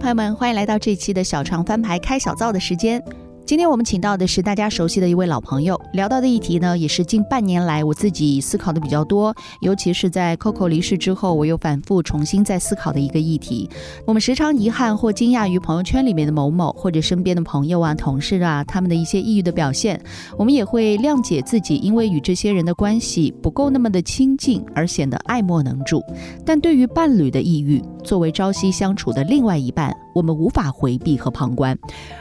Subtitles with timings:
[0.00, 3.04] 朋友们，欢迎来到这期的小床翻牌开小灶的时间。
[3.50, 13.68] 今天我们请到的是大家熟悉的一位老朋友，聊到的议题呢，也是近半年来我自己思考的比较多，尤其是在 Coco 离世之后，我又反复重新在思考的一个议题。
[14.06, 20.00] 我们时常遗憾或惊讶于朋友圈里面的某某或者身边的朋友啊、同事啊，他们的一些抑郁的表现，
[20.38, 26.00] 我们也会谅解自己，因为与这些人的关系不够那么的亲近，而显得爱莫能助。
[26.46, 31.78] 但对于伴侣的抑郁，作为朝夕相处的另外一半，我们无法回避和旁观。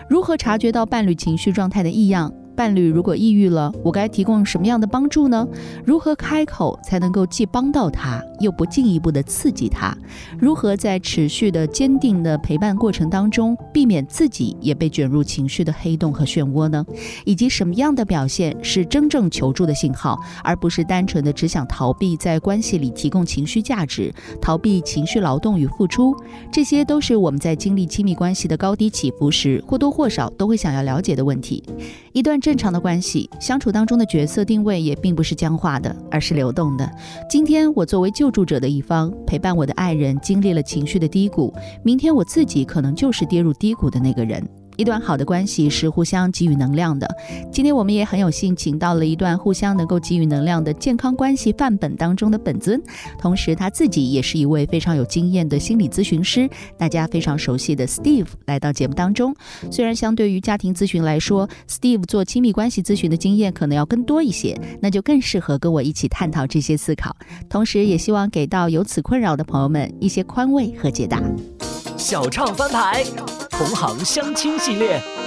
[0.09, 2.33] 如何察觉到伴侣情绪状态的异样？
[2.59, 5.47] 伴侣如果抑郁了，我该提供什么样的帮助呢？
[5.85, 9.97] 如何开口才能够既帮到他，又不进一步的刺激他？
[10.37, 16.85] 如何在持续的坚定的陪伴过程当中，避免自己也被卷入情绪的黑洞和漩涡呢？
[17.23, 26.13] 以及什么样的表现是真正求助的信号，而不是单纯的只想逃避在关系里提供情绪价值，逃避情绪劳动与付出？
[26.51, 31.63] 这些都是我们在经历亲密关系的高低起伏时，或多或少都会想要了解的问题。
[32.11, 36.91] 一段正常的关系相处当中的角色定位也并不是僵化的，而是流动的。
[37.29, 44.43] 今天我作为救助者的一方，陪伴我的爱人经历了情绪的低谷，明天我自己可能就是跌入低谷的那个人。
[44.79, 47.05] 一段好的关系是互相给予能量的。
[47.51, 52.81] 今天我们也很有幸请到了一段互相能够给予能量的健康关系范本当中的本尊，
[53.19, 59.35] 同时他自己也是一位非常有经验的心理咨询师，大家非常熟悉的 Steve 来到节目当中。
[59.69, 67.13] 虽然相对于家庭咨询来说，Steve 做亲密关系咨询的经验可能要更多一些，那就更适合跟我一起探讨这些思考。
[67.49, 71.21] 同时，也希望给到有此困扰的朋友们一些宽慰和解答。
[71.99, 73.03] 小唱翻牌，
[73.49, 75.18] 同行相亲系列。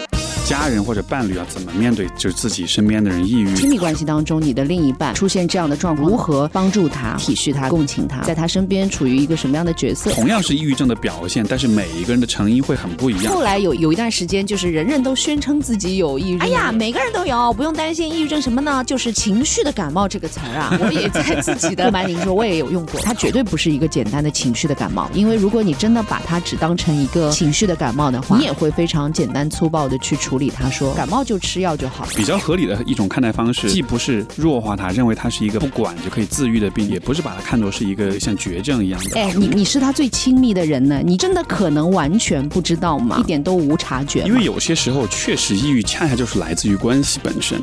[0.44, 3.54] 家人或者伴侣啊，怎么面对就是自己身边的人抑郁？
[3.54, 10.10] 亲密关系当中，你的另一半出现这样的状况，如何帮助他、体恤他、共情他，在他身边处于一个什么样的角色？
[10.12, 13.32] 同样是抑郁症的表现，但是每一个人的成因会很不一样。
[13.32, 16.48] 后来有有一段时间，就是人人都宣称自己有抑郁症。
[16.48, 18.10] 哎呀，每个人都有，不用担心。
[18.12, 18.82] 抑郁症什么呢？
[18.84, 21.86] 就是情绪的感冒这个词儿啊， 我也在自己的。
[21.86, 23.00] 不瞒您说，我也有用过。
[23.00, 31.08] 它绝对不是一个简单的情绪的感冒，因为如果你真的把它只当成一个情绪的感冒的话，你也会非常简单粗暴的去处理它，说感。
[31.08, 39.20] 冒就吃药就好，比较合理的一种看待方式，既不是弱化它，认为它是一个不管就可以自愈的病，也不是把它看作是一个像绝症一样的。
[39.20, 43.18] 哎，你你是他最亲密的人呢，你真的可能完全不知道吗？
[43.20, 44.22] 一点都无察觉。
[44.22, 47.60] 因为有些时候确实抑郁恰恰就是来自于关系本身。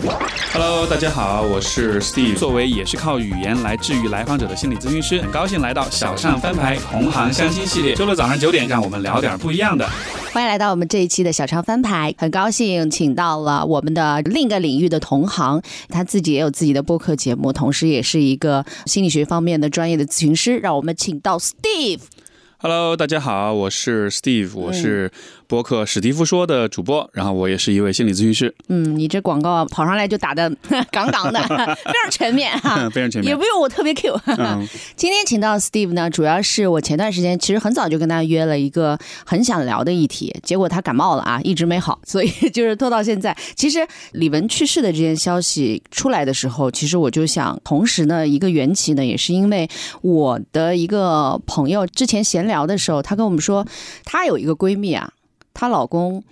[0.53, 7.95] Hello，大家好，我是 Steve，作为也是靠语言来治愈来访者的心理咨询师，很高兴来到小上翻牌同行相亲系列。
[7.95, 9.89] 周六早上九点，让我们聊点不一样的。
[10.31, 12.58] 欢迎来到我们这一期的小长翻牌，很高兴
[12.89, 20.57] 请到了我们的另一个领域的同行，他自己也有自己的播客节目，同时也是一个心理学方面的专业的咨询师。
[20.57, 22.01] 让我们请到 Steve。
[22.57, 25.11] Hello，大家好，我是 Steve，我是。
[25.49, 28.53] 播客史蒂夫说的主播，然后我也是一位心理咨询师。
[28.67, 30.47] 嗯，你这广告跑上来就打的
[30.91, 34.15] 杠杠的， 非常全面哈， 非常全面，也不用我特别 Q。
[34.95, 38.95] 今天请到 Steve 呢，主要是我前段时间其实很早就跟他约了一个
[39.25, 43.35] 很想聊的议题，结果他感冒了啊，一直没好，所以就是拖到现在。
[43.55, 43.79] 其实
[44.11, 49.67] 李玟去世的这件消息出来的时候，其实我就想，同时呢，一个缘起呢，也是因为
[50.03, 53.65] 我的一个朋友之前闲聊的时候，她跟我们说，
[54.05, 55.11] 她有一个闺蜜啊。
[55.53, 56.23] 她老公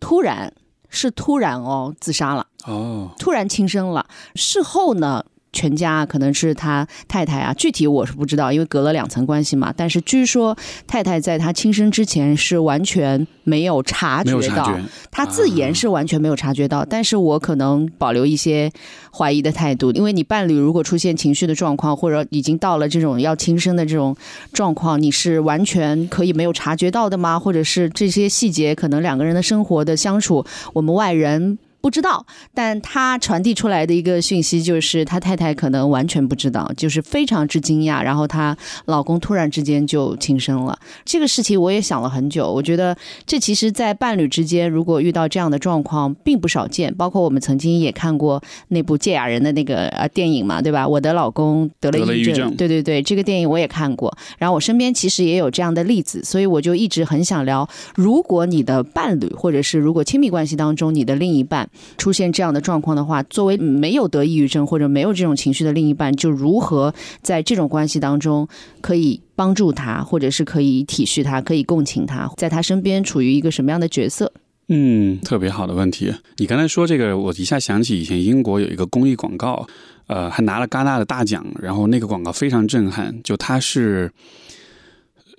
[0.00, 0.52] 突然
[0.88, 4.06] 是突然哦自杀了哦，突然轻生了。
[4.34, 5.24] 事后呢？
[5.54, 9.72] 全家可能是他太太啊，具体我是不知道，因为隔了两层关系嘛。
[9.74, 10.54] 但是据说
[10.86, 14.78] 太太在他轻生之前是完全没有察觉到，
[15.10, 16.84] 他自言是完全没有察觉到。
[16.84, 18.70] 但是我可能保留一些
[19.16, 24.14] 怀疑的态度，因为你伴侣如果出现情绪的状况，或者已经到了这种要轻生的这种
[24.52, 27.38] 状况，你是完全可以没有察觉到的吗？
[27.38, 31.58] 或者是这些细节可能两个人的生活的相处，我们外人。
[31.84, 32.24] 不知道，
[32.54, 38.02] 但他传递出来的一个讯息就是，他太太可能完全不知道，就是非常之惊讶。
[38.02, 38.56] 然后她
[38.86, 42.50] 老公突然之间就轻生了，这个事情我也想了很久。
[42.50, 46.94] 我觉得这其实，在伴侣之间，如果遇到这样的状况，并不少见。
[46.94, 50.88] 包括我们曾经也看过那部芥雅人的那个呃电影嘛，对吧？
[50.88, 54.16] 我的老公得了抑郁症，对对对，这个电影我也看过。
[54.38, 61.68] 然后我身边其实也有这样的例子，所以我就一直很想聊：如果你的伴侣，或者是如果亲密关系当中你的另一半。
[61.98, 68.48] 出现这样的状况的话，作为没有得抑郁症或者没有这种情绪的另一半，就如何在这种关系当中
[68.80, 74.32] 可以帮助他，或者是可以体恤他，可以共情他，在他身边处于一个什么样的角色？
[74.68, 76.12] 嗯，特别好的问题。
[76.38, 79.66] 你刚才说这个，我一下想起以前英国有一个公益广告，
[80.06, 84.10] 呃，还拿了戛纳的大奖，然后那个广告非常震撼，就它是。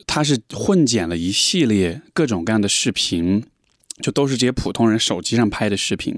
[0.08, 3.44] 它是混剪了一系列各种各样的视频，
[4.02, 6.18] 就都是这些普通人手机上拍的视频，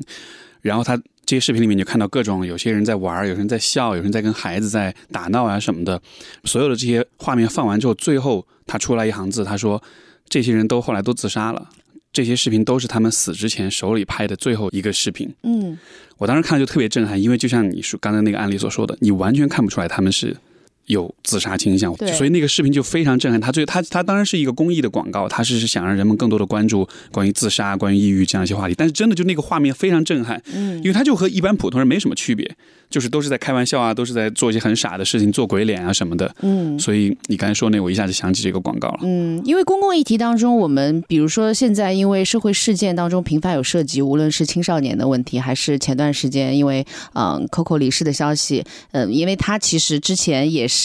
[0.61, 6.01] 然后他这些视频里面就看到各种有些人在玩，有人在笑，有人在跟孩子在打闹啊什么的，
[6.45, 9.81] 所有的这些画面放完之后，最后他出来一行字，他说
[10.27, 11.69] 这些人都后来都自杀了。
[12.13, 15.31] 这些视频都是他们死之前手里拍的最后一个视频。
[15.43, 15.77] 嗯，
[16.17, 20.35] 我当时看就特别震撼，因为就像你说刚才那个案例所说的，你完全看不出来他们是
[20.87, 23.39] 有自杀倾向，所以那个视频就非常震撼。
[23.39, 28.73] 他最他他当然是一个公益的广告，他是想让人们更多的关注关于自杀、关于抑郁这样一些话题。
[28.75, 32.49] 但是真的就那个画面非常震撼，嗯因为他就和一般普通人没什么区别，
[32.89, 36.33] 就是都是在开玩笑啊，都是在做一些很傻的事情，做鬼脸啊什么的。
[36.41, 36.79] 嗯。
[36.79, 38.99] 所以你刚才说那，我一下就想起这个广告了。
[39.03, 48.63] 嗯，因为公共议题当中，我们比如说现在因为社会事件当中频繁有涉及，无论是青少年的问题，还是前段时间因为嗯 Coco 离世的消息，
[48.93, 50.76] 嗯，因为他其实之前也是。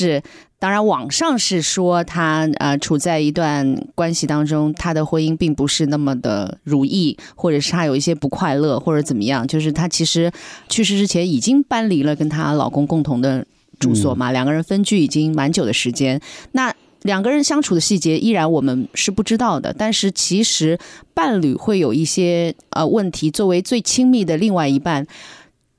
[0.59, 9.45] 当然，网上是说他呃处在一段关系当中，他的婚姻并不是那么的如意，或者是他有一些不快乐，或者怎么样。
[9.45, 10.31] 就是他其实
[10.69, 13.45] 去世之前已经搬离了跟她老公共同的
[13.81, 16.21] 住所嘛，两个人分居已经蛮久的时间。
[16.53, 16.73] 那
[17.03, 20.79] 两个人相处的细节依然我们是不知道的，但是其实
[21.13, 25.05] 伴侣会有一些呃问题，作为最亲密的另外一半，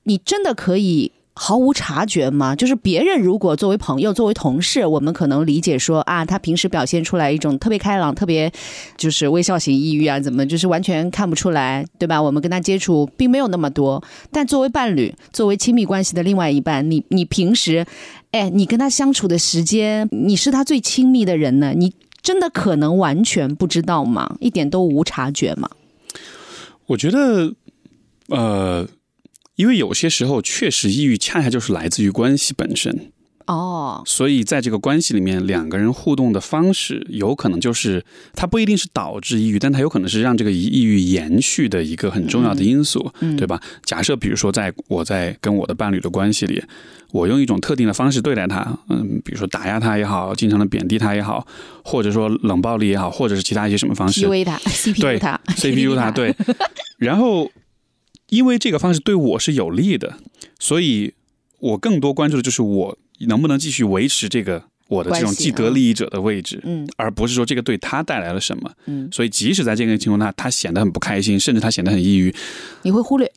[0.03, 1.13] 你真的可以。
[1.35, 2.55] 毫无察觉吗？
[2.55, 8.51] 就是别人如果作为朋友、作为同事，我们可能理解说啊，他平时表现出来一种特别开朗、特别
[8.95, 12.21] 就是微笑型抑郁啊，怎么就是完全看不出来，对吧？
[12.21, 17.85] 我们跟他接触并没有那么多，但作为伴侣、作为亲密关系的另外一半，你你平时，
[18.31, 24.35] 哎，你跟他相处的时间，你是他最亲密的人呢，你真的可能完全不知道吗？
[24.39, 25.69] 一点都无察觉吗？
[26.85, 27.53] 我觉得，
[28.27, 28.87] 呃，
[29.55, 33.11] 因为有些时候确实抑郁恰恰就是来自于关系本身，
[33.45, 38.03] 哦，所以在这个关系里面，两个人互动的方式有可能就是
[38.33, 43.61] 它不一定是导致抑郁，但它有可能是让这个抑郁延续的一个很重要的因素，嗯对吧？
[43.83, 46.63] 假设比如说，在我在跟我的伴侣的关系里，
[47.11, 51.45] 我用一种特定的方式对待他，嗯，比如说打压他也好，经常的贬低他也好，
[51.83, 56.33] 或者说冷暴力也好，或者是其他一些什么方式，PUA 他，CPU 对他 CPU 他对，
[56.97, 57.51] 然后
[58.33, 60.17] 因为这个方式对我是有利的，
[60.57, 61.13] 所以
[61.59, 62.97] 我更多关注的就是我
[63.27, 66.87] 能不能继续维持这个我的这种既得利益者的位置，嗯。
[66.97, 68.71] 而不是说这个对他带来了什么。
[68.87, 72.33] 嗯，所以即使在这个情况下，他显得很不开心，甚至他显得很抑郁，
[72.81, 73.31] 你会忽略，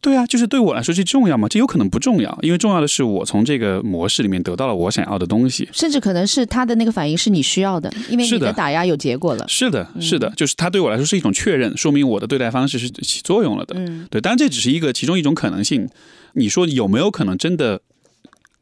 [0.00, 1.48] 对啊，就是对我来说这重要吗？
[1.48, 5.68] 这有可能不重要，因为重要的是我从这个模式里面得到了我想要的东西。
[5.72, 9.44] 甚至可能是他的那个反应是你需要的，因为你的的打压有结果了。
[9.48, 13.74] 是的，嗯是的，就是他对我来说是一种确认，说明我的对待方式是起作用了的。
[13.76, 15.88] 嗯对，当然这只是一个其中一种可能性。
[16.34, 17.80] 你说有没有可能真的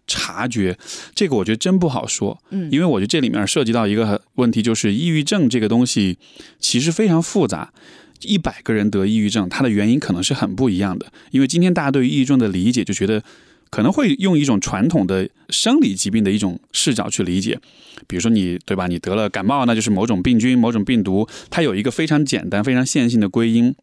[0.06, 0.79] 察觉？
[1.15, 6.17] 这个我觉得真不好说，嗯因为我觉得这里面涉及到一个问题，就是抑郁症这个东西
[6.59, 7.75] 其实非常复杂。
[8.23, 11.07] 一百个人得抑郁症，它的原因可能是很不一样的。
[11.31, 13.23] 因为今天大家对于抑郁症的理解，就觉得
[13.71, 17.59] 可能会用一种传统的生理疾病的一种视角去理解，
[18.07, 18.87] 比如说你对吧？
[18.87, 23.75] 你得了感冒，那就是某种病菌、某种病毒，它有一个非常简单、非常线性的归因。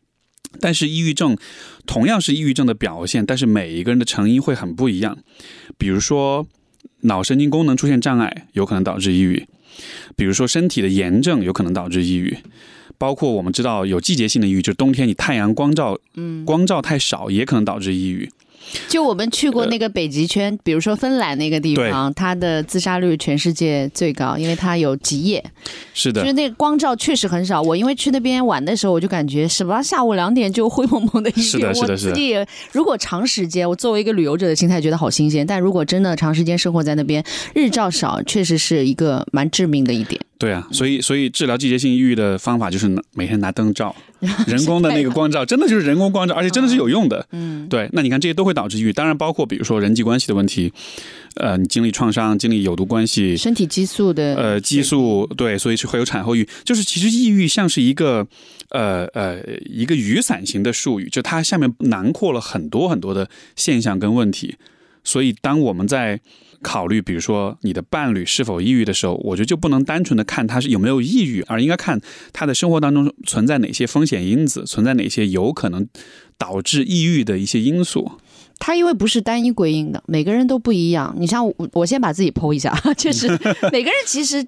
[0.59, 1.35] 但是抑郁症
[1.87, 5.17] 同样是抑郁症的表现，但是每一个人的成因会很不一样。
[5.77, 6.47] 比如说
[7.01, 9.47] 脑神经功能出现障碍，有可能导致抑郁；
[10.15, 12.37] 比如说身体的炎症，有可能导致抑郁。
[12.97, 18.29] 包括我们知道有季节性的抑郁，就是冬天你太阳光照，嗯，光照太少，也可能导致抑郁。
[18.87, 25.43] 就我们去过那个北极圈，比如说芬兰那个地方，它的自杀率全世界最高，因为它有极夜，
[25.93, 27.61] 是的就是，那个光照确实很少。
[27.61, 37.21] 我因为去那边玩的时候，我就感觉什么下午两点就灰蒙蒙的一是片，我的是的是的自己也如果长时间，我作为一个旅游者的心态觉得好新鲜，但如果真的长时间生活在那边，
[37.53, 40.19] 日照少，确实是一个蛮致命的一点。
[40.43, 43.95] 对啊，所以所以治疗季节性抑郁的方法就是每天拿灯照，
[44.45, 47.25] 人工的那个光照，真的就是人工光照，而且真的是有用的。
[47.31, 50.73] 嗯，对，那你看这些都会导致抑郁，当然包括比如说人际关系的问题，
[51.35, 56.49] 呃，你经历创伤、经历有毒关系，身体激素的呃，激素对，所以是会有产后抑郁。
[56.65, 58.27] 就是其实抑郁像是一个
[58.71, 64.55] 呃呃一个雨伞型的术语，就它下面囊括了很多很多的现象跟问题。
[65.03, 66.19] 所以当我们在
[66.61, 71.99] 考虑，比如说你的伴侣是否抑郁的时候，我觉得就不能单纯的看他是有没有抑郁，而应该看
[72.31, 75.87] 他的生活当中存在哪些风险因子， 存在哪些有可能
[76.37, 78.13] 导致抑郁的一些因素。
[78.59, 81.13] 他因为不是单一归因的，每个人都不一样。
[81.17, 83.27] 你像我，我先把自己剖一下，确 实
[83.73, 84.45] 每个人其实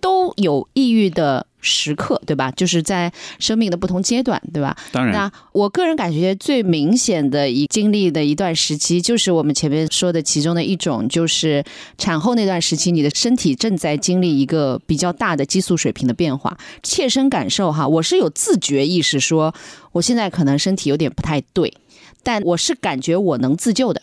[0.00, 2.50] 都有抑郁的时刻，对吧？
[2.52, 4.76] 就是在生命的不同阶段，对吧？
[4.92, 11.64] 当然，那我个人感觉最明显的一经历的一段时期，就是我们前面说的其中的一种，就是
[11.96, 19.52] 产后那段时期，你的身体正在经历一个比较大的激素水平的变化，切身感受哈，我是有自觉意识说，
[19.92, 21.74] 我现在可能身体有点不太对，
[22.22, 24.00] 但我是感觉我能自救的，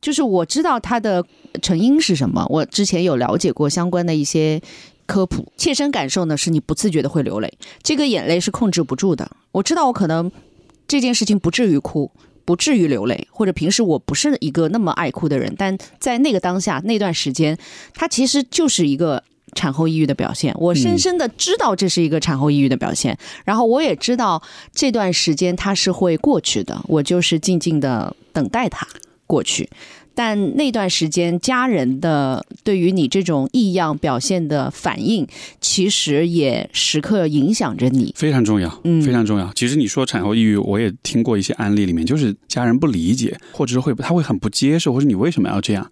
[0.00, 1.22] 就是我知道它的
[1.60, 4.62] 成因是什么，我之前有了解过相关的一些。
[5.06, 9.30] 科普，切身感受呢，是你不自觉的会流泪，这个眼泪是控制不住的。
[9.52, 10.30] 我知道我可能
[10.86, 12.10] 这件事情不至于哭，
[12.44, 17.58] 不至于流泪，或者平时我不是一个那么爱哭的人，但在那个当下那段时间，
[17.94, 19.22] 它其实就是一个
[19.54, 20.54] 产后抑郁的表现。
[20.58, 24.42] 我深深的知道这是一个产后抑郁的表现，然后我也知道
[24.72, 28.86] 这段时间它是会过去的，我就是静静的等待它
[29.26, 29.68] 过去。
[30.14, 35.26] 但那段时间，家人的对于你这种异样表现的反应，
[35.60, 38.12] 其实也时刻影响着你。
[38.16, 39.52] 非常重要，嗯，非常重要。
[39.54, 45.90] 其实你说产后抑郁，我也听过一些案例，里面就是家人不理解，或者是会他会很不接受，或者你为什么要这样？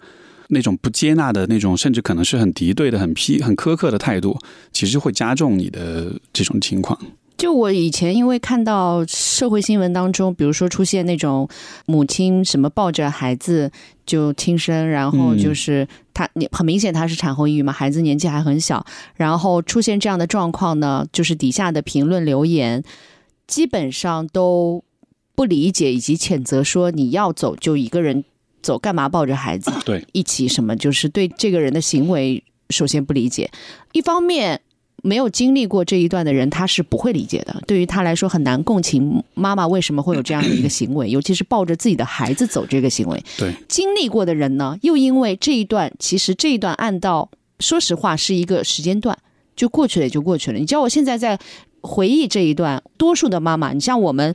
[0.49, 4.38] 那种不接纳的那种，甚至可能是很敌对的、很批、很苛刻的态度，
[4.71, 6.99] 其实会加重你的这种情况。
[7.43, 11.49] 就我以前因为看到社会新闻当中，比如说出现那种
[11.87, 13.69] 母亲什么抱着孩子
[14.07, 22.85] 就轻生，然后就是他你很明显他是产后抑郁嘛，孩子年纪还很小，然后出现这样的状况呢，就是底下的评论留言
[23.49, 24.85] 基本上都
[25.35, 28.23] 不理解以及谴责，说你要走就一个人
[28.63, 29.73] 走，干嘛抱着孩子？
[29.85, 33.51] 对，一起什么就是对这个人的行为首先不理解，
[33.91, 34.61] 一方面。
[35.03, 37.63] 没有经历过这一段的人，他是不会理解的。
[37.67, 43.23] 对于他来说，很难共情妈妈为什么会有这样的一个行为，尤其是抱着自己的孩子走这个行为。
[43.37, 47.29] 对，经历过的人呢，又因为这一段，其实这一段按到
[47.59, 49.19] 说实话是一个时间段，
[49.57, 50.59] 就过去了也就过去了。
[50.59, 51.39] 你叫我现在在
[51.81, 54.33] 回忆这一段，多数的妈妈，你像我们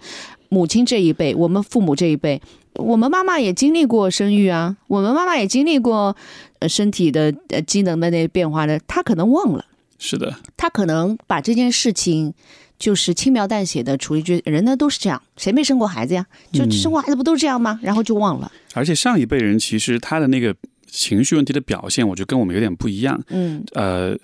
[0.50, 2.42] 母亲这一辈，我们父母这一辈，
[2.76, 6.14] 我们妈妈也经历过生育啊，我们妈妈也经历过
[6.60, 9.64] 呃身体的呃机能的那些变化的，她可能忘了。
[10.00, 12.34] 是的，他可能把这件事情
[12.78, 16.26] 就是轻描淡写的处理，觉人呢都是这样，谁没生过孩子呀？
[16.52, 17.80] 就生过孩子不都是这样吗？
[17.82, 18.52] 然后就忘了。
[18.74, 23.20] 而且上一辈人其实他的那个情绪问题的表现，我觉得跟我们有点不一样。
[23.30, 24.16] 嗯，呃，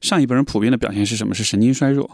[0.00, 1.34] 上一辈人普遍的表现是什么？
[1.34, 2.10] 是神经衰弱。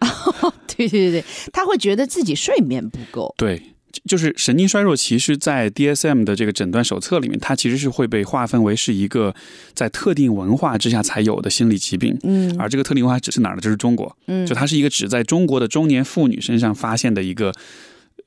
[0.66, 3.34] 对对对对，他会觉得自己睡眠不够。
[3.38, 3.62] 对。
[4.06, 9.34] 就是神经衰弱，其实，在 DSM 的这个诊断手册里面，它其实是会被划分为是一个
[9.74, 12.18] 在特定文化之下才有的心理疾病。
[12.22, 13.60] 嗯，而这个特定文化指是哪儿呢？
[13.60, 14.16] 就是中国。
[14.26, 17.52] 嗯，就它是一个只在中国的中年妇女身上发现的一个，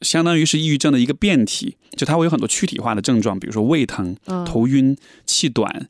[0.01, 1.75] 相当于是抑郁症的一个变体。
[1.95, 4.95] 就它会有很多躯体化的症状，比如说胃疼、头晕、
[5.25, 5.88] 气短。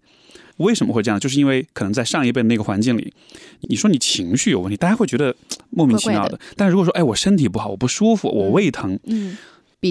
[0.57, 1.19] 为什么会这样？
[1.19, 3.11] 就是因为可能在上一辈的那个环境里，
[3.61, 5.35] 你说你情绪有问题，大家会觉得
[5.69, 6.39] 莫名其妙的。
[6.55, 9.37] 但是如果说，哎，我身体不好，我不舒服，我胃疼，嗯。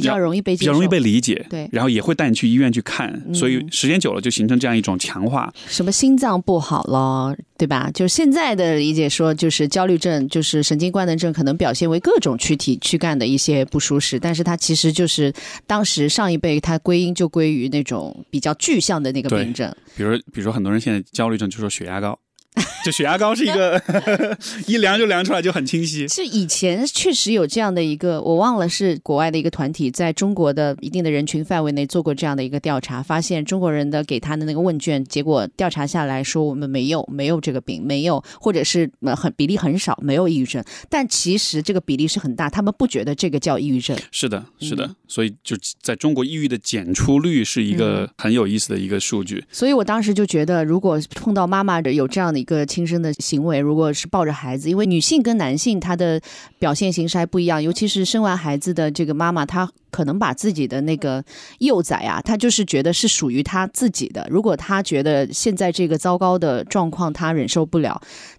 [0.01, 5.53] 比较容易被比较容易被理解，对，然后也会带你去医院去看，所以时间久了就形成这样一种强化。
[5.67, 7.91] 什么心脏不好了，对吧？
[7.93, 15.33] 就是现在的理解说，就是焦虑症，就是神经官能症，可能表现为各种躯体躯干的一些不舒适，但是它其实就是
[15.67, 19.75] 当时上一辈它归因就归于那种比较具象的那个病症。
[19.97, 22.19] 比如，比如说很多人现在焦虑症就说血压高。
[22.85, 23.81] 就血压高是一个
[24.69, 26.07] 一量就量出来就很清晰。
[26.07, 43.97] 是以前确实有这样的一个，我忘了是国外的一个团体，在中国的一定的人群范围内做过这样的一个调查，发现中国人的给他的那个问卷结果调查下来说，我们没有没有这个病，没有或者是很比例很少没有抑郁症，但其实这个比例是很大，他们不觉得这个叫抑郁症。
[44.13, 49.45] 是的，是的，所以就在中国抑郁的检出率是一个很有意思的一个数据。
[49.51, 56.21] 所以我当时就觉得，如果碰到妈妈的有这样的一个亲生的行为，如果是抱着孩子，因为女性跟男性她的
[56.59, 61.25] 表现形式还不一样，尤其是生完孩子的这个妈妈，她可能把自己的那个
[61.61, 64.27] 幼崽啊，她就是觉得是属于她自己的。
[64.31, 67.99] 如果她觉得现在这个糟糕的状况她忍受不了。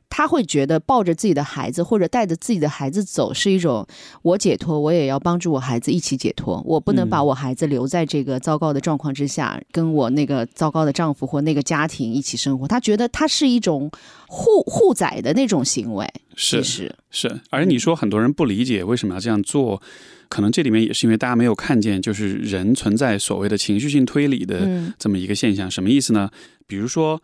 [0.10, 3.86] 他会觉得抱着自己的孩子或者带着自己的孩子走是一种
[4.22, 6.62] 我解脱，我也要帮助我孩子一起解脱。
[6.66, 12.68] 我不能把我孩子留在这个糟糕的状况之下，跟我那个糟糕的丈夫或那个家庭一起生活。
[12.68, 13.92] 他觉得他是一种
[14.28, 16.08] 护护崽的那种行为。
[16.36, 19.82] 是是，而你说很多人不理解为什么要这样做，
[20.30, 25.70] 可能这里面也是因为大家没有看见，就是人存在所谓的情绪性推理的这么一个现象。
[25.70, 26.30] 什么意思呢？
[26.68, 27.22] 比如说。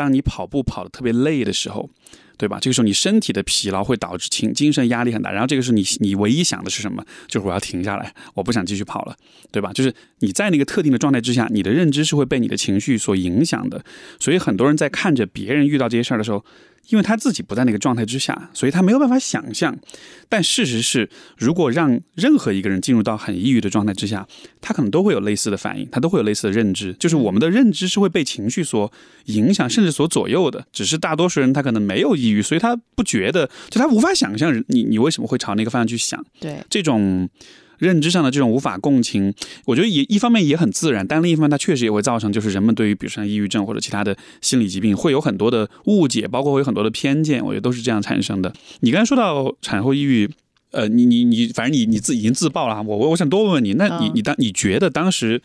[0.00, 1.90] 当你跑步跑的特别累的时候，
[2.38, 2.58] 对吧？
[2.58, 7.04] 这个时候你身体的疲劳会导致情精神压力很大，然后这个时候你你唯一想的是什么？
[7.28, 9.14] 就是我要停下来，我不想继续跑了，
[9.52, 9.70] 对吧？
[9.74, 13.84] 就是你在那个特定的状态之下，你的认知是会被你的情绪所影响的。
[14.18, 16.42] 所以很多人在看着别人遇到这些事儿的时候，
[16.90, 19.76] 因为他自己不在那个状态之下，所以他没有办法想象。
[20.28, 24.26] 但事实是，如果让任何一个人进入到很抑郁的状态之下，
[24.60, 26.92] 他可能都会有类似的反应，他都会有类似的认知。
[26.94, 28.92] 就是我们的认知是会被情绪所
[29.26, 30.64] 影响，甚至所左右的。
[30.72, 36.24] 只是大多数人他可能没有抑郁，所以他不觉得，就他无法想象你你为什么会朝那个方向去想。
[36.38, 37.28] 对，这种。
[37.80, 39.34] 认知上的这种无法共情，
[39.64, 48.52] 我觉得也一方面也很自然，但另一方面它确实也会造成，就是人们对于比如像抑郁症或者其他的心理疾病会有很多的误解，包括会有很多的偏见，我觉得都是这样产生的。
[48.80, 50.30] 你刚才说到产后抑郁，
[50.70, 55.42] 呃，你你你，反正你你自己已经自爆了，我我我想多问问你，那你你当你觉得当时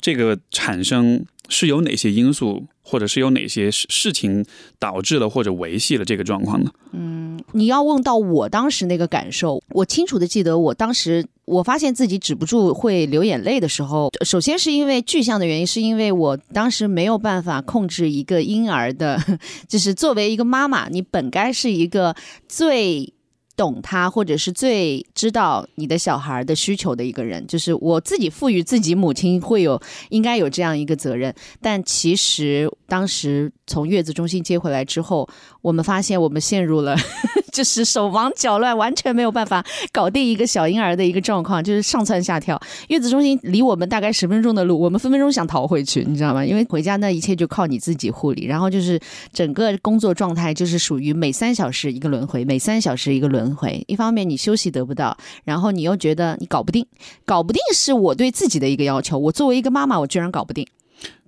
[0.00, 1.26] 这个产生？
[1.48, 4.44] 是有哪些因素，或者是有哪些事事情
[4.78, 6.70] 导致了或者维系了这个状况呢？
[6.92, 19.18] 嗯，你要问到我当时那个感受，我清楚的记得，我当时我发现自己止不住会流眼泪的时候，首先是因为具象的原因，是因为我当时没有办法控制一个婴儿的，
[19.68, 22.14] 就是作为一个妈妈，你本该是一个
[22.48, 23.12] 最。
[23.56, 31.34] 懂他，或者是最知道你的小孩的需求的一个人，就是我自己赋予自己母亲会有应该有这样一个责任。
[31.60, 35.28] 但其实当时从月子中心接回来之后，
[35.60, 36.96] 我们发现我们陷入了
[37.52, 42.58] 就是手忙脚乱，完全没有办法搞定一个小婴儿的一个状况，就是上蹿下跳。
[42.88, 46.44] 月子中心离我们大概十分钟的路，我们分分钟想逃回去，你知道吗？
[46.44, 48.98] 因为回家那一切就靠你自己护理，然后就是
[49.30, 53.41] 整个工作状态就是属于每三小时一个轮回，每三小时一个轮。
[53.42, 56.86] 轮回，一方面你休息得不到，然后你又觉得你搞不定，
[57.24, 59.18] 搞不定是我对自己的一个要求。
[59.18, 60.66] 我作为一个妈妈，我居然搞不定。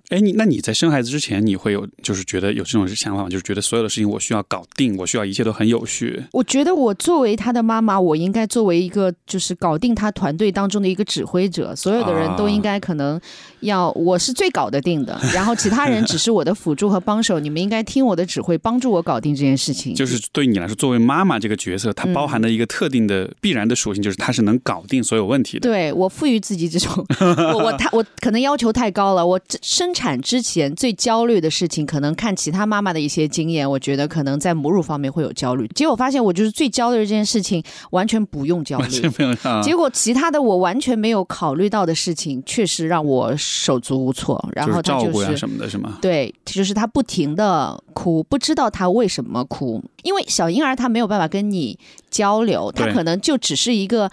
[0.09, 3.29] 哎，你那你在生孩子之前，你会有就是觉得有这种想法吗？
[3.29, 6.23] 就是觉得所有的事情我需要搞定，我需要一切都很有序。
[6.31, 13.19] 我觉得我作为他的妈妈，我应该作为一个就是搞定他团队当中的一个指挥者，所有的人都应该可能
[13.61, 17.39] 要我是最搞得定的， 然后其他人只是我的辅助和帮手。
[17.39, 19.95] 你们应该听我的指挥，帮助我搞定这件事情。
[19.95, 25.67] 就是对你来说，作为妈妈这个角色，它包含的一个特定的必然的属性，就是它是能搞定所有问题的。
[25.67, 30.75] 对我赋予自己这种，我我太我可能要求太高了，我生产之前。
[30.75, 35.65] 最焦虑的事情，可能看其他妈妈的一些经验，我觉得可能在母乳方面会有焦虑。
[35.73, 38.87] 结果发现，我就是最焦虑的这件事情，完全不用焦虑，
[39.63, 44.35] 结果其他的我完全没有考虑到的事情，确实让我手足无措。
[44.53, 45.97] 然后照顾呀什么的，是吗？
[46.01, 54.11] 对，就是他不停的哭，不知道他为什么哭，因为小婴儿他没有办法跟你交流，他可能就只是一个。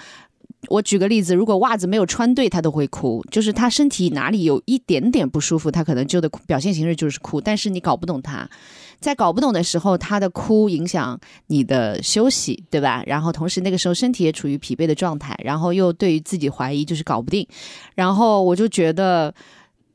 [0.69, 3.25] 我举个例子，如果袜子没有穿对，他都会哭。
[3.31, 7.41] 就是他身体哪里有一点点不舒服，他可能就的表现形式就是哭。
[7.41, 8.49] 但是你搞不懂他，
[9.01, 13.03] 在搞不懂的时候，他的哭影响你的休息，对吧？
[13.07, 17.47] 然后同时那个时候身体也处于疲惫的状态，然后又对于自己怀疑，就是搞不定。
[17.95, 19.35] 然后我就觉得。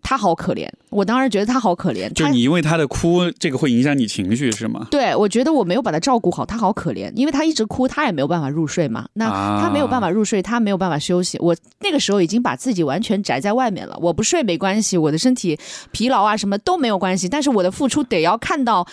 [0.02, 2.12] 他好可怜，我当时觉得他好可怜。
[2.14, 4.88] 就你因为他的哭，这个会影响你情绪是吗？
[4.90, 9.06] 对，我觉得我没有把他照顾好，他好可怜，因为他一直哭，他也没有办法入睡嘛。
[9.14, 9.30] 那
[9.60, 11.38] 他没有办法入睡，他没有办法休息。
[11.40, 13.98] 我那个时候已经把自己完全宅在外面了。
[14.02, 15.60] 我不睡没关系，我的身体
[15.92, 18.88] 疲劳啊什么都没有关系，但是我的付出得要看到。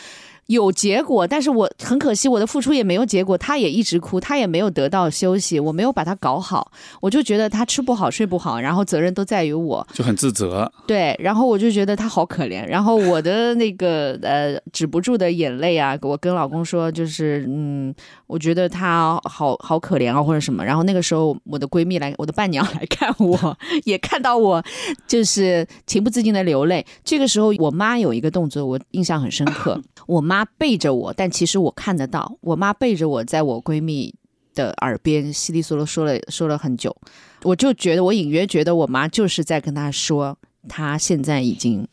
[0.47, 3.37] 有结果，但是我很可惜，我的付出也没有结果。
[3.39, 10.71] 他也一直哭，他也没有得到休息，我没有把他搞好，我就觉得他吃不好睡不好，然后责任都在于我，就很自责。
[10.87, 17.95] 对，然后我就觉得他好可怜，然后我的那个呃止不住的眼泪啊，我跟老公说，就是嗯，
[18.27, 20.63] 我觉得他好好可怜啊，或者什么。
[20.63, 24.63] 然后那个时候，我的闺蜜来，我的伴娘 来看我，也看到我
[25.09, 26.85] 就是情不自禁的流泪。
[27.03, 30.34] 这个时候，我妈有一个动作，我印象很深刻， 我妈。
[30.35, 32.37] 妈背着我，但其实我看得到。
[32.41, 34.13] 我妈背着我，在我闺蜜
[34.53, 36.97] 的耳边稀里嗦啰说了说了很久。
[37.45, 40.37] 我就觉得，我隐约觉得我妈就是在跟她说，
[40.69, 41.87] 她现在已经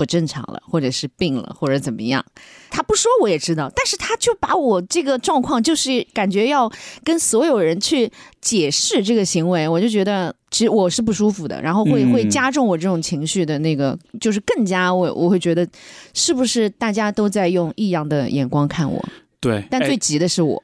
[0.00, 2.24] 不正常了，或者是病了，或者怎么样。
[2.70, 6.72] 他不说我也知道，但是他就把我这个状况，就是感觉要
[7.04, 8.10] 跟所有人去
[8.40, 10.34] 解释这个行为，我就觉得。
[10.50, 15.64] 其实我是不舒服的，然后会会加重我这种情绪的那个，就是更加我我会觉得，
[16.12, 19.00] 是不是大家都在用异样的眼光看我？
[19.38, 20.60] 对，但最急的是我。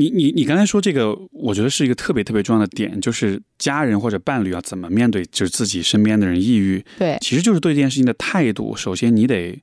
[0.00, 6.82] 你你你刚才说这个，我觉得是一个特别特别重要的点，就是家人或者伴侣啊，怎么面对就是自己身边的人抑郁？
[6.98, 8.74] 对，其实就是对这件事情的态度。
[8.74, 9.62] 首先，你得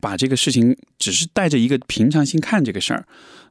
[0.00, 3.04] 把这个事情只是带着一个平常心看这个事儿。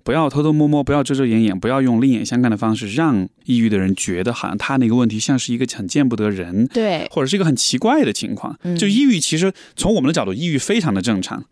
[0.03, 8.57] 不要偷偷摸摸，不要遮遮掩掩，不要用另眼相看的方式，让抑郁的人觉得好像他那个问题像是一个很见不得人，对，或者是一个很奇怪的情况。
[8.77, 11.43] 就抑郁，其实从我们的角度，抑郁非常的正常，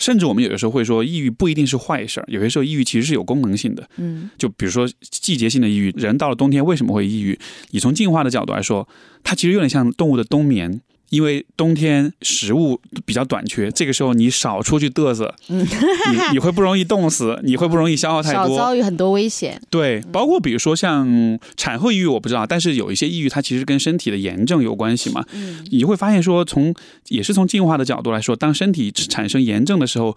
[0.00, 3.88] 甚至我们有的时候会说，抑郁不一定是坏事儿，有些时候抑郁其实是有功能性的。
[3.98, 7.38] 嗯，就比如说季节性的抑郁，人到了冬天为什么会抑郁？
[7.70, 8.88] 你从进化的角度来说，
[9.22, 10.80] 它其实有点像动物的冬眠。
[11.10, 18.64] 因为冬天食物比较短缺，这个时候你少出去嘚瑟，嗯你你会不容易冻死，你会不容易消耗太多少。
[18.64, 19.60] 遭遇很多危险。
[19.68, 25.24] 对，包括比如说像产后抑郁，我不知道，但是有一些抑郁它其实跟身体的炎症有关系嘛。
[25.32, 26.74] 嗯你会发现说从
[27.08, 30.16] 也是从进化的角度来说，当身体产生炎症的时候。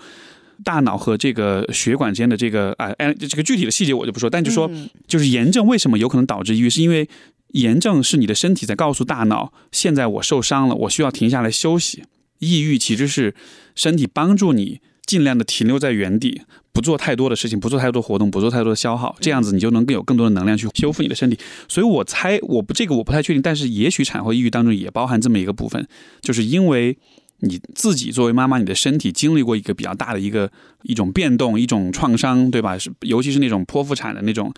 [0.64, 7.10] 大脑和这个血管间的这个啊，哎，这个具体的细节我就不说，但就说嗯就是炎症为什么有可能导致抑郁，是因为
[7.54, 12.04] 炎症是你的身体在告诉大脑，现在我受伤了，我需要停下来休息。
[12.38, 13.34] 抑郁其实是
[13.74, 21.40] 身体帮助你尽量的停留在原地，不做太多的事情，不做太多活动，不做太多的消耗，这样子你就能更有更多的能量去修复你的身体。
[21.68, 25.88] 所以我猜，我不这个我不太确定，但是也许产后抑郁当中也包含这么一个部分，
[26.22, 26.98] 就是因为。
[27.46, 30.50] 你自己作为妈妈，你的身体经历过一个比较大的一个
[30.84, 32.78] 一种变动，一种创伤，对吧？
[32.78, 34.54] 是尤其是那种剖腹产的那种，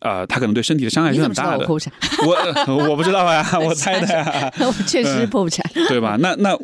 [0.00, 2.36] 呃，他可能对身体的伤害是很大的我？
[2.76, 5.64] 我我不知道呀， 我猜的呀，我确实是剖腹产。
[5.88, 6.16] 对吧？
[6.20, 6.56] 那那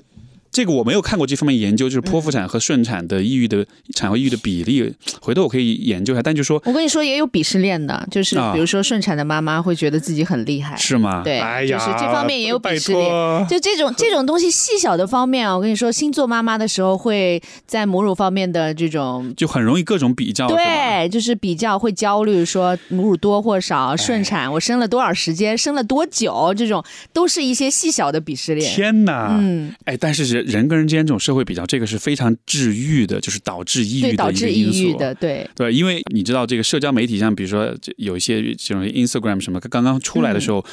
[0.52, 6.22] 这个我没有看过这方面研究，就是剖腹产和顺产的抑郁的产后抑郁的比例， 回头我可以研究一下。
[6.22, 11.22] 但就说我跟你说，也有鄙视链的，就是啊比如说顺产的妈妈会觉得自己很厉害，是吗？
[11.24, 19.32] 对哎呀，就是这方面也有鄙视链就这种这种东西细小的方面啊，我跟你说，新做妈妈的时候会在母乳方面的这种。
[19.36, 20.46] 就很容易各种比较？
[20.48, 26.84] 对，就是比较会焦虑，说母乳多或少，顺产我生了多少时间，生了多久，这种
[27.14, 28.74] 都是一些细小的鄙视链。
[28.74, 29.28] 天哪！
[29.40, 34.96] 嗯，哎，但是人人跟人之间这种社会比较，这个是非常治愈的，就是导致抑郁，的一个因素。
[35.18, 40.64] 对，对，因为你知道这个社交媒体，像比如说这有一些这种 Instagram 什么，刚刚出来的时候，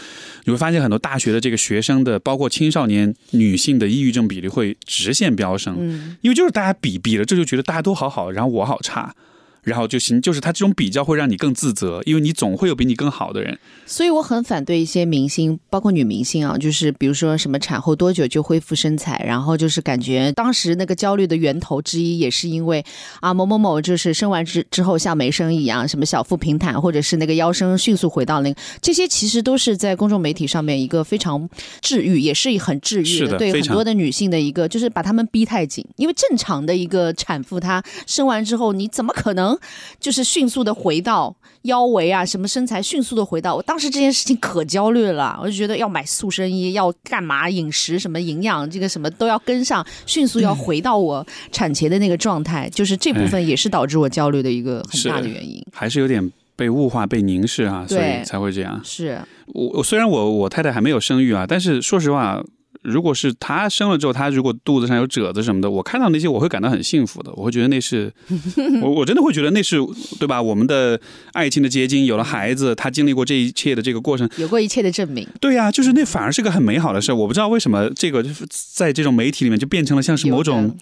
[0.45, 9.15] 你会发现很多大学的这个学生的，包括青少年女性的抑郁症比例会直线飙升，嗯，因为就是大家比比了，这就觉得大家都好好，然后我好差。
[9.63, 13.57] 然后就行，就是他这种比较会让你更自责，因为你总会有比你更好的人。
[13.85, 22.83] 所以我很反对一些明星，包括女明星啊，就是比如说什么产后多久就恢复身材，然后就是感觉当时那个焦虑的源头之一，也是因为
[23.19, 31.49] 啊某某某就是生完之之后像没生一样，什么小腹平坦，或者是那个腰身迅速回到那个，这些其实都是在公众媒体上面一个非常
[31.81, 39.48] 治愈，也是很治愈是的对很多的女性的一个就是把她们逼太紧，因为正常的一个产妇她生完之后，你怎么可能
[39.99, 43.55] 就是迅速的回到腰围啊什么身材迅速的回到？
[43.55, 55.63] 我当时这件事情可焦虑了，我就觉得要买塑身衣，要干嘛饮食什么营养这个什么都要跟上，迅速要回到我产前的那个状态，就是这部分也是导致我焦虑的一个很大的原因。
[55.71, 58.79] 还是有点被物化、被凝视啊，所以才会这样。
[58.83, 62.43] 是，我我虽然我我太太还没有生育啊，但是说实话，
[62.81, 68.11] 如果是他生了之后，他如果肚子上有褶子什么的，我看到那些我会感到很幸福的，我会觉得那是，
[68.81, 69.77] 我我真的会觉得那是
[70.19, 70.41] 对吧？
[70.41, 70.99] 我们的
[71.33, 75.27] 爱情的结晶，有了孩子，他经历过这一切的这个过程，有过一切的证明。
[75.41, 77.15] 对呀、就是那反而是个很美好的事儿。
[77.15, 80.75] 我不知道为什么这个就是在这种媒体里面就变成了像是某种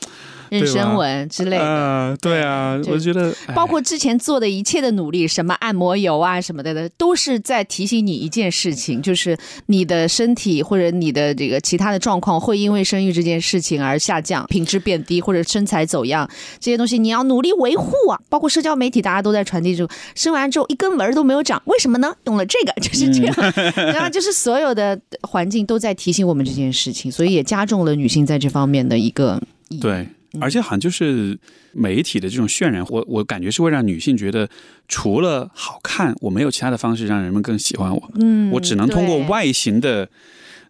[0.50, 1.64] 妊娠纹之类的。
[1.64, 16.30] 呃，对啊，我觉得哎包括之前做的一切的努力，什么按摩油啊什么的的，都是在提醒你一件事情，就是你的身体或者你的这个其他的状况会因为生育这件事情而下降，品质变低或者身材走样，
[16.60, 18.20] 这些东西你要努力维护啊。
[18.30, 22.14] 包括社交媒体，大家都在传递这种生完之后一根纹儿都没有长，为什么呢？
[22.26, 23.36] 用了这个就是这样，
[23.76, 29.42] 然后就是所有的环境都在提醒我们这件事情，所以也加重了女性在这方面的一个
[29.82, 30.08] 对，
[30.40, 31.38] 而且好像就是
[31.74, 34.48] 媒体的这种渲染，我我感觉是会让女性觉得，
[34.88, 40.10] 除了好看，我没有其他的方式让人们更喜欢我，嗯我只能通过外形的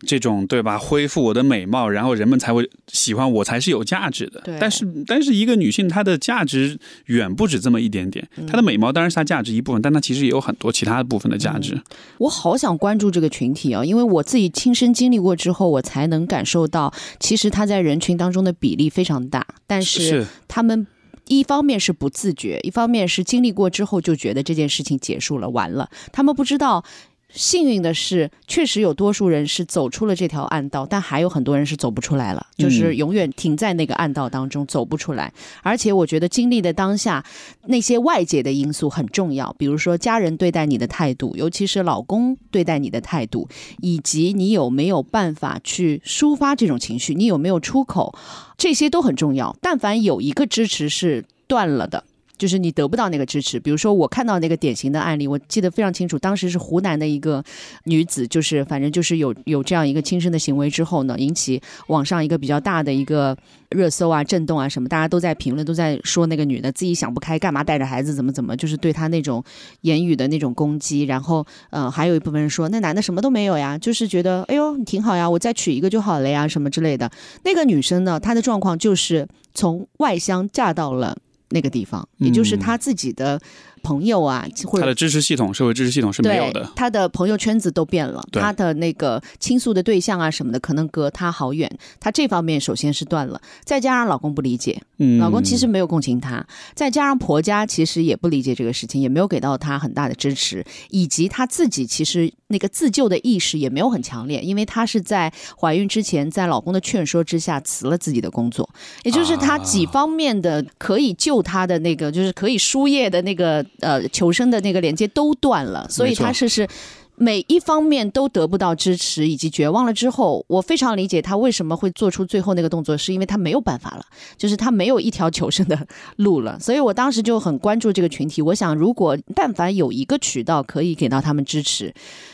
[0.06, 4.42] 这种对吧，恢复我的美貌，然后人们才会喜欢我，才是有价值的。
[4.60, 11.82] 但是但是一个女性她的价值远不止这么一点点，嗯她的美貌当然是她价值一部分，但她其实也有很多其他部分的价值。
[12.18, 20.88] 我好想关注这个群体啊，因为我自己亲身经历过之后，我才能感受到，其实她在人群当中的比例非常大，但是是他们。
[21.30, 25.90] 一方面是不自觉，一方面是经历过之后就觉得这件事情结束了，完了。
[26.14, 26.86] 他们不知道，
[27.34, 35.32] 幸运的是，确实有多数人是走出了这条暗道，但还有很多人是走不出来了，就是永远停在那个暗道当中走不出来。
[35.62, 37.24] 而且我觉得经历的当下，
[37.66, 43.48] 那些外界的因素很重要，比如说家人对待你的态度，尤其是老公对待你的态度，
[43.82, 48.18] 以及你有没有办法去抒发这种情绪，你有没有出口，
[48.58, 49.56] 这些都很重要。
[49.62, 52.06] 但凡有一个支持是断了的。
[52.38, 53.60] 就是你得不到那个支持。
[53.60, 57.44] 比如说，我看到那个典型的案例，我记得非常清楚，当时是湖南的一个
[57.86, 63.36] 女子，就是反正就是有有这样一个轻生的行为之后呢，引起网上一个比较大的一个
[63.70, 69.44] 热搜啊、震动啊什么，大家都在评论，都在说那个女的自己想不开，干嘛带着孩子怎么怎么，就是对她那种
[69.82, 71.04] 言语的那种攻击。
[71.04, 77.12] 然后，呃，还有一部分人说那男的什么都没有呀，就是觉得哎呦你挺好呀，我再娶一个就好了呀，什么之类的。
[77.44, 81.18] 那个女生呢，她的状况就是从外乡嫁到了。
[81.50, 83.40] 那个地方，也就是他自己的
[83.88, 86.70] 朋友啊，或者他的支持系统、社会支持系统是没有的。
[86.76, 91.72] 他的朋友圈子都变了，他的那个倾诉的对象啊什么的，可能隔他好远。
[92.02, 94.82] 他这方面首先是断了，再加上老公不理解，
[95.20, 96.46] 老公其实没有共情他，
[96.76, 108.70] 再加上婆家其实也不理解这个事情，也没有给到他很大的支持，以及他自己其实那个自救的意识也没有很强烈，因为他是在怀孕之前，在老公的劝说之下辞了自己的工作，
[109.04, 111.38] 也就是他几方面的可以救。
[111.48, 116.68] 他的那个就是可以输液的那个呃求生的那个连接都断了，所以他是是
[117.16, 124.06] 每一方面都得不到支持以及绝望了之后，我非常理解他为什么会做出最后那个动作，是因为他没有办法了，
[124.38, 125.88] 就是他没有一条求生的
[126.18, 126.60] 路了。
[126.62, 131.92] 所以我当时就很关注这个群体，我想如果但凡有一个渠道可以给到他们支持，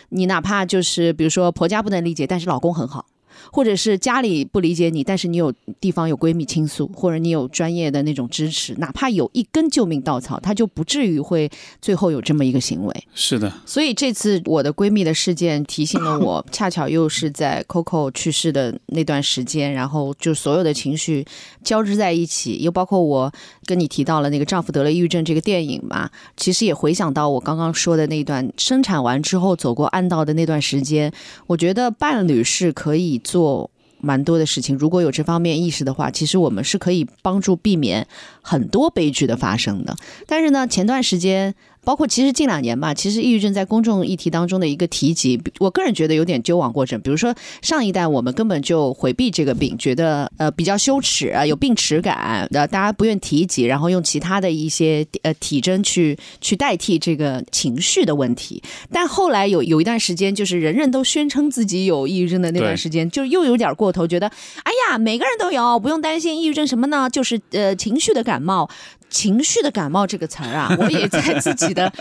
[0.10, 3.06] 你哪怕就是比如说婆家不能理解，但是老公很好。
[3.52, 11.50] 或者是家里不理解你，但是你有地方有闺蜜倾诉，或者你有专业的那种支持，哪怕有一根救命稻草，他就不至于会
[11.82, 13.04] 最后有这么一个行为。
[13.14, 21.26] 是的，所以这次我的闺蜜的事件提醒了我，恰巧又是在 Coco 去世的那段时间，然后就所有的情绪
[21.64, 23.32] 交织在一起，又包括我
[23.66, 31.12] 跟你提到了那个丈夫得了抑郁症这个电影嘛，其实也回想到我刚刚说的那段生产完之后走过暗道的那段时间，
[31.48, 33.22] 我觉得伴侣是可以。
[33.24, 38.08] 做蛮多的事情，如果有这方面意识的话，其实我们是可以帮助避免
[38.42, 39.96] 很多悲剧的发生的。
[40.28, 41.56] 但是呢，前段时间。
[41.84, 47.00] 包括其实近两年吧，其实抑郁症在公众议题当中的一个提及，我个人觉得有点纠枉过正。
[47.02, 58.62] 比如说上一代我们根本就回避这个病，觉得呃比较羞耻啊，有病耻感，呃大家不愿提及，然后用其他的一些呃体征去去代替这个情绪的问题。
[58.92, 67.10] 但后来有有一段时间，就是人人都宣称自己有抑郁症的那段时间，就又有点过头，觉得哎呀每个人都有，不用担心抑郁症什么呢？
[67.10, 68.70] 就是呃情绪的感冒。
[69.14, 71.94] 情绪的感冒这个词儿啊， 我也在自己的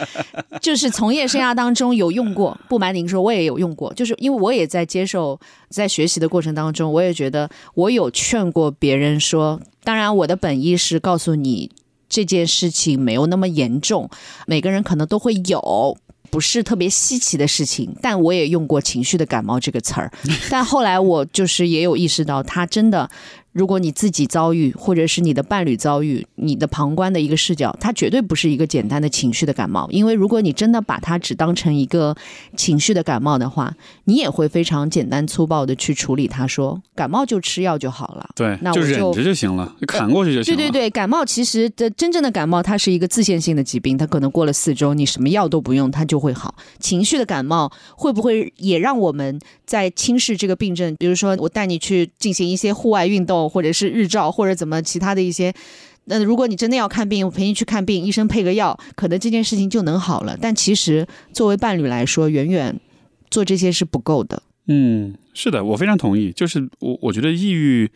[0.62, 2.58] 就是从业生涯当中有用过。
[2.68, 11.70] 不瞒您说，我也有用过，就是因为我也在接受、在学习的过程当中，我也觉得我有劝过别人说，当然我的本意是告诉你
[12.08, 14.08] 这件事情没有那么严重，
[14.46, 15.98] 每个人可能都会有，
[16.30, 17.94] 不是特别稀奇的事情。
[18.00, 20.10] 但我也用过“情绪的感冒”这个词儿，
[20.48, 23.10] 但后来我就是也有意识到，它真的。
[23.52, 29.86] 如果你自己遭遇，或者是你的伴侣遭遇，你的旁观的一个视角，它绝对不是一个简单的情绪的感冒。
[29.90, 32.16] 因为如果你真的把它只当成一个
[32.56, 38.30] 情绪的感冒的话，你也会非常简单粗暴的去处理它，说感冒就吃药就好了。
[38.34, 40.56] 对，那我就忍着就行了，砍过去就行了。
[40.56, 46.54] 对对对，感冒其实的真正的感冒，它是一个自限性的疾病，它可能过了四周，你什么药都不用，它就会好。
[46.80, 50.96] 情绪的感冒会不会也让我们在轻视这个病症？
[50.98, 53.41] 比如说，我带你去进行一些户外运动。
[53.48, 55.52] 或者是日照，或者怎么其他的一些，
[56.04, 60.36] 那如果你真的要看病，我陪你去看病，医生配个药，可能这件事情就能好了。
[60.40, 62.78] 但其实作为伴侣来说，远远
[63.30, 64.42] 做这些是不够的。
[64.66, 66.32] 嗯，是的，我非常同意。
[66.32, 67.90] 就是我我觉得抑郁，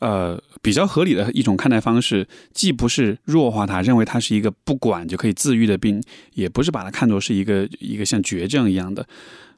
[0.00, 6.02] 呃，比较合理的一种看待方式，既不是弱化它，认为它是一个不管就可以自愈的病，
[6.34, 9.06] 也不是把它看作是一个一个像绝症一样的。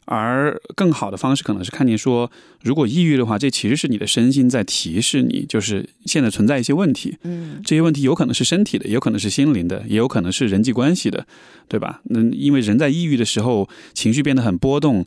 [0.07, 2.31] 而更好的方式可能是看见说，
[2.63, 7.17] 如果抑郁的话，这其实是你的身心在提示你，就是现在存在一些问题。
[7.23, 11.27] 嗯，这些问题有可能是身体的，也有可能是心灵的，也有可能是人际关系的，
[11.69, 12.01] 对吧？
[12.05, 15.05] 那因为人在抑郁的时候，情绪变得很波动，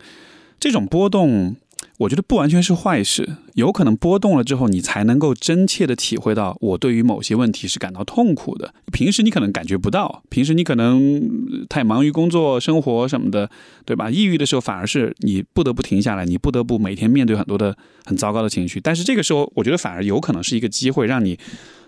[0.59, 1.55] 这种波动。
[1.97, 8.71] 我觉得不完全是坏事，有可能波动了之后，你才能够真切的体会到我对于某些问题是感到痛苦的。
[8.91, 13.49] 平时你可能感觉不到，平时你可能太忙于工作、生活什么的，
[13.83, 14.11] 对吧？
[14.11, 18.79] 抑郁的时候反而是你不得不停下来，你不得不每天面对很多的很糟糕的情绪。
[18.79, 21.39] 但是这个时候，我觉得反而有可能是一个机会，让你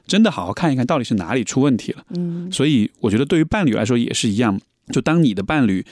[0.08, 2.04] 真的好好看一看到底是哪里出问题了。
[2.18, 4.60] 嗯，所以我觉得对于伴侣来说也是一样，
[4.92, 5.86] 就当你的伴侣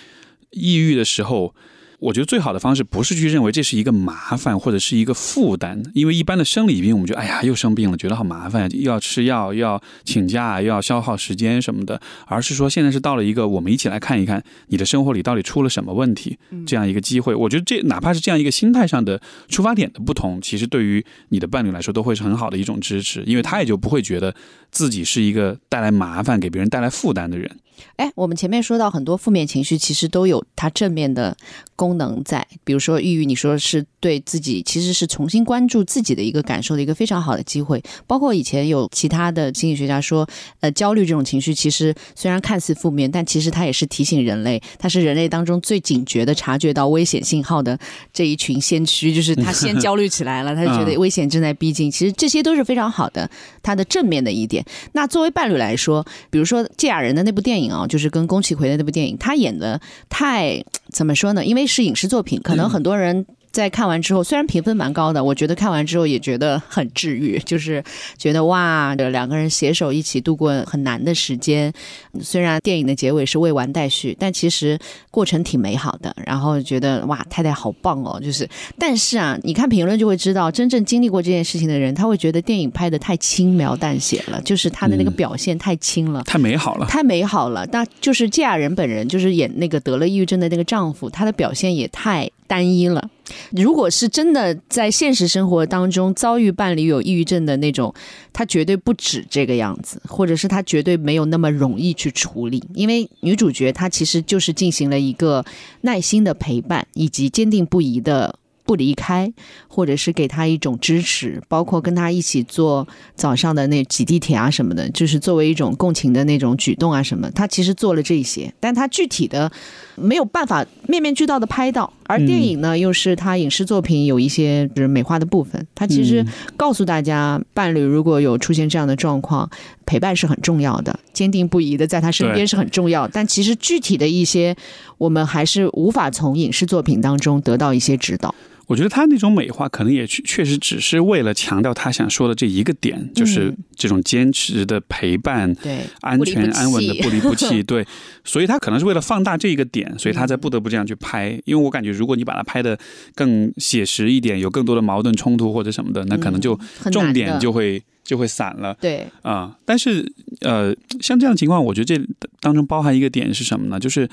[0.49, 1.53] 抑郁的时候。
[1.99, 17.33] 我觉得最好的方式不是去认为这是一个麻烦或者是一个负担，因为一般的生理病，我们觉得哎呀又生病了，觉得好麻烦，又要吃药，又要请假，又要消耗时间什么的，而是说现在是到了一个我们一起来看一看你的生活里到底出了什么问题这样一个机会。
[17.33, 24.36] 我觉得这哪怕是这样一个心态上的出发点的不同，其实对于你的伴侣来说都会是很好的一种支持，因为他也就不会觉得
[24.69, 27.49] 自己是一个带来麻烦、给别人带来负担的人。
[27.97, 31.35] 哎，我们前面说到很多负面情绪，其实都有它正面的
[31.75, 32.45] 功能在。
[32.63, 37.81] 比如说抑郁，你说是对自己其实是重新关注自己的一个感受的一个非常好的机会。
[38.05, 40.27] 包括以前有其他的心理学家说，
[40.59, 47.77] 呃，焦虑这种情绪其实虽然看似负面，但其实它也是提醒人类，它是人类当中最警觉的察觉到危险信号的
[48.13, 51.89] 这一群先驱，就是他先焦虑起来了，他就觉得危险正在逼近。
[51.89, 53.29] 其实这些都是非常好的，
[53.61, 54.63] 它的正面的一点。
[54.93, 61.45] 那作为伴侣来说，比如说《芥雅人》的那部电影啊，就是跟宫崎葵的那部电影，他演的太怎么说呢？
[61.45, 63.25] 因为是影视作品，可能很多人。
[63.51, 67.83] 在看完之后，虽然评分蛮高的，我觉得看完之后也觉得很治愈，就是
[68.17, 71.73] 觉得哇，两个人携手一起度过很难的时间。
[72.21, 74.77] 虽然电影的结尾是未完待续，但其实
[75.10, 76.15] 过程挺美好的。
[76.25, 78.47] 然后觉得哇，太太好棒哦，就是。
[78.77, 87.65] 但是啊，你看评论就会知道，真正经历过这件事情的人，他会觉得电影拍的太轻描淡写了，就是他的那个表现太轻了，太美好了，太美好了。
[87.71, 93.10] 那就是芥雅人本人，就是演那个得了抑郁症的那个丈夫，他的表现也太单一了。
[93.51, 97.93] 如果是真的在现实生活当中遭遇伴侣有抑郁症的那种，
[98.31, 102.63] 他绝对不止这个样子，或者是他绝对没有那么容易去处理。
[102.73, 105.45] 因为女主角她其实就是进行了一个
[105.81, 108.39] 耐心的陪伴，以及坚定不移的。
[108.67, 109.31] 不离开，
[109.69, 117.31] 或者是给他一种支持，包括跟他一起做早上的那挤地铁啊什么的，就是作为一种共情的那种举动啊什么。
[117.31, 119.49] 他其实做了这些，但他具体的
[119.95, 121.93] 没有办法面面俱到的拍到。
[122.07, 125.67] 而电影呢，又是他影视作品有一些就是美化的部分。
[125.75, 129.49] 他其实告诉大家，伴侣如果有出现这样的状况，
[129.85, 133.07] 陪伴是很重要的，坚定不移的在他身边是很重要。
[133.07, 134.55] 但其实具体的一些，
[134.97, 138.33] 我们还是无法从影视作品当中得到一些指导。
[138.67, 147.88] 我觉得他那种美化，可能也确实只是为了强调他想说的这一个点，就是这种坚持的陪伴，对，安全安稳的不离不弃， 对，
[148.25, 151.30] 所以他可能是为了放大这一个点，所以他才不得不这样去拍。
[151.45, 152.77] 因为我感觉，如果你把它拍的
[153.15, 156.60] 更写实一点，有更多的矛盾冲突或者什么的，那可能就
[156.91, 158.75] 重点就会就会散了。
[158.82, 160.06] 对，啊，但是
[160.41, 162.06] 呃，像这样的情况，我觉得这
[162.41, 163.80] 当中包含一个点是什么呢？
[163.80, 164.10] 就是。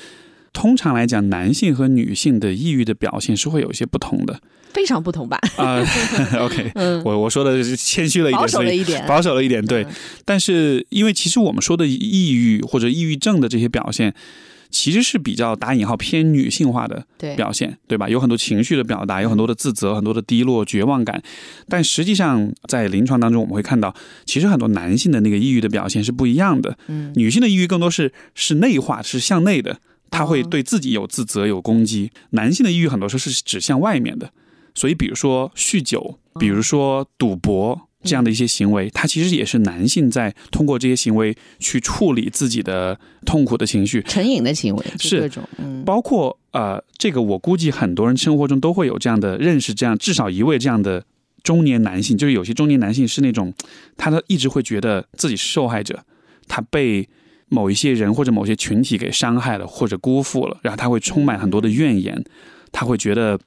[0.54, 4.40] 通常来讲，男性和女性的抑郁的表现是会有一些不同的，
[4.72, 5.38] 非常不同吧？
[5.56, 5.84] 啊，
[6.40, 6.72] OK，
[7.04, 9.86] 我我说的是谦虚了一点，保守了一点，保守了一点，对。
[10.24, 14.14] 但是，因为其实我们说的抑郁或者抑郁症的这些表现，
[14.70, 17.04] 其实是比较打引号偏女性化的
[17.36, 18.08] 表现，对吧？
[18.08, 21.20] 有很多情绪的表达，有很多的自责，很多的低落、绝望感。
[21.68, 26.78] 但实际上，在临床当中，我们会看到，其实很多男性的那个抑郁的表现是不一样的。
[26.86, 29.78] 嗯，女性的抑郁更多是是内化，是向内的。
[30.14, 32.12] 他会对自己有自责、有攻击。
[32.30, 34.30] 男性的抑郁很多时候是指向外面的，
[34.72, 42.96] 所以比如说酗酒，比如说赌博这样的一些行为，他其实也是男性在通过这些行为去处理自己的
[43.26, 45.42] 痛苦的情绪、成瘾的行为，是这种。
[45.84, 51.04] 包括呃，这个我估计很多人生活中都会有这样的认识，这样至少一位这样的
[51.42, 53.52] 中年男性，就是有些中年男性是那种，
[53.96, 56.04] 他的一直会觉得自己是受害者，
[56.46, 57.08] 他被。
[57.54, 62.24] 某一些人或者某些群体给伤害了或者辜负了，然后他会充满很多的怨言，
[62.72, 63.38] 他会觉得，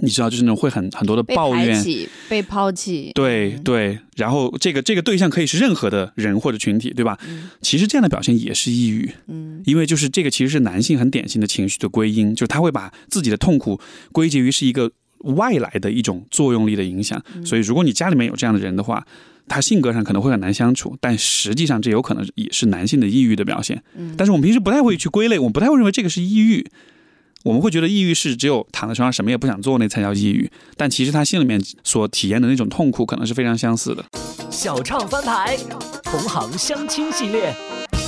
[0.00, 1.82] 你知道，就是那种会很很多的抱怨，
[2.28, 3.98] 被抛弃，对对。
[4.16, 7.18] 然后这个这个对象可以是任何的人或者群体，对吧？
[7.62, 13.80] 其实这样的表现也是抑郁，嗯，因为就是这个其实是男性很典型的情绪的归因，就是他会把自己的痛苦
[14.12, 17.20] 归结于是一个外来的一种作用力的影响。
[17.44, 19.06] 所以如果你家里面有这样的人的话。
[19.50, 23.82] 他性格上可能会很难相处，但实际上这有可能也是男性的抑郁的表现。
[23.96, 26.64] 嗯，但是我们平时不太会去归类，我们不太会认为这个是抑郁，
[27.42, 30.48] 我们会觉得抑郁是只有躺在床上什么也不想做那才叫抑郁。
[30.76, 34.04] 但其实他心里面所体验的那种痛苦可能是非常相似的。
[34.52, 35.58] 小唱翻牌，
[36.04, 37.52] 同行相亲系列。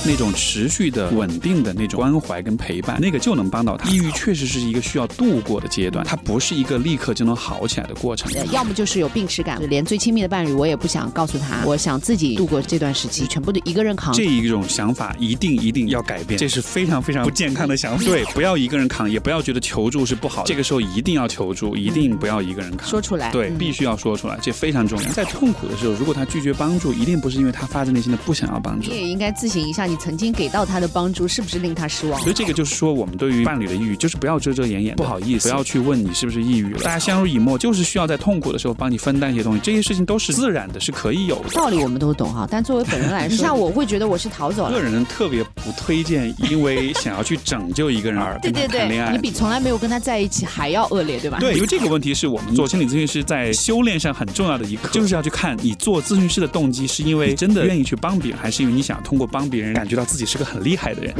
[0.05, 3.89] 那种持续的、稳定的那种关怀跟陪伴，那个就能帮到他。
[3.89, 8.29] 抑郁确实是一个需要度过的阶段，它不是一个立刻就能好起来的过程。
[8.51, 14.13] 要么就是有病耻感，连最亲密的伴侣我也不想告诉他，我想自己度过这段时期，全部都一个人扛。
[14.13, 18.03] 这一种想法一定一定要改变，这是非常非常不健康的想法。
[18.05, 20.43] 对，不要一个人扛，也不要觉得求助是不好。
[20.43, 22.89] 这个时候一定要求助，一定不要一个人扛。
[22.89, 25.09] 说出来，对，必须要说出来，这非常重要。
[25.11, 28.91] 在痛苦的时候，如果他拒绝帮助，一定不是因为他发自内心的不想要帮助。
[28.91, 29.87] 你也应该自省一下。
[29.93, 32.19] 你曾经给到他的帮助是不是令他失望？
[32.21, 41.49] 所以这个就是说，我们对于伴侣的抑郁，就是不要遮遮掩掩，不好意思，不要去问你是不是抑郁了，大家相濡以沫，就是需要在痛苦的时候帮你分担一些东西，这些事情都是自然的，是可以有的。
[41.51, 44.71] 道理我们都懂哈，但作为本人来说， 像我会觉得我是逃走了。
[44.71, 51.37] 个人特别不推荐，因为想要去拯救一个人而 跟他谈恋爱，你比从来没有跟他在一起还要恶劣，对吧？
[51.39, 61.13] 对，因为这个问题是我们做心理咨询师在修炼上很重要的一课，就是要去看你做咨询师的动机是因为真的愿意去帮别人，还是因为你想通过帮别人感觉到自己是个很厉害的人。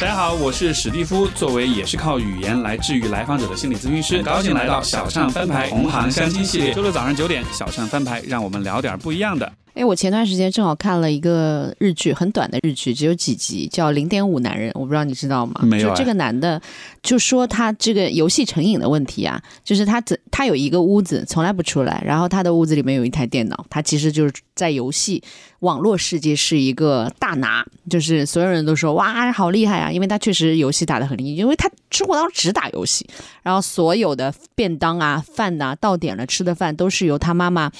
[0.00, 9.52] 大家好，我是史蒂夫，作为也是靠语言来治愈来访者的心理咨询师，很高兴来到小尚翻牌同行相亲系列，周六早上九点，小尚翻牌，让我们聊点不一样的。
[9.74, 15.62] 哎，我前段时间正好看了一个日剧，很短的日剧，只有几集，叫《零点五男人》，我不知道你知道吗？
[15.64, 15.88] 没有。
[15.88, 16.60] 就这个男的，
[17.02, 25.22] 就说他这个游戏成瘾的问题啊，就是他怎他有一个屋子从来不出来，然后他的屋子里面有一台电脑，他其实就是在游戏
[25.60, 33.06] 网络世界是一个大拿，就是所有人都说哇好厉害啊，因为他确实游戏打得很厉害，因为他生活当中只打游戏，
[33.42, 37.72] 然后所有的便当啊、饭呐，到点了吃的饭都是由他妈妈。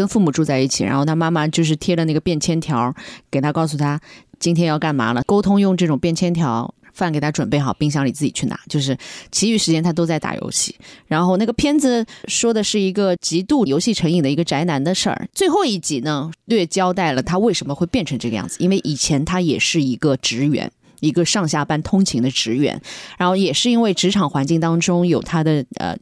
[0.00, 2.94] 跟父母住在一起，然后他妈妈就是贴了那个便签条，
[3.30, 4.00] 给他告诉他
[4.38, 8.96] 今天要干嘛了，沟通用这种便签条，饭给他准备好，冰箱里自己去拿，就是
[9.30, 10.74] 其余时间他都在打游戏。
[11.06, 15.28] 然后那个片子说的是一个极度游戏成瘾的一个宅男的事儿。
[15.34, 22.80] 最后一集呢，略交代了他为什么会变成这个样子，因为以前他也是一个职员，一个上下班通勤的职员，
[23.18, 25.94] 然后也是因为职场环境当中有他的呃。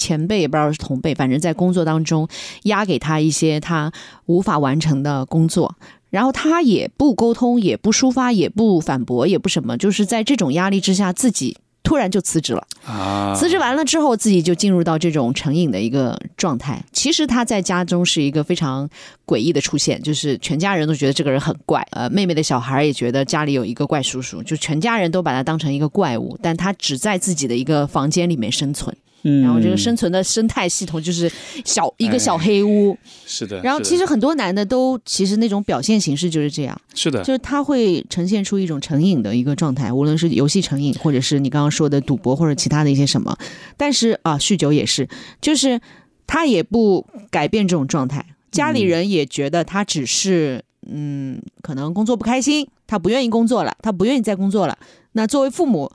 [0.00, 2.26] 前辈也不知道是同辈，反正在工作当中
[2.62, 3.92] 压给他一些他
[4.24, 5.76] 无法完成的工作，
[6.08, 12.66] 然后他也不沟通，也不抒发，也不反驳，也不什么，就是在这种压力之下，自己突然就辞职了。
[12.86, 16.82] 啊，辞职完了之后，自己就进入到这种成瘾的一个状态。
[16.92, 18.88] 其实他在家中是一个非常
[19.26, 28.96] 诡异的出现，就是全家人都觉得这个人很怪，呃，妹妹的小孩也觉得家里有一个怪叔叔，就全家人都把他当成一个怪物，但他只在自己的一个房间里面生存。
[29.22, 31.30] 然后这个生存的生态系统就是
[31.64, 32.96] 小一个小黑屋，
[33.26, 33.60] 是的。
[33.62, 43.36] 然后其实很多男的都其实那种表现形式就是这样，是的，就是他会呈现出一种成瘾的一个状态，无论是游戏成瘾，或者是你刚刚说的赌博或者其他的一些什么。
[43.76, 45.06] 但是啊，酗酒也是，
[45.40, 45.80] 就是
[46.26, 54.78] 他也不改变这种状态，家里人也觉得他只是嗯，可能工作不开心，他不愿意工作了，他不愿意再工作了。
[55.12, 55.92] 那作为父母。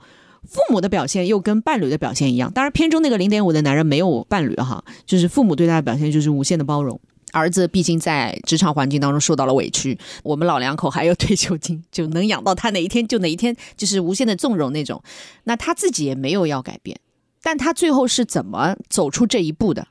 [0.48, 6.98] 父母的表现又跟伴侣的表现一样，当然片中那个零点五的男人没有伴侣哈，就是父母对他的表现就是无限的包容。
[7.32, 15.02] 儿子毕竟在职场环境当中受到了委屈，我们老两口还有退休金，就能养到他哪一天就哪一天，就是无限的纵容那种。
[15.44, 16.98] 那他自己也没有要改变，
[17.42, 19.88] 但他最后是怎么走出这一步的？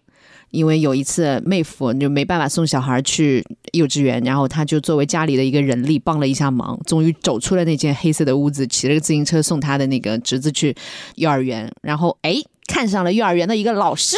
[0.52, 10.76] 因为有一次妹夫就没办法送小孩去幼稚园，然后他就作为家里的一个人力帮了一下忙，终于走出了那间黑色的屋子，骑了个自行车送他的那个侄子去
[11.16, 12.36] 幼儿园，然后哎
[12.68, 14.18] 看上了幼儿园的一个老师，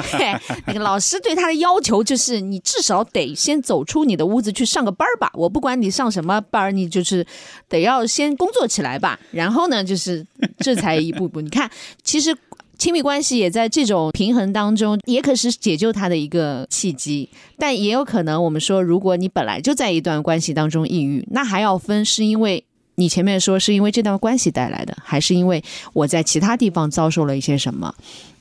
[0.66, 7.26] 那个老师对他的要求就是你至少得先走出你的屋子去上个班儿吧，我不管你上什么班儿，你就是
[7.68, 10.24] 得要先工作起来吧，然后呢就是
[10.58, 11.68] 这才一步步，你看
[12.04, 12.36] 其实。
[12.78, 17.28] 亲密关系也在这种平衡当中，也可是解救他的一个契机。
[17.56, 22.64] 但也有可能，我们说，如果你本来就在一段关系当中抑郁，那还要分是因为。
[22.96, 25.62] 你前面说是因为这段关系带来的，还是因为
[25.92, 27.94] 我在其他地方遭受了一些什么？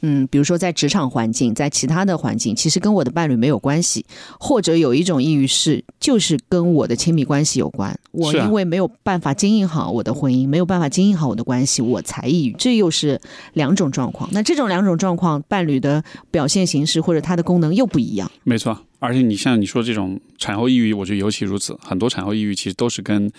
[0.04, 4.04] 嗯，比如说在职场环境，在其他的环境，其实跟我的伴侣没有关系，
[4.40, 7.96] 或者有一种抑郁是就是跟我的亲密关系有关。
[8.12, 12.54] 我因为没有办法经营好我的婚姻，没有办法经营好我的关系，我才抑郁。
[12.58, 13.22] 这又是
[13.54, 14.28] 两种状况。
[14.34, 18.30] 那这种两种状况，伴侣的表现形式或者它的功能又不一样。
[18.44, 21.78] 没错，而且你像你说这种产后抑郁，我觉得尤其如此。
[21.80, 23.32] 很多产后抑郁其实都是跟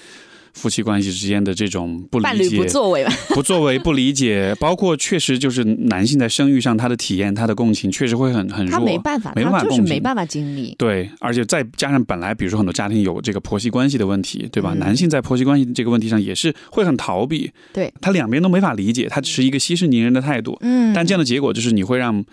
[0.53, 10.75] 夫妻关系之间的这种不理解、不作为、 不作为、不理解，包括确实就是男性在生育上他的体验、他的共情确实会很很弱，他没办法，没办法共情，没办法经历。
[10.79, 14.75] 对，而且再加上本来比如说很多家庭有这个婆媳关系的问题，对吧？
[14.75, 20.59] 男性在婆媳关系这个问题上也是会很逃避，对他两边都没法理解，他只是一个息事宁人的态度。
[20.61, 22.25] 嗯，但这样的结果就是你会让。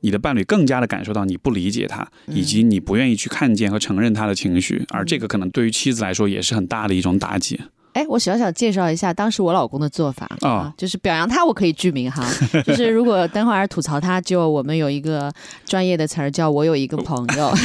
[0.00, 7.60] 你的伴侣更加的感受到你不理解他，以及你不愿意去看见和承认他的情绪，而这个可能对于妻子来说也是很大的一种打击。
[7.94, 12.22] 哎，我小小介绍一下当时我老公的做法啊，就是表扬他，我可以具名哈，
[12.62, 15.32] 就是如果等会儿吐槽他，就我们有一个
[15.64, 17.50] 专业的词儿叫我有一个朋友，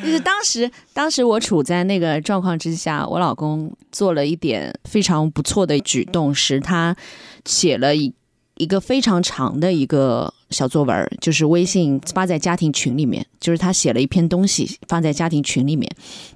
[0.00, 6.94] 就是当时当时我处在那个状况之下，我老公做了一点非常不错的举动，是他
[7.44, 8.14] 写了一。
[8.56, 15.90] 一个非常长的一个小作文，就是微信发在家庭群里面，就是他写了一篇东西发在家庭群里面，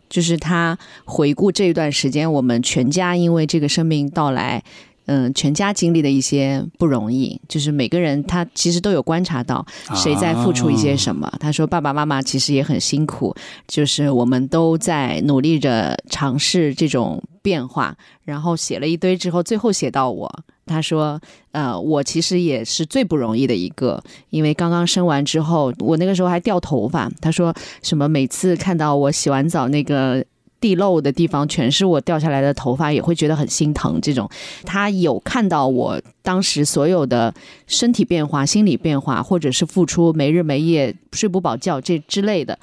[0.08, 4.62] 就是他回顾这一段时间我们全家因为这个生命到来。
[5.06, 11.32] 嗯，全家经历的一些不容易，就是每个人他其实都有观察到谁在付出一些什么。
[11.40, 13.34] 他说爸爸妈妈其实也很辛苦，
[13.68, 17.96] 就是我们都在努力着尝试这种变化。
[18.24, 20.28] 然后写了一堆之后，最后写到我，
[20.66, 21.20] 他说，
[21.52, 27.08] 呃，我其实也是最不容易的一个，因为刚刚生完之后，我那个时候还掉头发。
[27.20, 30.24] 他说什么每次看到我洗完澡那个。
[30.60, 34.00] 地漏的地方全是我掉下来的头发，也会觉得很心疼。
[34.00, 34.28] 这种，
[34.64, 37.32] 他有看到我当时所有的
[37.66, 42.58] 身体变化、心理变化，或者是付出没日没夜、睡不饱觉这之类的，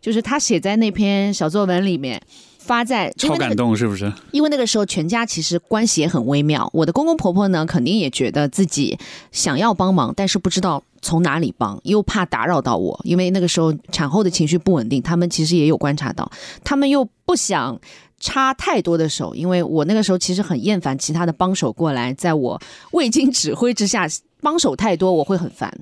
[0.00, 2.20] 就是他写在那篇小作文里面。
[2.58, 4.12] 发在超感动是不是？
[4.32, 6.68] 因为那个时候全家其实关系也很微妙。
[6.72, 8.98] 我的公公婆婆呢，肯定也觉得自己
[9.30, 13.00] 想要帮忙，但是不知道从哪里帮，又怕打扰到我。
[13.04, 16.28] 因为那个时候产后的情绪不稳定，他们其实也有观察到，
[16.64, 17.80] 他们又不想
[18.18, 24.08] 插太多的手，因为我那个时候其实很厌烦其他的帮手过来，在我未经指挥之下
[24.40, 25.72] 帮手太多，我会很烦。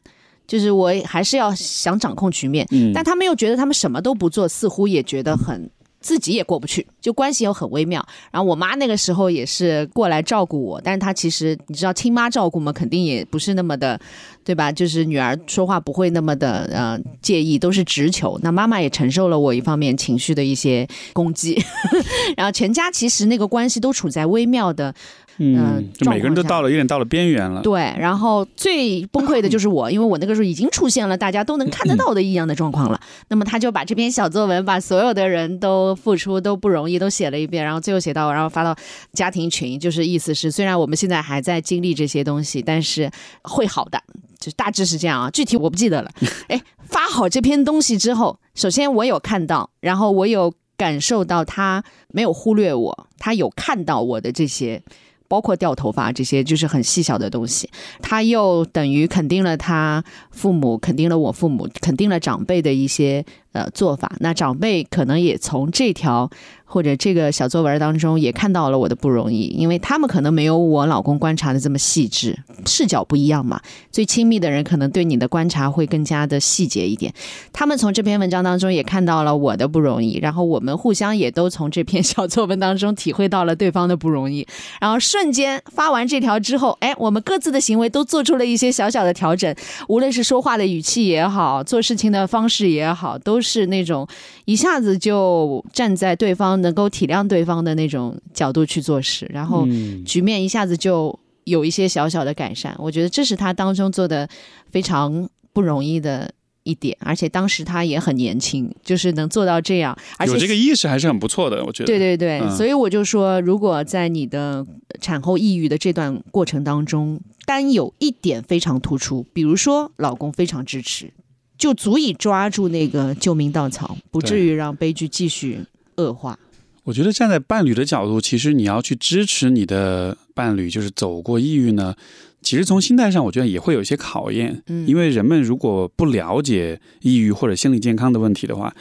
[0.46, 5.70] 就是我还是要想掌控局面，但他们又觉得他们什么都不做，似乎也觉得很。
[6.04, 8.06] 自己也过不去，就关系又很微妙。
[8.30, 13.98] 然后我妈那个时候也是过来照顾我，但是她其实你知道亲妈照顾嘛，肯定也不是那么的，
[14.44, 14.70] 对吧？
[14.70, 18.38] 就是女儿说话不会那么的呃介意，都是直球。
[18.42, 21.58] 那妈妈也承受了我一方面情绪的一些攻击，
[22.36, 24.94] 然后全家其实那个关系都处在微妙的。
[25.38, 27.60] 嗯，就每个人都到了有点到了边缘了。
[27.62, 33.00] 对，然后最崩溃的就是我，因为我那个时候已经出现了大家都能看得到的异样的状况了。
[33.28, 38.76] 那么他就把这篇小作文，把所有的人都付出都不容易都写了一遍，然后最后写到，然后发到
[39.12, 43.10] 家庭群，就是意思是虽然我们现在还在经历这些东西，但是
[43.42, 44.00] 会好的，
[44.38, 45.30] 就大致是这样啊。
[45.30, 46.10] 具体我不记得了。
[46.48, 51.82] 哎，发好这篇东西之后，首先我有看到，然后我有感受到他
[52.12, 54.80] 没有忽略我，他有看到我的这些。
[55.28, 57.68] 包括掉头发这些，就是很细小的东西。
[58.02, 64.12] 他又等于肯定了他父母，肯定了我父母，肯定了长辈的一些呃做法。
[64.20, 66.30] 那长辈可能也从这条。
[66.64, 72.36] 或者这个小作文当中也看到了我的不容易，因为他们可能没有我老公观察的这么细致，
[72.66, 73.60] 视角不一样嘛。
[73.92, 77.12] 最亲密的人可能对你的观察会更加的细节一点。
[77.52, 84.46] 他们从这篇文章当中也看到了我的不容易，然后我们互相也都从这篇小作文当中体会到了对方的不容易。
[84.80, 89.54] 然后瞬间发完这条之后，哎，我们各自的行为都做出了一些小小的调整，
[89.88, 94.08] 无论是说话的语气也好，做事情的方式也好，都是那种
[94.46, 96.53] 一下子就站在对方。
[96.56, 99.66] 能够体谅对方的那种角度去做事，然后
[100.04, 102.74] 局面一下子就有一些小小的改善。
[102.78, 104.28] 我觉得这是他当中做的
[104.70, 106.32] 非常不容易的
[106.62, 111.64] 一点，而且当时他也很年轻，就是能做到这样，而且有这个意识还是很不错的。
[111.64, 114.66] 我觉得，对对对，所以我就说，如果在你的
[115.00, 121.12] 产后抑郁的这段过程当中，单有一点非常突出，比如说老公非常支持，
[121.58, 125.60] 就足以抓住那个救命稻草，不至于让悲剧继续
[125.96, 126.38] 恶化。
[126.84, 131.94] 我觉得站在伴侣的角度，其实你要去支持你的伴侣，就是走过抑郁呢。
[132.42, 134.62] 其实从心态上，我觉得也会有一些考验。
[134.66, 138.74] 嗯，因为人们如果不了解抑郁或者心理健康的问题的话，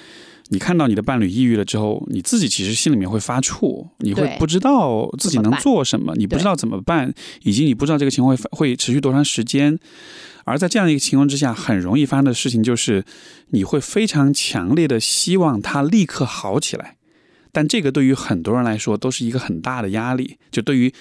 [0.49, 9.79] 你看到你的伴侣抑郁了之后，你自己其实心里面会发怵，你会不知道自己能做什么，你不知道怎么办，以及你不知道这个情况会会持续多长时间。
[10.43, 13.05] 而在这样一个情况之下，很容易发生的事情就是，
[13.51, 16.97] 你会非常强烈的希望他立刻好起来。
[17.53, 20.37] 但这个对于很多人来说都是一个很大的压力。
[20.51, 20.93] 就对于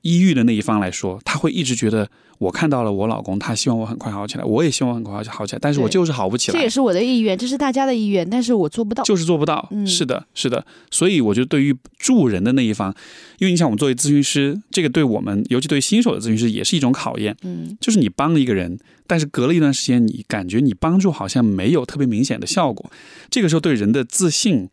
[0.00, 6.56] 抑郁的那一方来说，他会一直觉得，我看到了我老公，他希望我很快好起来，我也希望很快好起来，但是我就是好不起来。
[6.56, 9.68] 这也是我的意愿，这是大家的意愿，但是我做不到，就是做不到。
[9.72, 10.64] 嗯是的，是的。
[10.92, 12.94] 所以我觉得，对于助人的那一方，
[13.38, 17.36] 因为你想，我们作为咨询师，这个对我们，尤其对新手的咨询师，也是一种考验。
[17.42, 18.78] 嗯，就是你帮了一个人，
[19.08, 22.88] 但是隔了一段时间，你感觉你帮助好像没有特别明显的效果，
[23.28, 24.70] 这个时候对人的自信。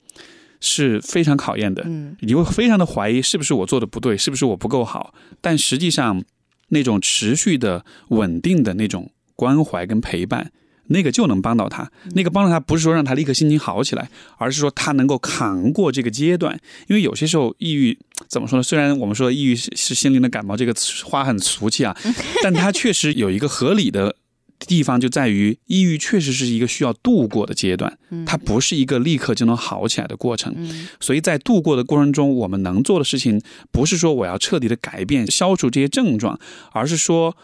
[0.61, 5.13] 是非常考验的，嗯，你会非常的怀疑是不是我做的不对，是不是我不够好？
[5.41, 6.23] 但实际上，
[6.69, 10.51] 那种持续的、稳定的那种关怀跟陪伴，
[10.87, 11.91] 那个就能帮到他。
[12.13, 16.59] 那个帮到他，不是说让他立刻心情好起来，而是说他能够扛过这个阶段。
[16.87, 17.97] 因为有些时候，抑郁
[18.27, 18.63] 怎么说呢？
[18.63, 21.95] 虽然我们说抑郁是是心灵的感冒，这个话很俗气啊，
[22.41, 24.15] 但它确实有一个合理的。
[24.59, 30.55] 地方就在于，抑郁确实是一个需要度过的阶段，它不是一个立刻就能好起来的过程。
[30.99, 33.41] 所以在度过的过程中，我们能做的事情，
[33.71, 36.39] 不是说我要彻底的改变、消除这些症状，
[36.71, 37.35] 而是说，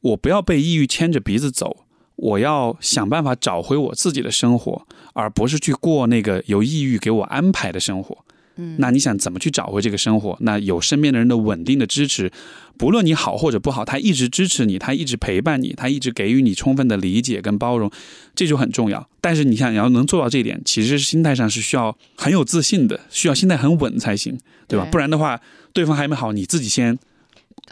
[0.00, 1.84] 我不要被抑郁牵着鼻子走，
[2.16, 8.18] 我要想办法找回我自己的生活，而不是去过那个由抑郁给我安排的生活。
[8.58, 10.34] 嗯那你想怎么去找回这个生活？
[10.40, 12.32] 那有身边的人的稳定的支持，
[12.78, 17.90] 不论你好或者不好，他一直支持你，他一直陪伴你，他一直给予你充分的理解跟包容，
[18.34, 19.08] 这就很重要。
[19.20, 24.84] 但是你想，你要能做到这一点，其实心态上是需要很有自信的，需要心态很稳才行，对吧？
[24.84, 25.40] 对不然的话，
[25.72, 26.98] 对方还没好，你自己先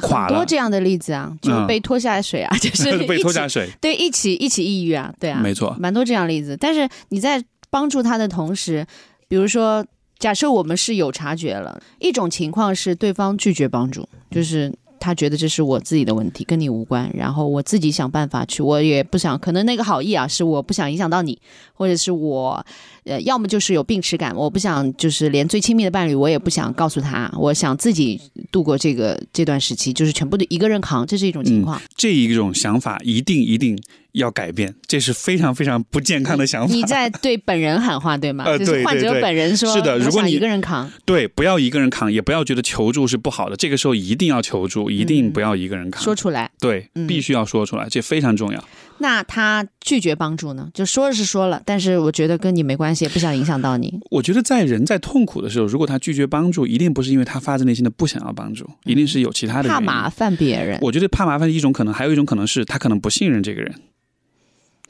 [0.00, 6.56] 垮了，很多这样的例子啊，就是被拖下水啊， 就是被拖下水，对，一起一起抑郁啊，对啊，没错，蛮多这样的例子。
[6.58, 8.86] 但是你在帮助他的同时，
[9.28, 9.84] 比如说，
[10.18, 14.72] 假设我们是有察觉了，一种情况是对方拒绝帮助，就是。
[15.04, 17.10] 他觉得这是我自己的问题，跟你无关。
[17.12, 21.38] 然后我自己想办法去，我也不想，可能那个好意啊，是我不想影响到你，
[21.74, 22.64] 或者是我，
[23.04, 28.18] 呃，要么就是有病耻感，我不想，就是连最亲密的伴侣我也不想告诉他，我想自己
[28.50, 31.78] 度过这个这段时期，就是全部的一个人扛，这是一种情况。
[31.94, 33.78] 这一种想法一定一定
[34.14, 36.74] 要改变，这是非常非常不健康的想法。
[36.74, 38.44] 你在对本人喊话，对吗？
[38.44, 46.02] 呃就是患者对对对本人说，是的如果你一个人扛，对，不要一个人扛，也不要觉得求助是不好的，这个时候一定要求助，一定不要一个人扛。
[46.02, 46.50] 说出来。
[46.60, 48.64] 对，嗯必须要说出来，这非常重要。
[48.98, 50.70] 那他拒绝帮助呢？
[50.72, 53.98] 就说是说了，但是我觉得跟你没关系，也不想影响到你。
[54.12, 59.68] 我觉得在人在痛苦的时候，如果他拒绝帮助，一定不是因为他发自内心的不想要帮助，一定是有其他的。
[59.68, 63.74] 怕麻烦别人我觉得怕麻烦的一种可能，还有一种可能是他可能不信任这个人，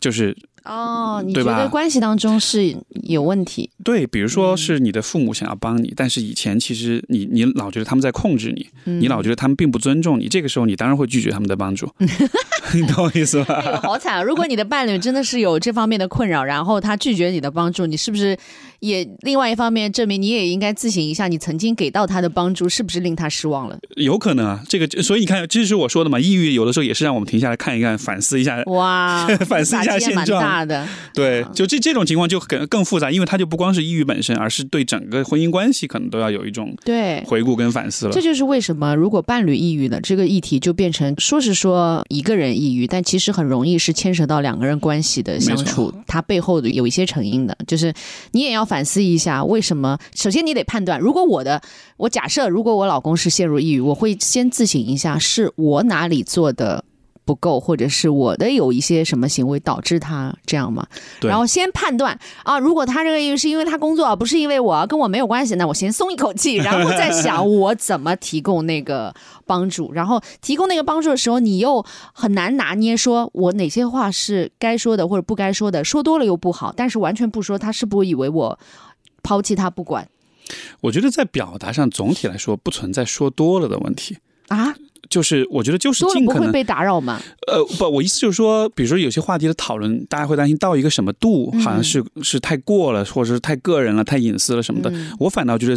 [0.04, 3.70] 就是哦，你觉得关系当中是有问题？
[3.84, 11.88] 对，比如说是你的父母想要帮你，但是以前其实你你老觉得他们在控制你，嗯你老觉得他们并不尊重你，这个时候你当然会拒绝他们的帮助，
[12.74, 13.80] 你懂我意思哎呦，吧？
[13.82, 14.22] 好惨啊！
[14.22, 18.36] 如果你的伴侣真的是有这方面的困扰，然后他拒绝你的帮助，你是不是
[18.80, 23.78] 也另外一方面证明你也应该自省一下，你曾经给到他的帮助是不是令他失望了？
[23.96, 28.62] 有可能啊，这个所以你看，这是我说的嘛，抑郁有的时候也是让我们停下来看一看，反思一下。
[28.66, 30.86] 哇， 反思一下现状大的。
[31.12, 38.20] 对，就这这种情况就更更复杂，因为它就不光是抑郁本身，而是对整个婚姻关系可能都要有一种对，回顾跟反思了这。
[38.20, 47.92] 就是为什么如果伴侣抑郁了，这个议题就变成说是说一个人抑郁，但其实很容易是牵扯到两个人关系的相处，它背后的有一些成因的，就是
[48.32, 49.98] 你也要反思一下，为什么？
[50.14, 51.60] 首先你得判断，如果我的
[51.96, 56.84] 我假设如果我老公是陷入抑郁，我会先自省一下，是我哪里做的。
[57.24, 60.86] 不够，或者是我的有一些什么行为导致他这样嘛？
[61.20, 69.14] 对然后先判断啊，如果他这个抑郁是因为他工作，不是因为我，跟我没有关系，那我先松一口气，然后再想我怎么提供那个
[69.46, 69.92] 帮助。
[69.92, 78.58] 然后提供那个帮助的时候，你又很难拿捏，说我哪些话是该说的或者不该说的，说多了又不好，但是完全不说，他是不是以为我
[79.22, 80.06] 抛弃他不管
[80.82, 84.18] 我觉得在表达上总体来说不存在说多了的问题，
[84.48, 84.74] 啊？
[85.08, 87.20] 就是我觉得就是尽可能不会被打扰吗？
[87.46, 94.92] 呃不，我意思就是说，比如说有些话题的讨论，大家会担心到一个什么度，好像是是太过了，或者是太个人了、太隐私了什么的。
[95.18, 95.76] 我反倒觉得，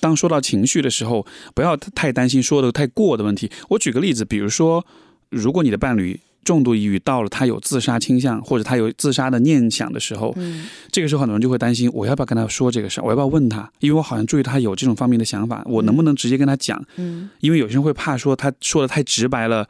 [0.00, 3.50] 当说到情绪的时候，不要太担心说的太过的问题。
[3.70, 4.84] 我举个例子，比如说，
[5.30, 13.04] 如果你的伴侣重度抑郁到了他有自杀倾向，或者他有自杀的念想的时候，嗯这个时候很多人就会担心，我要不要跟他说这个事儿？
[13.04, 13.68] 我要不要问他？
[13.80, 16.82] 因为我好像注意他有这种方面的想法，我能不能直接跟他讲？
[16.96, 19.68] 嗯，因为有些人会怕说他说的太直白了，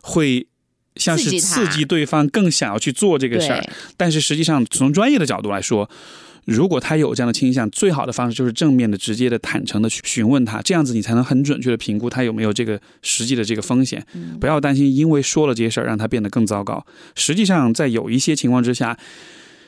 [0.00, 0.46] 会
[0.96, 3.62] 像是刺激他刺激对方更想要去做这个事儿。
[3.96, 5.88] 但是实际上，从专业的角度来说，
[6.44, 14.06] 如果他有这样的倾向，最好的方式就是正面的、直接的、坦诚的去询问他，这样子你才能很准确的评估他有没有这个实际的这个风险。
[14.14, 16.84] 嗯不要担心，因为说了这些事儿让他变得更糟糕。
[17.14, 18.98] 实际上，在有一些情况之下，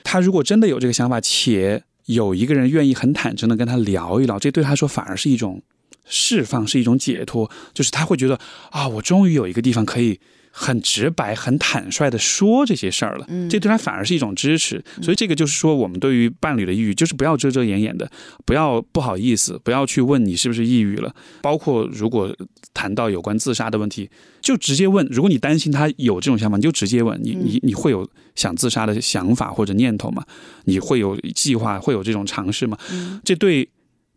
[0.05, 5.63] 他如果真的有这个想法，且有一个人愿意很坦诚的跟他聊一聊，这对他说反而是一种
[6.05, 8.39] 释放，是一种解脱，就是他会觉得
[8.71, 10.21] 啊，我终于有一个地方可以。
[10.59, 14.83] 很直白、很坦率的说这些事儿了，嗯这对他反而是一种支持。
[15.03, 18.11] 所以这个就是说，我们对于伴侣的抑郁，就是不要遮遮掩掩的，
[18.47, 21.15] 不要不好意思，不要去问你是不是抑郁了。
[21.43, 22.35] 包括如果
[22.73, 24.09] 谈到有关自杀的问题，
[24.41, 25.07] 就直接问。
[25.11, 30.25] 如果你担心他有这种想法，你就直接问你，你你会有想自杀的想法或者念头吗？
[30.65, 32.79] 你会有计划，会有这种尝试吗？
[33.23, 33.69] 这对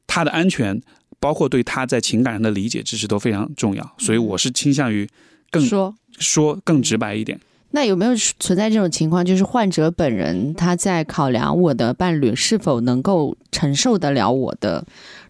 [0.07, 0.81] 他的安全，
[1.19, 3.95] 包括对他在情感上的理解支持都非常重要。
[3.97, 5.05] 所以我是倾向于
[5.51, 5.93] 更说。
[6.19, 7.39] 说更直白一点。
[7.71, 14.85] 那有没有存在这种情况，就是患者本人他在考量我的伴侣是否能够承受得了我的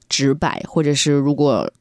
[0.08, 1.72] 直白，或者是如果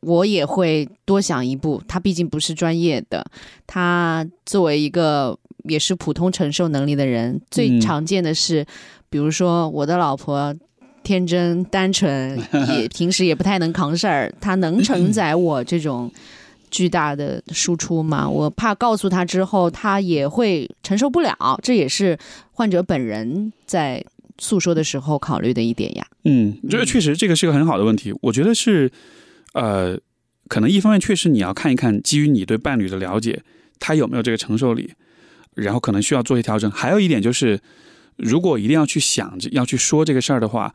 [0.00, 3.24] 我也会多想一步，他毕竟不是专业的，
[3.66, 8.66] 他作为一个也是普通承受能力的人，最嗯常见的是，
[9.10, 10.54] 比如说我的老婆。
[11.02, 12.36] 天真单纯，
[12.74, 16.10] 也平时也不太能扛事儿，他能承载我这种
[16.76, 22.18] 巨大的输出嘛，我怕告诉他之后他也会承受不了，这也是
[22.52, 24.04] 患者本人在
[24.36, 26.06] 诉说的时候考虑的一点呀。
[26.24, 28.92] 嗯，这确实这个是个很好的问题，我觉得是，
[29.54, 29.98] 呃，
[30.48, 33.42] 可能一方面确实你要看一看，基于你对伴侣的了解，
[33.80, 34.92] 他有没有这个承受力，
[35.54, 36.70] 然后可能需要做一些调整。
[36.70, 37.58] 还有一点就是，
[38.16, 40.74] 如果一定要去想着要去说这个事儿的话，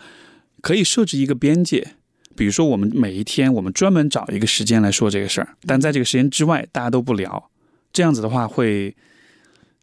[0.62, 1.94] 可以设置一个边界。
[2.36, 7.50] 比如说，我们每一天我们专门找一个时间来说这个事儿，但在这个时间之外，大家都不聊。
[7.94, 8.96] 这样子的话会，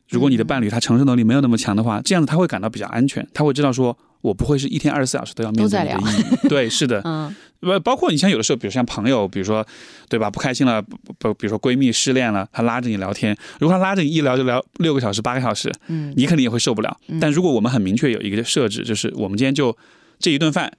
[0.08, 6.48] 如果你的伴侣他承受能力没有那么强的话，这样子他会感到比较安全，他会知道说我不会是一天二十四小时都要面对你的意义。
[6.48, 9.66] 对，是的，嗯不包括你像有的时候，比如像朋友，比如说
[10.08, 16.96] 对吧，不开心了，不不，比如说闺蜜失恋了，她拉着你聊天，如果她拉着你一聊就聊六个小时、八个小时，嗯你肯定也会受不了。
[17.20, 19.76] 但如果我们很明确有一个设置，就是我们今天就
[20.20, 20.72] 这一顿饭，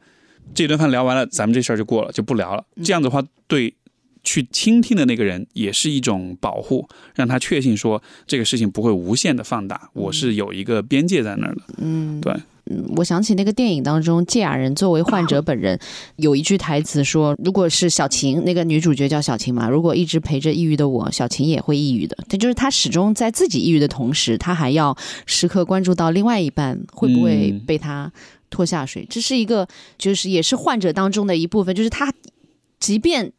[0.53, 2.63] 这顿饭聊完了，咱们这事儿就过了，就不聊了。
[2.83, 3.73] 这样的话，对
[4.23, 11.61] 去倾听的那个人也是一种保护，让他确信说这个事情不会无限的放大，我是有一个边界在那儿的。
[11.77, 12.33] 嗯，对，
[12.65, 15.79] 嗯我想起那个电影当中，芥雅人作为患者本人，
[16.17, 24.95] 有一句台词说：“如果是小晴，那个女主角叫小晴嘛，如果一直陪着抑郁的我，小晴也会抑郁的。”这就是她始终在自己抑郁的同时，她还要
[25.25, 28.11] 时刻关注到另外一半会不会嗯被他
[28.49, 29.05] 拖下水。
[29.09, 32.13] 这是一个，就是也是患者当中的一部分，就是他
[32.79, 33.31] 即便。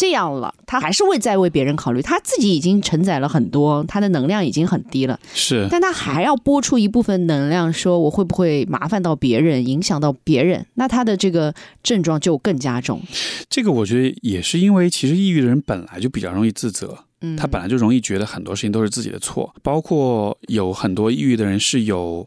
[0.00, 2.00] 这样了，他还是会在为别人考虑。
[2.00, 5.18] 他自己已经承载了很多，他的能量已经很低了。
[5.34, 10.64] 是，但他还要拨出一部分能量，说我会不会麻烦到别人，影响到别人？
[10.74, 11.52] 那他的这个
[11.82, 13.02] 症状就更加重。
[13.50, 22.24] 这个我觉得也是因为，其实抑郁的人本来就比较容易自责，嗯，他本来就容易觉得很多事情都是自己的错，包括有很多抑郁的人是有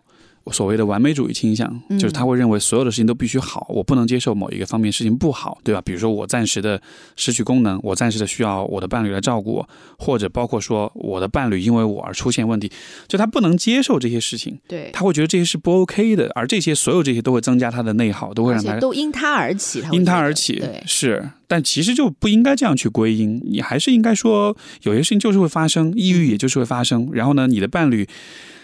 [0.51, 5.81] 所谓的完美主义倾向，嗯就是他会认为所有的事情都必须好，我不能接受某一个方面事情不好，对吧？
[5.81, 6.81] 比如说我暂时的
[7.15, 12.71] 失去功能，我暂时的需要我的伴侣来照顾我，或者包括说我的伴侣因为我而出现问题，
[13.07, 27.09] 就他不能接受这些事情，对，他会觉得这些是不 OK 的，而这些所有这些都会增加他的内耗，都会让他都因他而起，他因他而起，对，是，但其实就不应该这样去归因，你还是应该说，有些事情就是会发生，抑郁也就是会发生。
[27.13, 28.07] 然后呢，你的伴侣，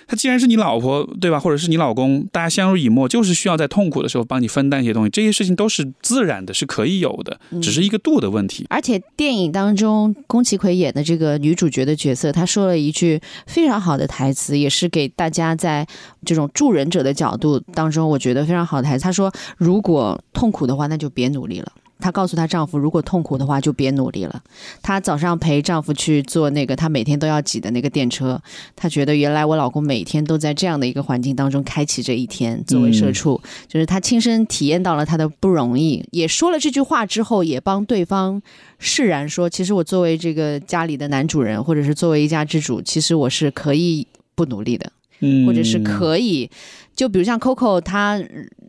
[0.08, 8.66] 他既然是你老婆，对吧，或者是你老公，大家相濡以沫，就是需要在痛苦的时候帮你分担一些东西，这些事情都是自然的，是可以有的，只是一个度的问题。
[8.70, 15.86] 而且电影当中，宫崎葵演的这个女主角的角色，她说了一句非常好的台词，也是给大家在
[16.26, 19.03] 这种助人者的角度当中，我觉得非常好的台词。
[19.03, 24.41] 她说：“如果痛苦的话，那就别努力了。”她告诉她丈夫，如果痛苦的话，就别努力了。
[24.82, 28.39] 她早上陪丈夫去坐那个她每天都要挤的那个电车，
[28.76, 32.64] 她觉得原来我老公每天都在这样的一个环境当中开启这一天。
[32.66, 38.41] 作为社畜，就是她亲身体验到了她的不容易，也说了这句话之后，也帮对方
[38.78, 44.91] 释然说，其实我作为这个家里的男主人，或者是作为一家之主，其实我是可以不努力的，
[45.22, 46.50] 嗯，或者是可以，
[46.95, 48.22] 就比如像 Coco，她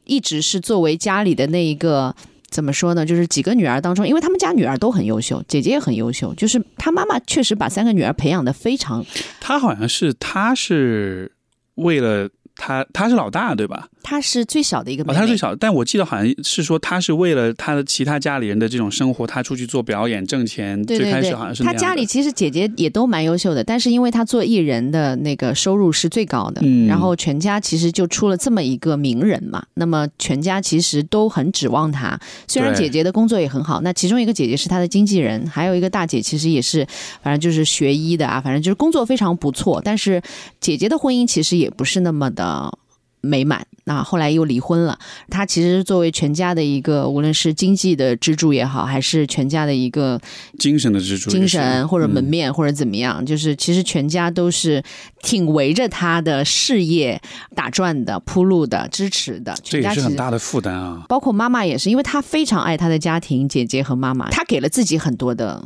[0.04, 2.14] 一直是作为家里的那一个。
[2.50, 3.04] 怎么说呢？
[3.04, 9.04] 就是几个女儿当中，因为他们家女儿都很优秀，姐姐也很优秀，就是她妈妈确实把三个女儿培养的非常
[9.40, 11.30] 她好像是她是
[11.74, 13.88] 为了她，她是老大对吧？
[14.02, 20.76] 她是最小的一个妹哦，妹，他是最小的，但我记得好像是说他是为了他的其他家里人的这种生活，他出去做表演挣钱。
[20.84, 32.18] 对对对最开始好像，是那样的他家里其实姐姐也都蛮优秀的，但是因为他做艺人的那个收入是最高的，嗯然后全家其实就出了这么一个名人嘛，那么全家其实都很指望他。
[32.46, 36.86] 虽然姐姐的工作也很好，那其中一个姐姐是他的经纪人，还有一个大姐其实也是，
[37.22, 39.80] 反正就是学医的啊，反正就是工作非常不错。
[39.84, 40.22] 但是
[40.60, 42.72] 姐姐的婚姻其实也不是那么的
[43.20, 43.66] 美满。
[43.84, 44.98] 那后来又离婚了。
[45.30, 50.20] 他其实作为全家的一个，无论是经济的支柱也好，还是全家的一个
[50.58, 54.82] 精神的支柱，精神或者门嗯面或者怎么样，就是其实全家都是
[55.22, 57.18] 挺围着他的事业
[57.54, 59.54] 打转的、铺路的、支持的。
[59.62, 61.04] 这也是很大的负担啊。
[61.08, 65.64] 包括妈妈也是，因为她非常爱她的家庭，姐姐和妈妈，她给了自己很多的。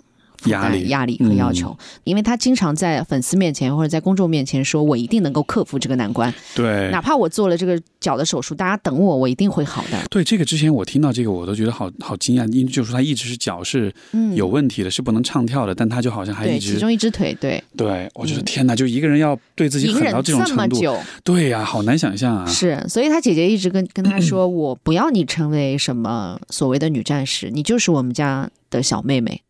[0.51, 9.99] 压力压力和要求，因为他经常在粉丝面前或者在公众面前说：“我一定能够克服这个难关，对，哪怕我做了这个脚的手术，大家等我，我一定会好的。
[10.11, 18.45] 对这个之前我听到这个，我都觉得好好惊讶，因为就是说他一直是脚是”嗯，有问题的，是不能唱跳的，但他就好像还对，一直其中一只腿，对，对我觉得嗯。
[18.45, 22.47] 天哪，就一个人要对自己狠到这种程度，这么久，对呀、好难想象啊。
[22.47, 29.41] 是，所以他姐姐一直跟跟他说：“我不要你成为什么所谓的女战士，你就是我们家的小妹妹，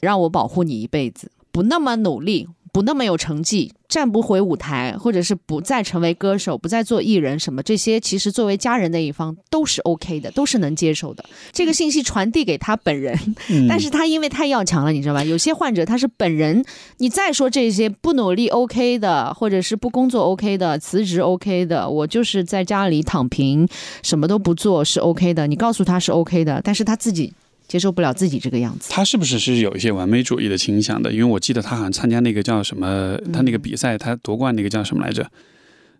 [0.00, 11.24] 让我保护你一辈子，不那么努力，不那么有成绩，站不回舞台，或者是不再成为歌手，不再做艺人什么这些，其实作为家人那一方都是 OK 的，都是能接受的。
[11.50, 15.24] 这个信息传递给他本人，嗯但是他因为太要强了，你知道吧？
[15.24, 16.64] 有些患者他是本人，
[16.98, 23.66] 你再说这些不努力 OK 的，或者是不工作 OK 的，辞职 OK 的，我就是在家里躺平，
[24.04, 27.32] 什么都不做是 OK 的，你告诉他是 OK 的，但是他自己
[27.70, 28.90] 接受不了自己这个样子。
[28.90, 31.12] 他是不是是有一些完美主义的倾向的？
[31.12, 35.24] 因为我记得他好像参加那个叫什么，他那个比赛，他夺冠那个叫什么来着？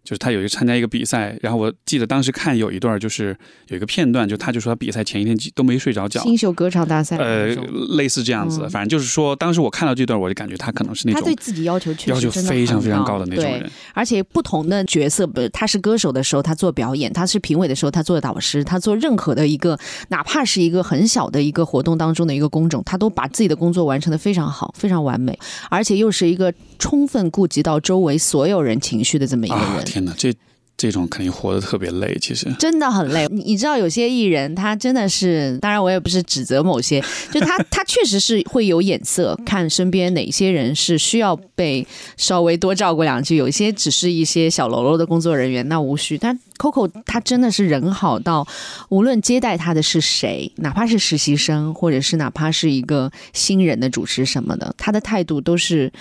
[0.02, 3.36] 就是他有一个参加一个比赛，然后我记得当时看有一段，就是
[3.68, 7.54] 有一个片段，就他就说他比赛前一天都没睡着觉，新秀歌唱大赛呃，
[7.96, 8.60] 类似这样子。
[8.64, 13.68] 嗯反正就是说，当时我看到这段，我就感觉他可能是那种他对自己要求确要求实非常非常高的那种人。
[13.94, 19.78] 而且不同的角色，不是他是歌手的时候，他做表演；他是评委的时候，他做导师；他做任何的一个，
[20.08, 25.36] 哪怕是一个很小的一个活动当中的一个工种，他都把自己的工作完成的非常好，非常完美，
[25.68, 29.84] 而且又是一个充分顾及到周围所有人情绪的这么一个啊，人。
[29.84, 30.34] 天哪，这
[30.76, 32.16] 这种肯定活得特别累。
[32.22, 36.98] 其实，真的很累，你你知道有些艺人他真的是，当然我也不是指责某些，
[37.30, 46.16] 就他 他确实是会有眼色，看身边哪些人是需要被稍微多照顾两句，有一些只是一些小喽啰的工作人员，那无需。
[46.16, 48.48] 但 Coco 他真的是人好到，
[48.88, 55.92] 无论接待他的是谁，哪怕是实习生，或者是哪怕是一个新人的主持什么的，他的态度都是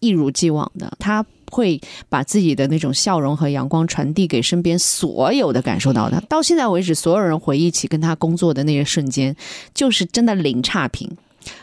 [0.00, 6.22] 一如既往的，他会把自己的那种笑容和阳光传递给身边所有的感受到的。
[6.28, 9.34] 到现在为止，所有人回忆起跟他工作的那些瞬间，
[9.74, 11.10] 就是真的零差评，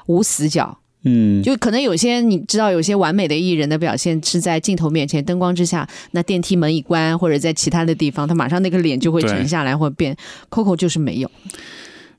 [0.06, 0.78] 无死角。
[1.04, 10.18] 嗯，就可能有些你知道，有些完美的艺人的表现是在镜头面前、灯光之下，那电梯门一关，或者在其他的地方，他马上那个脸就会沉下来或变。
[10.50, 11.32] Coco 就是没有，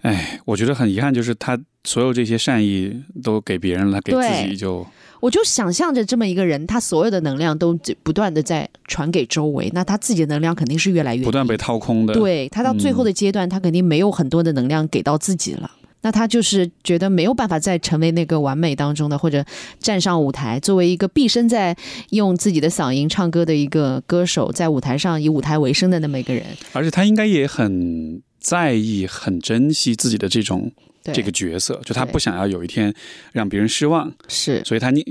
[0.00, 4.86] 哎，我觉得很遗憾，就是他所有这些善意都给别人了，给自己就
[5.20, 15.70] 我就想象着这么一个人，他所有的能量都不断的在传给周围，那他自己的能量肯定是越来越不断被掏空的。，对他到最后的阶段，他肯定没有很多的能量给到自己了。
[16.00, 19.44] 那他就是觉得没有办法再成为那个完美当中的，或者
[19.80, 21.76] 站上舞台，作为一个毕生在
[22.10, 26.44] 用自己的嗓音唱歌的一个歌手，在舞台上以舞台为生的那么一个人。
[26.72, 32.92] 而且他应该也很在意、很珍惜自己的这种对，这个角色，就他不想要有一天
[33.32, 35.04] 让别人失望，是所以他宁。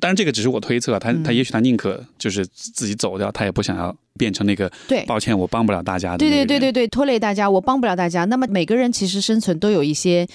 [0.00, 5.04] 当然，这个只是我推测，他嗯他也许他宁可就是自己走掉，他也不想要变成那个对。
[5.04, 8.24] 抱歉，我帮不了大家的对对对对对，拖累大家，我帮不了大家。
[8.24, 10.26] 那么每个人其实生存都有一些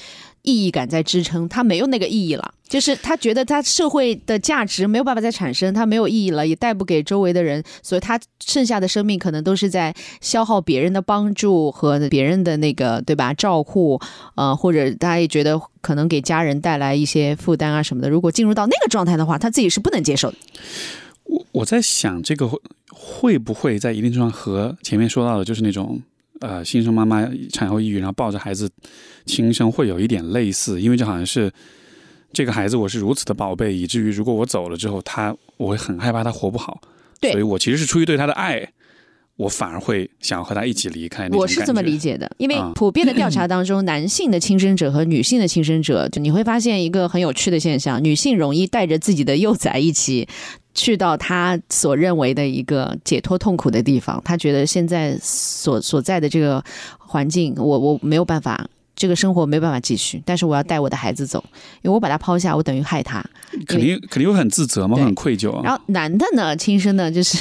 [0.43, 13.99] 意义感在支撑，他没有那个意义了，就是他觉得他社会的价值没有办法再产生，他没有意义了，也带不给周围的人，所以他剩下的生命可能都是在消耗别人的帮助和别人的那个对吧照顾，
[14.35, 18.09] 呃，或者他也觉得可能给家人带来一些负担啊什么的。
[18.09, 20.37] 如果进入到那个状态的话，他自己是不能接受的。
[21.23, 22.49] 我我在想，这个
[22.91, 26.01] 会不会在一定程度上和前面说到的，就是那种
[26.41, 28.69] 呃新生妈妈产后抑郁，然后抱着孩子
[29.25, 31.51] 轻生，会有一点类似，因为就好像是
[32.33, 36.81] 这个孩子我是如此的宝贝，以至于如果我走了之后，他我会很害怕他活不好，
[37.19, 37.31] 对。
[37.31, 38.71] 所以我其实是出于对他的爱，
[39.37, 42.71] 我反而会想要和他一起离开我是这么理解的，因为啊。
[42.75, 50.27] 普遍的调查当中，男性的轻生者和女性的轻生者，就你会发现一个很有趣的现象：女性容易带着自己的幼崽一起
[50.73, 56.63] 去到他所认为的一个解脱痛苦的地方，他觉得现在所所在的这个
[56.97, 58.67] 环境，我我没有办法。
[58.93, 61.43] 这个生活没办法继续，但是我要带我的孩子走，
[61.81, 63.23] 因为我把他抛下，我等于害他。
[63.65, 65.61] 肯定肯定会很自责嘛，很愧疚啊。
[65.63, 67.39] 然后男的呢，亲生的，就是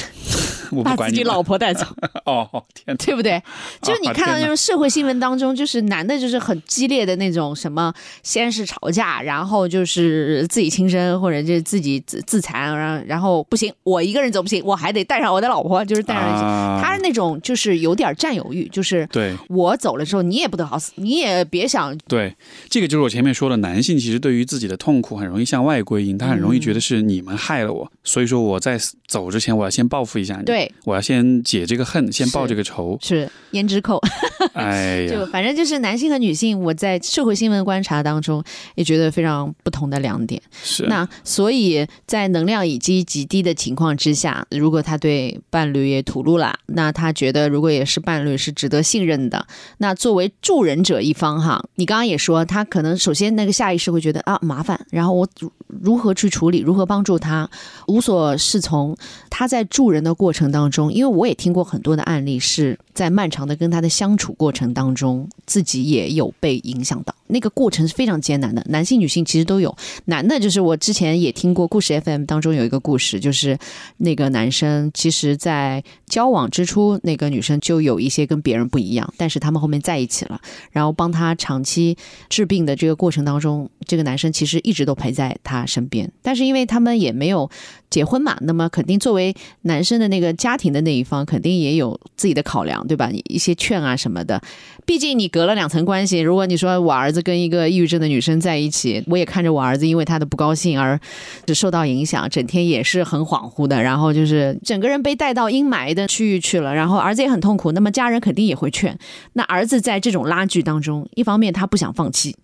[0.77, 1.87] 我把不管你们自己老婆带走，
[2.25, 3.43] 哦，天哪，对不对？
[3.83, 7.93] 就是你看到那种社会新闻当中，就是男的，就是很激烈的那种什么，
[8.23, 16.23] 先是吵架，然后就是自己轻生，或者就是自己自自残，然后然后不行，我一个人走不行，我还得带上我的老婆，就是带上。
[16.25, 16.81] 啊。
[16.83, 19.37] 他是那种就是有点占有欲，就是对。
[19.49, 22.35] 我走了之后，你也不得好死，你也别想对，
[22.69, 32.97] 这个就是我前面说的，男性其实对于自己的痛苦很容易向外归因，他很容易觉得是你们害了我，所以说我在走之前我要先报复一下你，，对，我要先解这个恨，先报这个仇。
[33.01, 34.01] 是胭脂扣。
[34.55, 38.43] 哎呀就，反正就是男性和女性，我在社会新闻观察当中
[38.75, 40.41] 也觉得非常不同的两点。
[40.63, 49.47] 是那所以在能量已经极低的情况之下，如果他对伴侣也吐露了，那他觉得如果也是伴侣是值得信任的，
[49.79, 55.51] 那作为助人者一方哈，你刚刚也说他可能首先那个下意识会觉得啊麻烦，然后我如
[55.83, 57.49] 如何去处理，如何帮助他，
[57.89, 58.97] 无所适从，
[59.29, 67.15] 他他在助人的过程当中，因为我也听过很多的案例，是在漫长的跟他的相处过程当中，自己也有被影响到。
[67.29, 69.77] 那个过程是非常艰难的，男性、女性其实都有。
[70.07, 73.57] 男的，就是我之前也听过故事 FM 当中有一个故事，就是
[73.99, 80.41] 那个男生其实，在交往之初，那个女生就有一些跟别人不一样，但是他们后面在一起了，
[80.73, 81.97] 然后帮他长期
[82.29, 87.49] 治病的这个过程当中，这个男生其实一直都陪在他身边，但是因为他们也没有
[87.91, 93.11] 结婚嘛，那么肯定作为男生的那个家庭的那一方，肯定也有自己的考量，对吧？
[93.29, 94.41] 一些劝啊什么的，
[94.87, 100.99] 毕竟你隔了两层关系，如果你说我儿子跟一个抑郁症的女生在一起，我也看着我儿子因为他的不高兴而
[101.45, 108.97] 就受到影响，整天也是很恍惚的，然后就是整个人被带到阴霾的区域去了，然后儿子也很痛苦，那么家人肯定也会劝。
[109.33, 112.37] 那儿子在这种拉锯当中，一方面他不想放弃，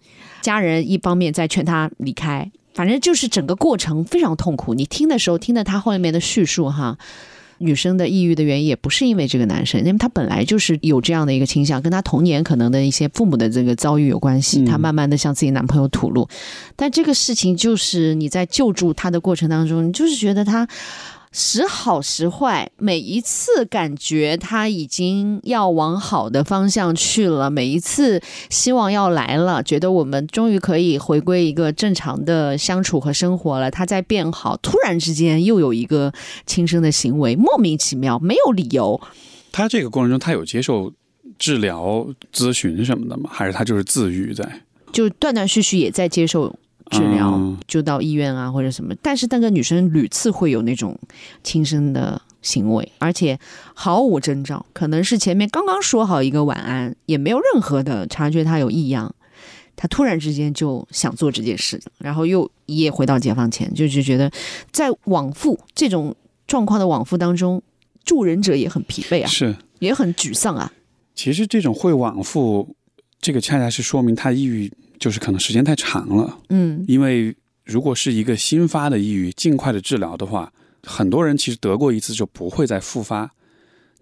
[0.43, 4.75] 家人一方面在劝他离开，反正就是整个过程非常痛苦。
[4.75, 6.99] 你听的时候，听的他后面的叙述哈。
[7.59, 14.63] 女生的抑郁的原因也不是因为这个男生，因为他本来就是有这样的一个倾向，跟他童年可能的一些父母的这个遭遇有关系。
[14.67, 16.29] 他慢慢的向自己男朋友吐露，
[16.77, 20.69] 但这个事情就是你在救助他的过程当中，你就是觉得他。
[21.33, 36.13] 时好时坏，每一次感觉他已经要往好的方向去了，每一次希望要来了，觉得我们终于可以回归一个正常的相处和生活了，他在变好，突然之间又有一个
[36.47, 39.01] 轻生的行为，莫名其妙，没有理由。
[39.53, 40.93] 他这个过程中，他有接受
[41.39, 43.29] 治疗咨询什么的吗？
[43.33, 44.63] 还是他就是自愈在？
[44.93, 46.55] 就断断续续也在接受。
[46.91, 50.97] 治疗就到医院啊或者什么，但是那个女生屡次会有那种
[51.43, 53.39] 轻生的行为，而且
[53.75, 59.13] 毫无征兆，可能是前面刚刚说好一个晚安，也没有任何的察觉她有异样，
[59.75, 64.31] 她突然之间就想做这件事，然后又一夜回到解放前，就就觉得
[64.71, 66.15] 在往复这种
[66.47, 67.61] 状况的往复当中，
[68.05, 70.73] 助人者也很疲惫啊，是也很沮丧啊。
[71.17, 72.77] 其实这种会往复，
[73.21, 74.73] 这个恰恰是说明他抑郁。
[74.99, 77.35] 就是可能时间太长了，嗯，因为
[77.65, 83.31] 如果是一个新发的抑郁，尽快的治疗的话，很多人其实得过一次就不会再复发。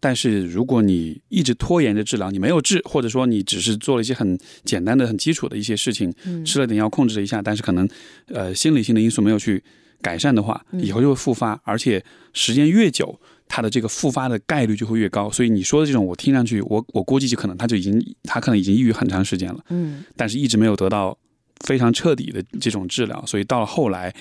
[0.00, 6.12] 但是如果你一直拖延着治疗，你没有治，或者说你只是做了一些很简单的、很基础的一些事情，
[6.44, 7.88] 吃了点药控制了一下，但是可能
[8.26, 9.62] 呃心理性的因素没有去
[10.02, 13.18] 改善的话，以后就会复发，而且时间越久。
[13.46, 21.16] 他的这个复发的概率就会越高，所以你说的这种，我听上去，我我估计就可能他就已经，他可能已经抑郁很长时间了，嗯，但是一直没有得到
[21.64, 24.12] 非常彻底的这种治疗，所以到了后来，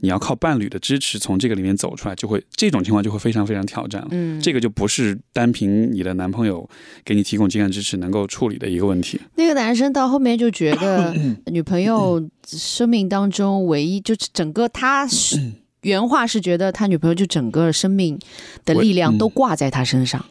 [0.00, 6.68] 你要靠伴侣的支持从这个里面走出来，就会这种情况就会非常非常挑战了，嗯，这个就不是单凭你的男朋友
[7.04, 9.20] 给你提供情感支持能够处理的一个问题。
[9.34, 11.12] 那个男生到后面就觉得
[11.50, 15.08] 女朋友生命当中唯一就是整个他。
[15.82, 18.18] 原话是觉得他女朋友就整个生命
[18.64, 20.24] 的力量都挂在他身上，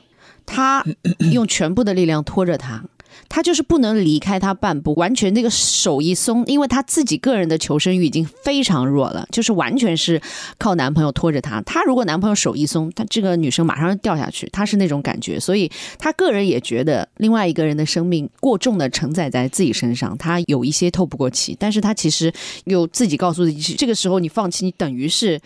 [0.46, 0.84] 他
[1.32, 2.84] 用全部的力量拖着他。
[3.30, 10.22] 他就是不能离开他半步，完全那个手一松，因为他自己个人的求生欲已经非常弱了，就是完全是
[10.58, 11.62] 靠男朋友拖着他。
[11.62, 21.56] 他如果男朋友手一松，他这个女生马上就掉下去，他是那种感觉，所以他个人也觉得另外一个人的生命过重的承载在自己身上，他有一些透不过气。
[21.60, 22.32] 但是他其实
[22.66, 25.40] 又自己告诉自己，这个时候你放弃，你等于是。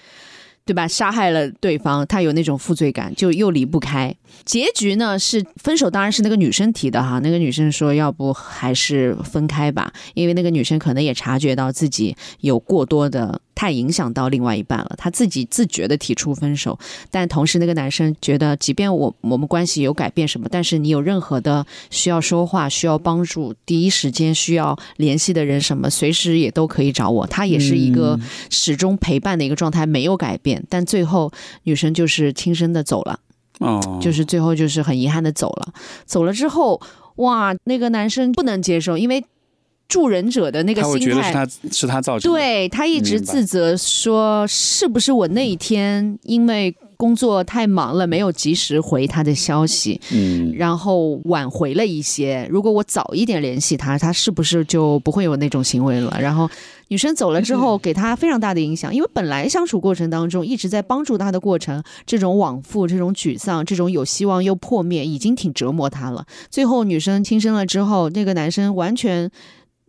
[0.65, 0.87] 对吧？
[0.87, 4.15] 杀害了对方，他有那种负罪感，就又离不开。
[4.45, 7.19] 结局呢是分手，当然是那个女生提的哈。
[7.19, 13.41] 那个女生说，要不还是分开吧，因为那个女生可能也察觉到自己有过多的。
[13.53, 16.79] 太影响到另外一半了，她自己自觉的提出分手，
[17.11, 27.27] 但同时那个男生觉得，即便我我们关系有改变什么，但是你有任何的需要说话、需要帮助、第一时间需要联系的人什么，随时也都可以找我。
[27.27, 30.50] 他也是一个始终陪伴的一个状态，没有改变。
[30.69, 31.31] 但最后
[31.63, 33.19] 女生就是轻生的走了，
[33.59, 35.73] 哦，就是最后就是很遗憾的走了。
[36.05, 36.81] 走了之后，
[37.17, 39.23] 哇，那个男生不能接受，因为。
[39.87, 42.37] 助人者的那个心态，觉得是他是他造成的。
[42.37, 52.47] 对他一直自责说，是不是我那一天因为工作太忙了，没有及时回他的消息，嗯，然后挽回了一些。
[52.47, 56.15] 如果我早一点联系他，他是不是就不会有那种行为了？
[56.21, 56.47] 然后
[56.89, 66.27] 女生走了之后，给他非常大的影响，因为本来相处过程当中一直在帮助他的过程，这种往复、这种沮丧、这种有希望又破灭，已经挺折磨他了。
[66.51, 69.31] 最后女生轻生了之后，那个男生完全。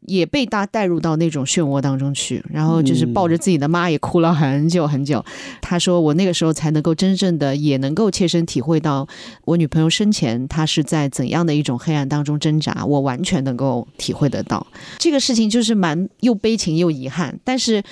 [0.06, 5.24] 也被他带入到那种漩涡当中去，然后就是抱着自己的妈也哭了很久很久。
[5.60, 9.06] 他说：“我那个时候才能够真正的，也能够切身体会到
[9.44, 14.66] 我女朋友生前她是在怎样的一种黑暗当中挣扎，我完全能够体会得到。
[14.98, 17.82] 这个事情就是蛮又悲情又遗憾，但是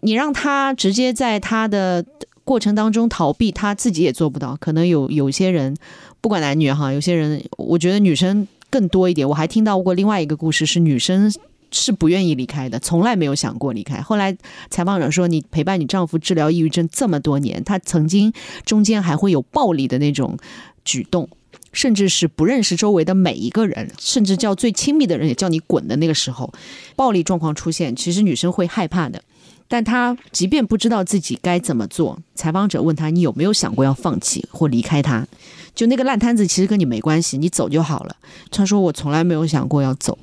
[0.00, 2.04] 你让他直接在他的。”
[2.46, 4.56] 过程当中逃避，他自己也做不到。
[4.60, 5.76] 可能有有些人，
[6.20, 9.28] 不管男女哈，有些人，我觉得女生更多一点。
[9.28, 11.28] 我还听到过另外一个故事，是女生
[11.70, 14.00] 是不愿意离开的，从来没有想过离开。
[14.00, 14.36] 后来
[14.70, 18.32] 采访者说，你陪伴你丈夫治疗抑郁症这么多年，他曾经
[18.64, 20.36] 中间还会有暴力的那种
[20.84, 21.28] 举动。
[21.72, 26.50] 甚至是不认识周围的每一个人，甚至叫最亲密的人也叫你滚的那个时候，
[26.94, 29.22] 暴力状况出现，其实女生会害怕的。
[29.68, 35.26] 但她即便不知道自己该怎么做，采访者问她：“你有没有想过要放弃或离开他？
[35.74, 38.16] 就那个烂摊子，其实跟你没关系，你走就好了。”
[38.50, 40.16] 她说：“我从来没有想过要走，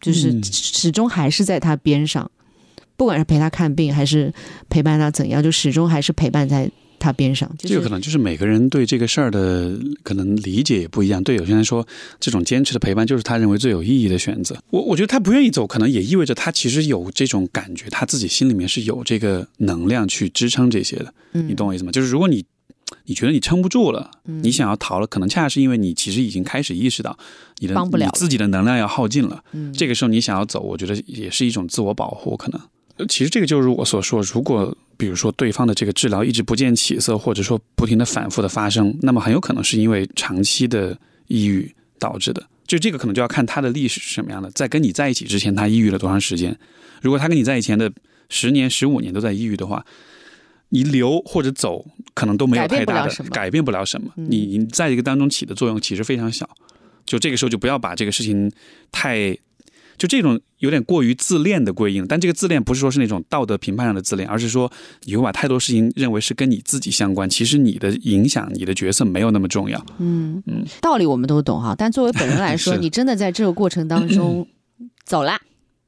[0.00, 2.30] 就是始终还是在他边上，
[2.96, 4.32] 不管是陪他看病还是
[4.68, 6.70] 陪伴他怎样，就始终还是陪伴在。”
[7.00, 11.22] 他边上，这个可能就是每个人对这个事儿的可能理解也不一样。
[11.22, 11.86] 对有些人说，
[12.18, 14.56] 这种坚持的陪伴就是他认为最有意义的选择。
[14.70, 21.14] 我我觉得他不愿意走，可能也意味着他其实有这种感觉，他自己心里面是有这个能量去支撑这些的。
[21.30, 21.92] 你懂我意思吗？
[21.92, 22.44] 就是如果你
[23.08, 27.18] 你觉得你撑不住了，你想要逃了，可能恰恰是因为你其实已经开始意识到
[27.58, 29.42] 你的你自己的能量要耗尽了。
[29.72, 32.60] 这个时候你想要走，我觉得也是一种自我保护，可能。
[33.08, 40.98] 其实这个就是我所说，如果比如说对方的这个治疗一直不见起色，或者说不停的反复的发生，那么很有可能是因为长期的
[41.28, 42.46] 抑郁导致的。
[42.66, 46.54] 就这个可能就要看他的历史是什么样的，在跟你在一起之前，他抑郁了多长时间？
[47.00, 47.90] 如果他跟你在以前的
[48.28, 49.82] 十年、十五年都在抑郁的话，
[50.70, 54.10] 你留或者走可能都没有太大的改变不了什么。
[54.16, 56.48] 你你在这个当中起的作用其实非常小。
[57.04, 58.52] 就这个时候就不要把这个事情
[58.92, 59.36] 太。
[59.96, 64.70] 就这种有点过于自恋的归因，但这个自恋不是说是那种道德评判上的自恋，而是说
[65.02, 69.84] 你会把太多事情认为是跟你自己相关，其实你的影响、你的角色没有那么重要。
[69.98, 74.46] 嗯嗯，道理我们都懂哈，但作为本人来 说，你真的在这个过程当中
[75.04, 75.36] 走了，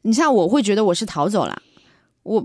[0.03, 1.63] 你像我会觉得我是逃走了，
[2.25, 2.45] 我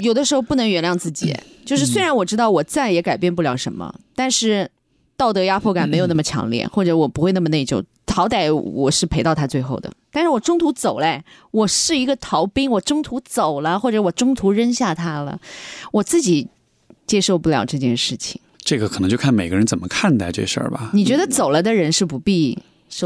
[0.00, 1.34] 有的时候不能原谅自己，
[1.64, 4.70] 就是虽然我知道我再也改变不了什么，但是
[5.16, 7.82] 道德压迫感没有那么强烈，或者我不会那么内疚。
[8.12, 11.22] 好歹我是陪到他最后的，但是我中途走嘞，
[11.52, 15.38] 我是一个逃兵，我中途走了，或者我中途扔下他了，
[15.92, 16.48] 我自己
[17.06, 18.40] 接受不了这件事情。
[18.58, 20.90] 这个可能就看每个人怎么看待这事儿吧。
[20.92, 22.58] 你觉得走了的人是不必？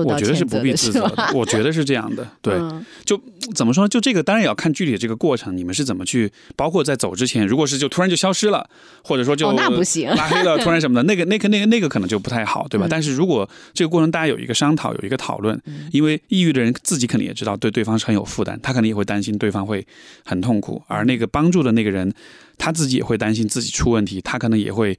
[0.05, 2.27] 我觉得是不必自责的，我觉得是这样的。
[2.41, 2.59] 对，
[3.05, 3.21] 就
[3.55, 3.89] 怎么说呢？
[3.89, 8.69] 就这个当然也要看具体的这个过程，你们是怎么去，包括在走之前，如果是就突然就消失了，
[9.03, 12.87] 或者说就那不行，拉黑了，突然什么的， 那个、那个、那个、那个可能就不太好，对吧？
[12.89, 15.61] 但是如果这个过程大家有一个商讨，有一个讨论，
[15.93, 19.87] 因为抑郁的人自己肯定也知道对对方是很有负担，他肯定也会担心对方会
[20.25, 22.11] 很痛苦，而那个帮助的那个人
[22.57, 24.99] 他自己也会担心自己出问题，他可能也会。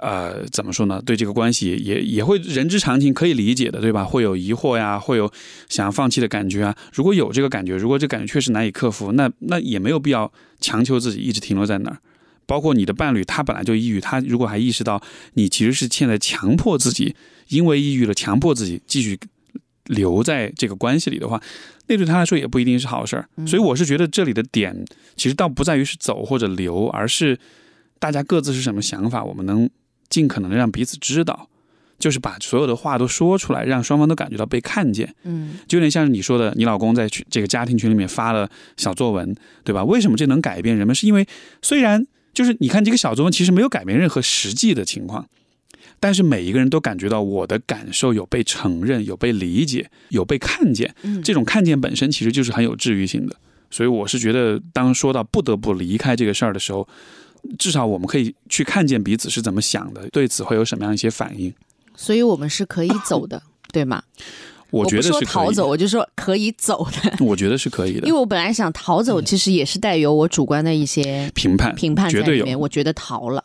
[0.00, 1.00] 呃，怎么说呢？
[1.04, 4.02] 对这个关系也也会人之常情，可以理解的，对吧？
[4.02, 5.30] 会有疑惑呀，会有
[5.68, 6.74] 想要放弃的感觉啊。
[6.94, 11.98] 如果有这个感觉，如果这感觉确实难以克服，那那也没有必要强求自己一直停留在那儿。
[12.46, 15.02] 包括你的伴侣，他本来就抑郁，他如果还意识到
[15.34, 17.14] 你其实是现在强迫自己，
[17.48, 19.18] 因为抑郁了，强迫自己继续
[19.84, 21.38] 留在这个关系里的话，
[21.88, 23.28] 那对他来说也不一定是好事儿。
[23.46, 24.82] 所以我是觉得这里的点
[25.14, 27.38] 其实倒不在于是走或者留，而是
[27.98, 29.68] 大家各自是什么想法，我们能。
[30.10, 31.48] 尽可能的让彼此知道，
[31.98, 35.14] 就是把所有的话都说出来，让双方都感觉到被看见。
[35.22, 39.84] 嗯，就有点像是你说的，你老公在群这个家庭群里面发了小作文，对吧？
[39.84, 40.94] 为什么这能改变人们？
[40.94, 41.26] 是因为
[41.62, 45.28] 虽然就是你看这个小作文其实没有改变任何实际的情况，
[46.00, 50.94] 但是每一个人都感觉到我的感受有被承认、有被理解、有被看见。
[51.02, 53.36] 嗯，这种看见本身其实就是很有治愈性的。
[53.70, 56.88] 所以我是觉得，当说到不得不离开这个事儿的时候。
[57.58, 61.52] 至少我们可以去看见彼此是怎么想的，对此会有什么样一些反应。
[61.94, 64.02] 所以我们是可以走的， 对吗？
[64.70, 67.12] 我觉得是逃走，我就说可以走的。
[67.26, 72.58] 我觉得是可以的，因为我本来想逃走，其实也是带有我主观的一些评判，评判在里面。
[72.58, 73.44] 我觉得逃了，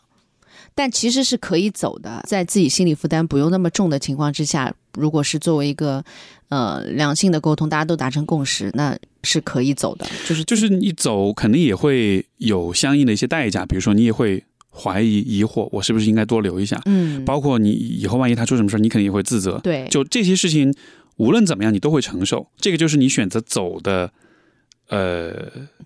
[0.76, 6.04] 但其实是可以走的，在自己心理负担不用那么重的情况之下，如果是作为一个
[6.50, 8.98] 呃良性的沟通，大家都达成共识，那。
[9.28, 16.80] 是可以走的，就是就是你走肯定也会有相应的一些代价，比如说你也会怀疑疑惑，我是不是应该多留一下？
[16.86, 19.60] 嗯，包括你以后万一他出什么事儿，你肯定也会自责。
[19.64, 20.72] 对，就这些事情，
[21.18, 24.12] 无论怎么样你都会承受，这个就是你选择走的，
[24.90, 25.34] 呃，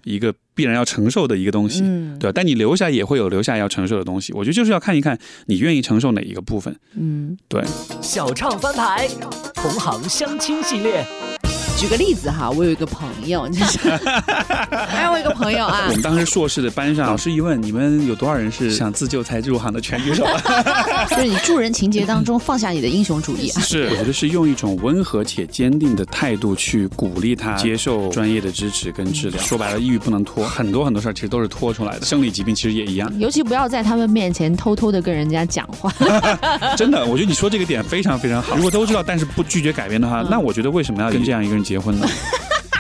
[0.04, 1.80] 一个必然要承受的一个东西，
[2.20, 2.32] 对吧？
[2.36, 6.76] 但你留下也会有留下要承受的东西，我觉得就是要看一看你愿意承受哪一个部分。
[6.96, 7.64] 嗯，对。
[8.02, 9.08] 小唱翻牌，
[9.56, 11.06] 同行相亲系列。
[11.80, 13.80] 举个例子哈，我有一个朋友，就是
[14.70, 20.26] 哎，我有一个朋友啊我，们当时硕士的班上，老师一问你们有多少人是想自救才入行的，全举手。
[21.10, 23.62] 就是你助人情节当中放下你的英雄主义啊。
[23.64, 29.42] 是，我觉得是用一种温和且坚定的态度去鼓励他接受专业的支持跟治疗。
[29.42, 32.06] 说白了，抑郁不能拖，很多很多事儿其实都是拖出来的。
[32.06, 33.10] 生理疾病其实也一样。
[33.18, 35.90] 尤其不要在他们面前偷偷的跟人家讲话。
[36.76, 38.58] 真的，我觉得你说这个点非常非常好。
[38.58, 42.08] 如果都知道，但是不拒绝改变的话，嗯那我觉得为什么要跟这样一个人结婚呢？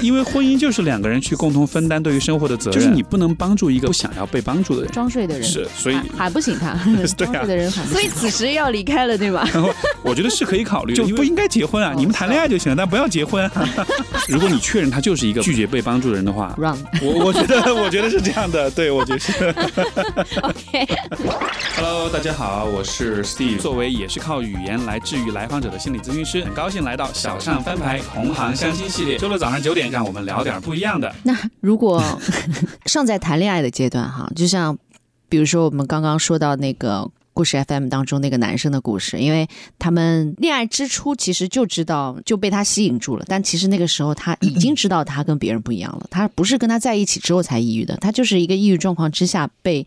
[0.01, 4.91] 因为婚姻就是两个人去共同分担对于生活的责任，就是你不能帮助一个不想要被帮助的人。
[4.91, 6.73] 装睡的人是，所以喊喊不醒他，
[7.17, 7.99] 对啊装睡的人喊不醒。
[7.99, 9.47] 所以此时要离开了，对吧？
[10.01, 11.93] 我觉得是可以考虑的，就不应该结婚啊！
[11.95, 13.51] 你们谈恋爱就行了，但不要结婚、啊。
[14.27, 16.77] 如果你确认他就是一个拒绝被帮助的人的话，Run。
[17.01, 19.53] 我我觉得我觉得是这样的，对我觉得是。
[20.41, 23.57] OK，Hello，大家好，我是 Steve。
[23.57, 29.17] 作为也是靠语言来治愈来访者的心理咨询师，很高兴来到小上翻牌同行相亲系列。
[29.17, 31.13] 周六早上九点，让我们聊点不一样的。
[31.23, 32.01] 那如果
[32.85, 34.77] 尚在谈恋爱的阶段哈，就像
[35.27, 37.09] 比如说我们刚刚说到那个。
[37.39, 39.47] 故事 FM 当中那个男生的故事，因为
[39.79, 49.85] 他们恋爱之初其实就知道就被他吸引住了，但其实那个时候他已经知道他跟别人不一样了，他不是跟他在一起之后才抑郁的，他就是一个抑郁状况之下被，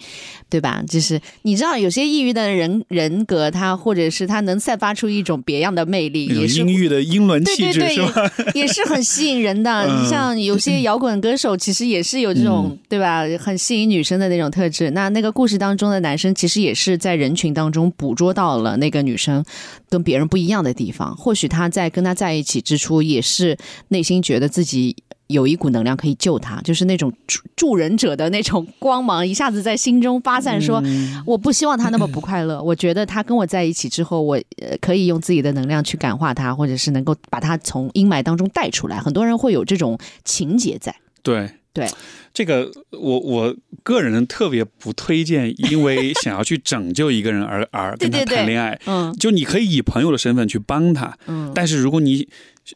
[0.48, 0.82] 对吧？
[0.88, 8.32] 就是你知道有些抑郁的人人格，他或者是他能散发出一种别样的魅力，也是阴郁的英伦对气质对对是吧？
[8.54, 9.82] 也是很吸引人的。
[9.82, 14.90] 嗯 你像有些摇滚歌手，其实也是有这种、对吧，很吸引女生的那种特质。
[14.92, 19.43] 那那个故事当中的男生，其实也是在人群当中捕捉到了那个女生
[19.89, 21.16] 跟别人不一样的地方。
[21.16, 23.56] 或许他在跟他在一起之初，也是
[23.89, 24.94] 内心觉得自己。
[25.28, 30.82] 有一股能量可以救他，就是那种助助人者的那种光芒，一下子在心中发散说，
[31.24, 32.62] 我不希望他那么不快乐。
[32.62, 38.98] 我觉得他跟我在一起之后，我呃可以用自己的能量去感化他，或者是能够把他从阴霾当中带出来。
[38.98, 40.94] 很多人会有这种情节在。
[41.23, 41.89] 对对，
[42.35, 48.78] 这个我我个人特别不推荐，因为想要去拯救一个人而 而跟他谈恋爱。
[48.86, 52.28] 嗯就你可以以朋友的身份去帮他，嗯，但是如果你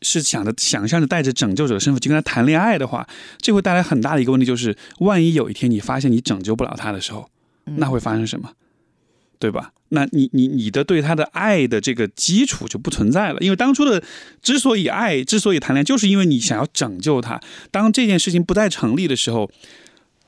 [0.02, 3.06] 是想着想象着带着拯救者的身份去跟他谈恋爱的话，
[3.38, 7.28] 这会带来很大的一个问题，就是万一有一天你发现你拯救不了他的时候，
[7.64, 8.50] 那会发生什么？
[9.38, 9.72] 对吧？
[9.90, 14.02] 那你你你的对他的爱的这个基础就不存在了，因为当初的
[14.42, 17.40] 之所以爱，之所以谈恋爱，就是因为你想要拯救他。
[17.70, 19.48] 当这件事情不再成立的时候，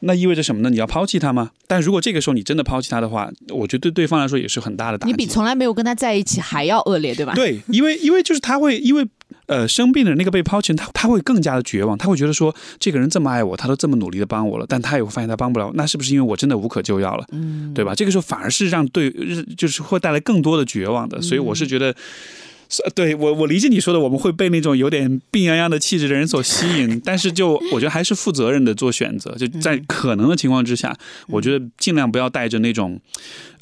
[0.01, 0.71] 那意味着什么呢？
[0.71, 1.51] 你要抛弃他吗？
[1.67, 5.11] 但如果这个时候你真的抛弃他的话，我觉得对对方来说也是很大的打击。
[5.11, 7.35] 你比从来没有跟他在一起还要恶劣，对吧？
[7.35, 9.05] 对，因为因为就是他会因为
[9.49, 17.25] 呃生病的那个被抛弃人，他他会更加的绝望，他会觉得说这个人这么爱我，他都这么努力的帮我了，但他也会发现他帮不了，那是不是因为我真的无可救药了？
[17.33, 17.95] 嗯，对吧？
[17.95, 19.13] 这个时候反而是让对
[19.57, 21.93] 就是会带来更多的绝望的，所以我是觉得。
[22.71, 30.95] 是对我，我理解你说的，我们会被那种有点病殃殃的气质的人所吸引，但是就我觉得还是负责任的做选择，就在可能的情况之下，
[31.29, 33.01] 我觉得尽量不要带着那种，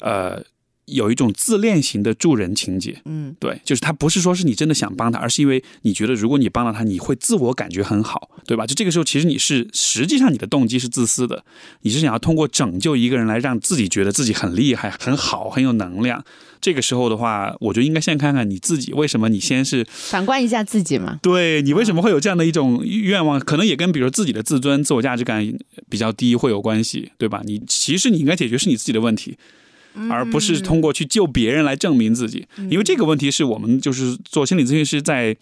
[0.01, 0.43] 呃，
[0.87, 3.01] 有一种自恋型的助人情节。
[3.05, 8.65] 嗯对，就是他不是说是你真的想帮他，而是因为你觉得如果你帮了他，你会自我感觉很好，对吧？
[8.65, 11.45] 就这个时候，其实你是实际上你的动机是自私的，
[11.81, 16.23] 你是想要通过拯救一个人来让自己觉得自己很厉害、很好、很有能量。
[16.59, 21.19] 这个时候的话，我觉得应该先看看你自己，为什么你先是反观一下自己嘛。
[21.21, 23.39] 对你为什么会有这样的一种愿望？
[23.39, 25.45] 可能也跟比如自己的自尊、自我价值感
[25.87, 27.43] 比较低会有关系，对吧？
[27.45, 29.37] 你其实你应该解决是你自己的问题。
[30.09, 35.35] 而不是通过去救别人来证明自己，因为这个问题是我们就是做心理咨询师在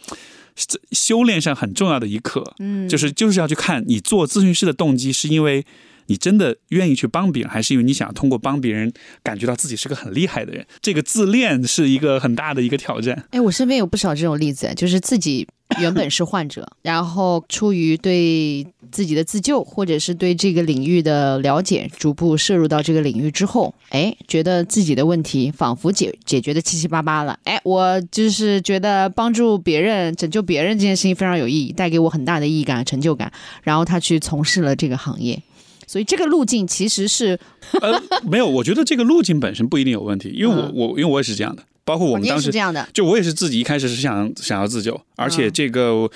[0.91, 5.65] 修炼上很重要的一课，嗯，就是就是要去看你做咨询师的动机是因为
[6.07, 10.65] 你真的愿意去帮别人，还是因为你想要通过帮别人感觉到自己是个很厉害的人？
[10.82, 13.27] 这个自恋是一个很大的一个挑战。
[13.32, 15.48] 哎，我身边有不少这种例子，就是自己
[15.80, 27.38] 原本是患者， 然后出于对自己的自救，或者是对这个领域的了解，逐步摄入到这个领域之后，哎，觉得自己的问题仿佛解解决的七七八八了。
[27.43, 33.31] 哎，我就是觉得帮助别人、拯救别人这件事情非常有意义，带给我很大的意义感、成就感。
[33.64, 35.41] 然后他去从事了这个行业。
[35.88, 37.39] 所以这个路径其实是，
[37.80, 46.12] 呃，没有，我觉得这个路径本身不一定有问题，因为我嗯 我因为我也是这样的，包括我们当时是这样的，就我也是自己一开始是想想要自救，而且嗯这个。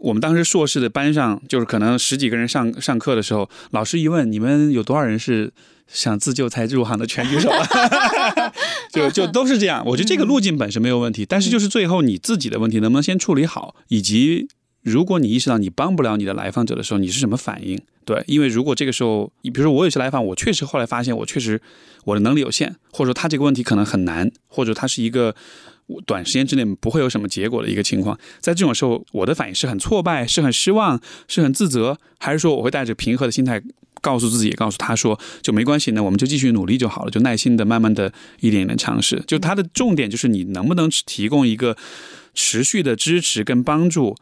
[0.00, 5.52] 我们当时硕士的班上，就是可能十几个人上上课的时候，老师一问你们有多少人是
[5.86, 7.48] 想自救才入行的，全举手，
[8.92, 9.80] 就就都是这样。
[9.86, 14.48] 我觉得这个路径本身没有问题，但是就是最后你自己的问题能不能先处理好，以及
[14.82, 17.80] 如果你意识到你帮不了你的来访者的时候，你是什么反应？
[18.04, 21.60] 对，因为如果这个时候，你比如说我有些来访，我确实后来发现我确实
[22.04, 25.36] 我的能力有限，或者说他这个问题可能很难，或者他是一个
[26.04, 33.62] 短时间之内不会有什么结果的一个情况，在这种时候，我的反应是很挫败，是很失望，是很自责，还是说我会带着平和的心态
[34.00, 39.22] 告诉自己，也告诉他说就没关系呢，我们就继续努力就好了，就耐心的、慢慢的一点一点尝试。
[39.28, 41.76] 就他的重点就是你能不能提供一个
[42.34, 44.16] 持续的支持跟帮助。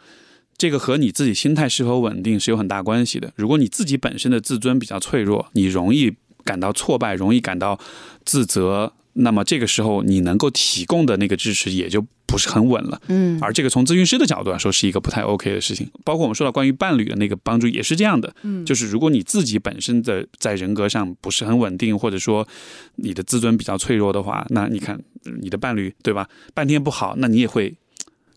[0.60, 3.32] 这个和你自己心态是否稳定是有很大关系的。
[3.34, 6.12] 如果你自己本身的自尊比较脆弱，你容易
[6.44, 7.80] 感到挫败，容易感到
[8.26, 13.00] 自责，那么这个时候你能够提供的那个支持也就不是很稳了。
[13.08, 15.90] 嗯，而这个从咨询师的角度来说是一个不太 OK 的事情。
[16.04, 18.30] 包括我们说到关于伴侣的那个帮助也是这样的。
[18.42, 22.46] 嗯，就是如果你自己本身的在人格上不是很稳定，或者说
[22.96, 25.00] 你的自尊比较脆弱的话，那你看
[25.40, 26.28] 你的伴侣对吧？
[26.52, 27.74] 半天不好，那你也会。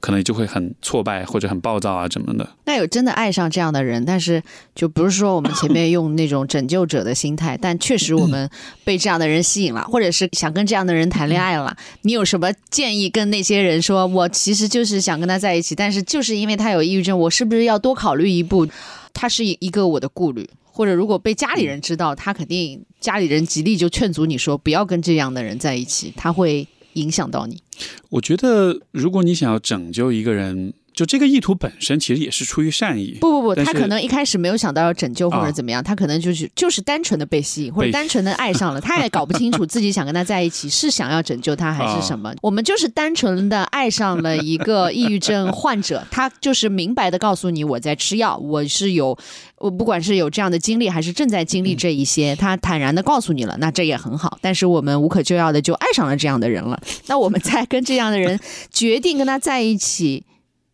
[0.03, 2.45] 可能就会很挫败或者很暴躁啊，怎么的？
[2.65, 4.43] 那有真的爱上这样的人，但是
[4.75, 8.49] 就不是说我们前面用那种拯救者的心态，但确实我们
[8.83, 11.73] 被这样的人吸引了，或者是想跟这样的人谈恋爱了。
[12.01, 14.05] 你有什么建议跟那些人说？
[14.05, 18.67] 我其实就是想跟他在一起，但是就是因为他有抑郁症，我是不是要多考虑一步？
[19.13, 26.67] 他是一个我的顾虑，或者如果被家里人知道，他肯定家里人极力就劝阻你说不要跟这样的人在一起，他会。
[26.93, 27.61] 影响到你，
[28.09, 30.73] 我觉得如果你想要拯救一个人。
[30.93, 33.17] 就这个意图本身其实也是出于善意。
[33.19, 42.33] 不不不，他可能一开始没有想到要拯救或者怎么样，他可能就是就是单纯的被吸引或者单纯的爱上了，他也搞不清楚自己想跟他在一起是想要拯救他还是什么。
[42.41, 49.17] 我们就是单纯的爱上了一个抑郁症患者， 他就是明白的告诉你我在吃药，我是有
[49.57, 54.37] 我不管是有这样的经历还是正在经历这一些，他坦然的告诉你了，那这也很好。
[54.41, 58.39] 但是我们无可救药的就爱上了这样的人了，那我们在跟这样的人
[58.71, 60.23] 决定跟他在一起。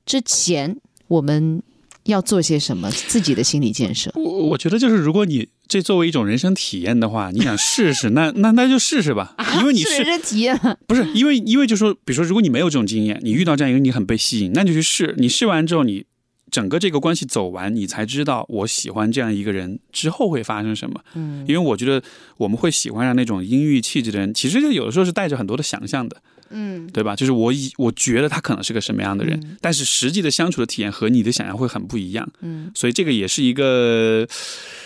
[0.09, 0.75] 之前
[1.07, 1.61] 我们
[2.05, 2.89] 要做些什么？
[2.89, 4.11] 自己的心理建设。
[4.15, 9.35] 我我觉得就是，如果你这作为一种人生体验的话，你想试试， 那那那就试试吧。
[9.59, 15.13] 因为你是人生体验， 不是因为因为就说，比如说，如果你没有这种经验，你遇到这样一个你很被吸引，那就去试。
[15.19, 16.03] 你试完之后，你
[16.49, 20.99] 整个这个关系走完，你才知道我喜欢这样一个人之后会发生什么。
[21.13, 22.01] 嗯，因为我觉得
[22.37, 26.17] 我们会喜欢上那种阴郁气质的人，其实有的时候是带着很多的想象的。
[26.51, 27.15] 嗯，对吧？
[27.15, 32.29] 就是我以我觉得他可能是个什么样的人，但是实际的相处的体验和你的想象会很不一样。
[32.41, 34.27] 嗯，所以这个也是一个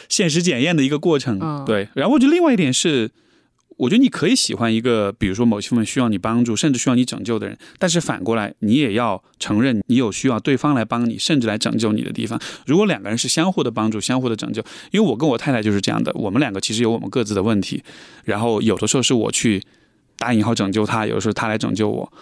[0.09, 1.63] 现实检验的一个过程。
[1.65, 3.09] 对，然后我觉得另外一点是，
[3.77, 12.39] 我觉得你可以喜欢一个，比如说某些部分需要你帮助，甚至需要你拯救的人，但是反过来，你也要承认你有需要对方来帮你，甚至来拯救你的地方。
[12.65, 14.61] 如果两个人是相互的帮助、相互的拯救，
[14.91, 17.83] 因为我跟我太太就是这样的，我们两个其实有我们各自的问题，
[18.25, 19.63] 然后有的时候是我去。
[20.23, 22.13] 打引号拯救他，有的时候他来拯救我，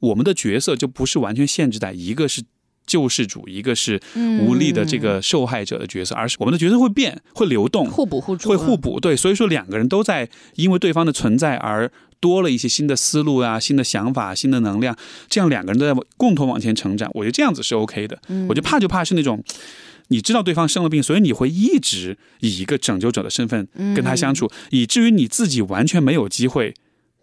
[0.00, 2.42] 我们的角色就不是完全限制在一个是
[2.86, 9.00] 救世主，一个是无力的这个受害者的角色，而是我们的角色会变，会流动，互补互助，会互补。
[9.00, 14.94] 对，所以说两个人都在因为对方的存在而多了一些新的思路啊、新的想法、新的能量，
[15.30, 17.10] 这样两个人都在共同往前成长。
[17.14, 18.20] 我觉得这样子是 OK 的。
[18.50, 19.42] 我就怕就怕是那种
[20.08, 26.74] 你知道对方生了病，所以你会一直以一个拯救者的身份跟他相处，以至于你自己完全没有机会。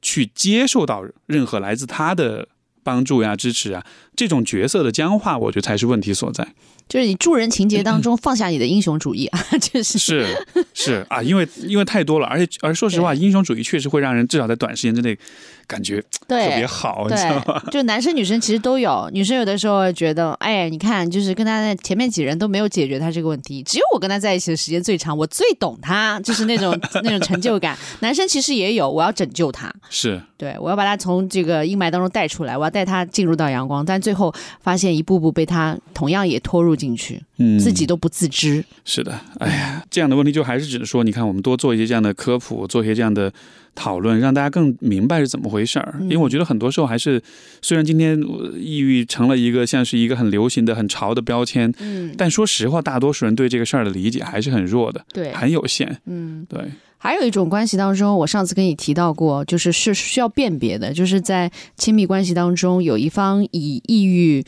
[0.04, 2.48] 去接受到任何来自他的
[2.84, 3.84] 帮助呀、支持啊，
[4.16, 6.54] 这种角色的僵化，我觉得才是问题所在。
[6.88, 15.18] 就是你助人情节当中放下你的英雄主义啊， 就是是是啊，因为因为太多了，而且而说实话，英雄主义确实会让人至少在短时间之内。
[15.66, 17.64] 感觉特别好，你知道吗？
[17.72, 27.78] 就男生女生其实都有，女生有的时候觉得，哎，你看，就是跟他前面几人都没有解决他这个问题，只有我跟他在一起的时间最长，我最懂他，就是那种那种成就感。
[28.02, 34.32] 男生其实也有，我要拯救他，是对我要把他从这个阴霾当中带出来，我要带他进入到阳光，但最后
[34.62, 38.64] 发现一步步被他同样也拖入进去，嗯，自己都不自知。
[38.86, 43.32] 是的，哎呀，这样的问题就还是只是说，你看，我们多做一些这样的科普，做一些这样的。
[43.76, 47.20] 讨论让大家更明白是怎么回事儿，因为我觉得很多时候还是，
[47.60, 48.22] 虽然今天
[48.56, 56.62] 抑郁成了一个像是一个很流行的、很潮的标签，嗯，但说实话，大多数人对这个事儿的理解还是很弱的，对，很有限，嗯，对。
[57.00, 64.46] 还有一种关系当中，我上次跟你提到过，就是是需要辨别的，就是在亲密关系当中，有一方以抑郁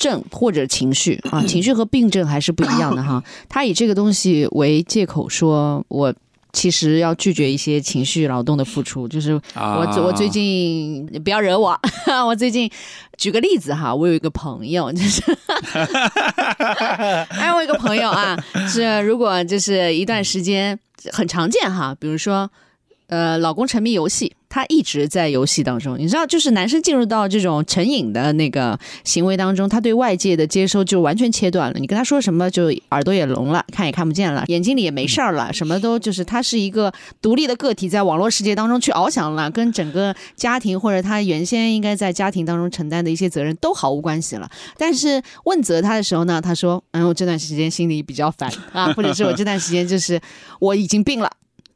[0.00, 6.12] 症或者情绪啊，情绪和病症还是不一样的哈， 他以这个东西为借口说，我。
[6.52, 11.80] 其实要拒绝一些情绪劳动的付出，就是我我最近不要惹我，
[12.26, 12.68] 我最近
[13.16, 15.22] 举个例子哈，我有一个朋友，就是，
[17.30, 18.36] 哎，我有一个朋友啊，
[18.68, 20.76] 是如果就是一段时间
[21.12, 22.50] 很常见哈，比如说
[23.10, 25.98] 呃，老公沉迷游戏，他一直在游戏当中。
[25.98, 31.78] 你知道，就是男生进入到这种成瘾的那个行为当中，他对外界的接收就完全切断了。
[31.80, 44.48] 你跟他说什么，就耳朵也聋了，看也看不见了，眼睛里也没事儿了，什么都就是他是一个独立的个体，在网络世界当中去翱翔了，跟整个家庭或者他原先应该在家庭当中承担的一些责任都毫无关系了。
[44.78, 50.20] 但是问责他的时候呢，他说：“嗯，我这段时间心里比较烦啊，或者是我这段时间就是
[50.60, 51.28] 我已经病了。”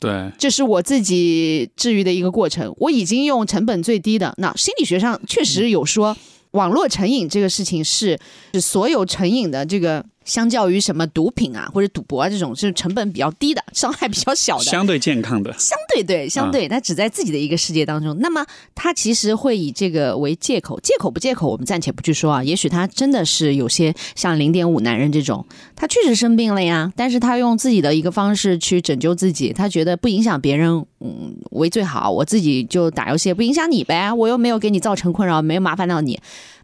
[0.05, 2.74] 对，这是我自己治愈的一个过程。
[2.78, 6.16] 我已经用成本最低的，那心理学上确实有说，
[6.52, 8.18] 网络成瘾这个事情是
[8.52, 10.05] 是所有成瘾的这个。
[10.24, 18.16] 相较于什么毒品啊或者赌博啊这种，是成本比较低的，伤害比较小的，相对健康的，相对对，相对，他只在自己的一个世界当中。
[18.20, 18.44] 那么
[18.74, 22.42] 他其实会以这个为借口，借口不借口，我们暂且不去说啊。
[22.42, 25.44] 也许他真的是有些像零点五男人这种，
[25.76, 36.20] 他确实生病了呀，但是他用自己的一个方式去拯救自己，他觉得不影响别人，嗯，为最好，我自己就打游戏，不影响你呗，我又没有给你造成困扰，没有麻烦到你。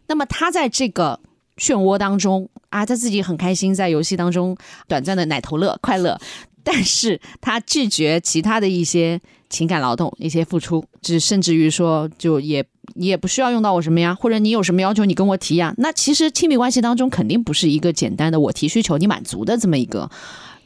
[0.07, 1.19] 那么他在这个。
[1.61, 4.57] 漩涡当中啊，他自己很开心，在游戏当中
[4.87, 6.19] 短暂的奶头乐快乐，
[6.63, 12.65] 但是他拒绝其他的一些情感劳动、一些付出，就甚至于说，就也
[12.95, 15.71] 你也不需要用到我什么呀，或者你有什么要求，你跟我提呀。
[15.77, 20.09] 那其实亲密关系当中肯定不是一个简单的我提需求你满足的这么一个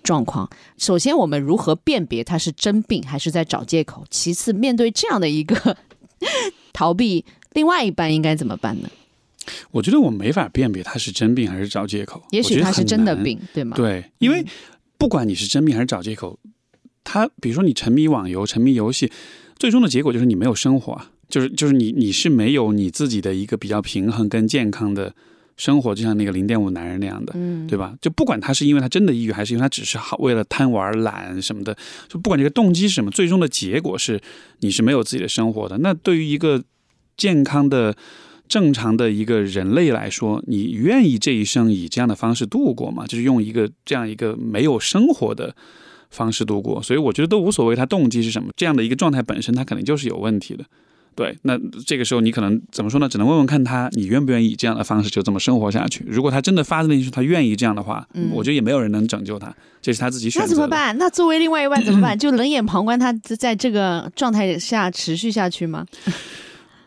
[0.02, 0.50] 状况。
[0.78, 4.06] 首先，我们如何辨别他是真病还是在找借口？
[4.10, 5.76] 其次，面对这样的一个
[6.72, 8.90] 逃避，另外一半应该怎么办呢？
[9.72, 12.24] 我觉得我没法辨别他是真病还是找借口。
[12.32, 13.76] 也许他是真的病，对吗？
[13.76, 14.46] 对，因为
[14.98, 16.40] 不管你是真病还是找借口，
[17.04, 19.12] 他比如说你沉迷网游、沉迷游戏，
[19.58, 25.14] 最终的结果就是你没有生活啊，就是就是你你是没有你自己的一个比较平衡跟健康的
[25.58, 27.96] 生活，就像那个零点五男人那样的，嗯，对吧？
[28.02, 31.76] 就不管他是因为他真的抑郁，还是因为他只是好为了贪玩懒什么的，
[32.08, 34.20] 就不管这个动机是什么，最终的结果是
[34.60, 35.78] 你是没有自己的生活的。
[35.80, 36.64] 那对于一个
[37.18, 37.96] 健康的。
[38.48, 43.06] 正常的一个人类来说，你愿意这一生以这样的方式度过吗？
[43.08, 45.56] 就是用一个这样一个没有生活的
[46.10, 48.50] 方式度过，所以我觉得都无所谓，他动机是什么？
[48.56, 50.64] 这样的一个状态本身，他肯定就是有问题的。
[51.16, 53.08] 对，那这个时候你可能怎么说呢？
[53.08, 56.04] 只能问问看他，你愿不愿意以这样的方式就这么生活下去？
[56.06, 60.46] 如果他真的发自内心他愿意这样的话，我觉得也没有人能拯救他，这是他自己选择。
[60.46, 60.98] 那怎么办？
[60.98, 62.18] 那作为另外一半怎么办？
[62.20, 65.86] 就冷眼旁观他在这个状态下持续下去吗？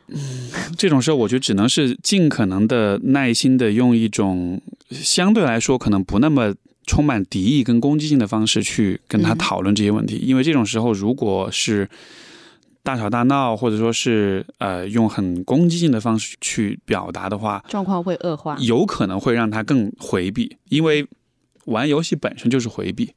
[0.09, 0.19] 嗯，
[0.77, 4.61] 这种时候我觉得只能是尽可能的耐心的用一种
[4.91, 6.55] 相对来说可能不那么
[6.87, 11.89] 充满敌意跟攻击性的方式去跟他讨论这些问题，因为这种时候如果是
[12.83, 21.07] 大吵大闹或者说是呃用很攻击性的方式去表达的话，状况会恶化，有可能会让他更回避，因为
[21.67, 23.11] 玩游戏本身就是回避。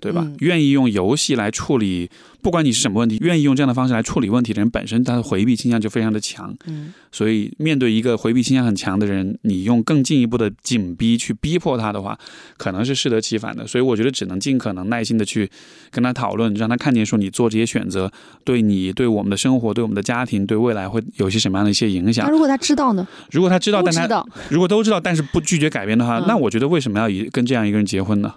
[0.00, 0.26] 对吧？
[0.40, 2.10] 愿意用游戏来处理，
[2.42, 6.54] 不管你是什么问题，愿意用这样的方式来处理问题的人，本身他的回避倾向就非常的强。
[6.66, 12.18] 嗯，所以面对一个回避倾向很强的人，你用更进一步的紧逼去逼迫他的话，
[12.56, 13.66] 可能是适得其反的。
[13.66, 15.50] 所以我觉得只能尽可能耐心的去
[15.90, 18.12] 跟他讨论，让他看见说你做这些选择
[18.44, 22.26] 对你、对我们的生活、对我们的家庭、对未来会有些什么样的一些影响。
[22.26, 23.06] 那如果他知道呢？
[23.30, 28.34] 如果他知道，但他如果都知道，但是不拒绝改变的话，那我觉得为什么要以跟这样一个人结婚呢？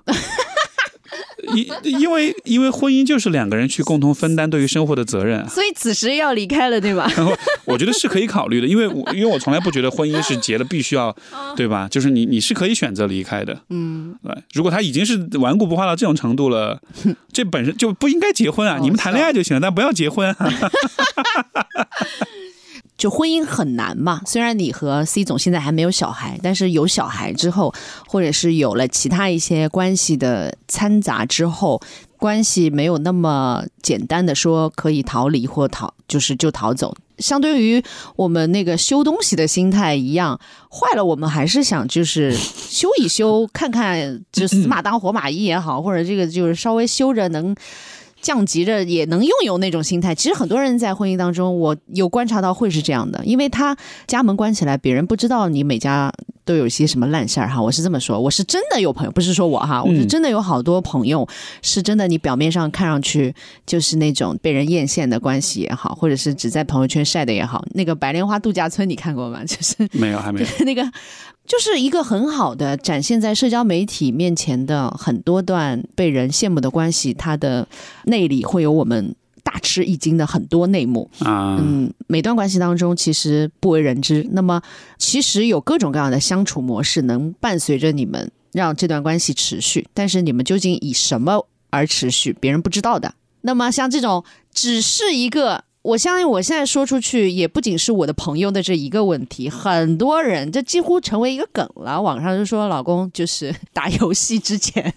[1.53, 1.67] 因
[1.99, 7.09] 因为因为婚姻就是两个人去共同分担对于生活的责任，所以此时要离开了，对吧？
[7.65, 11.15] 我觉得是可以考虑的，因为我因为我从来不觉得婚姻是结了必须要，
[11.55, 11.87] 对吧？
[11.89, 14.35] 就是你你是可以选择离开的，嗯，对。
[14.53, 16.81] 如果他已经是顽固不化到这种程度了，
[17.31, 18.79] 这本身就不应该结婚啊！
[18.81, 20.35] 你们谈恋爱就行了，但不要结婚。
[22.99, 27.73] 就婚姻很难嘛，虽然你和 C 总现在还没有小孩，但是有小孩之后，
[28.05, 31.81] 或者是有了其他一些关系的掺杂之后，
[32.17, 36.93] 关系没有那么简单的说可以逃离或逃，就是就逃走。
[37.19, 37.81] 相对于
[38.17, 40.37] 我们那个修东西的心态一样，
[40.69, 47.55] 坏了我们还是想就是修一修，看看就死马当活马医也好，或者这个就是稍微修着能。
[48.21, 53.75] 降级着也能拥有那种心态，其实很多人在婚姻当中，我有观察到会是这样的，因为他
[54.07, 56.11] 家门关起来，别人不知道你每家
[56.49, 57.61] 都有一些什么烂事儿哈。
[57.61, 61.27] 我是这么说，我是真的有朋友，不是说我哈，我是真的有好多朋友，
[61.61, 63.31] 是真的，你表面上看上去
[63.67, 69.41] 就是那种被人艳羡的关系也好，或者是只在朋友圈晒的也好，那个白莲花度假村你看过吗？
[69.45, 70.91] 就是没有，还没有 那个。
[71.47, 77.67] 就是一个很好的展现在社交媒体面前的很多段被人羡慕的关系，它的
[78.03, 79.15] 内里会有我们
[79.49, 81.57] 大吃一惊的很多内幕啊。
[81.59, 84.61] 嗯，每段关系当中其实不为人知，那么
[84.99, 93.15] 其实有各种各样的相处模式能伴随着你们让这段关系持续，但是你们究竟以什么而持续，别人不知道的。
[93.41, 94.23] 那么像这种
[94.53, 95.63] 只是一个。
[95.81, 101.99] 我相信我现在说出去，也不仅是我的朋友的这一个问题，很多人这几乎成为一个梗了。
[101.99, 104.93] 网上就说老公就是打游戏之前，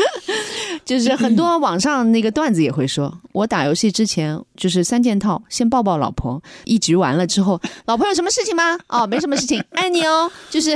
[0.84, 8.78] 就是很多网上那个段子也会说，我打游戏之前就是三件套，先抱抱老婆，一局完了之后，老婆有什么事情吗？
[8.88, 10.74] 哦，没什么事情，爱你哦，就是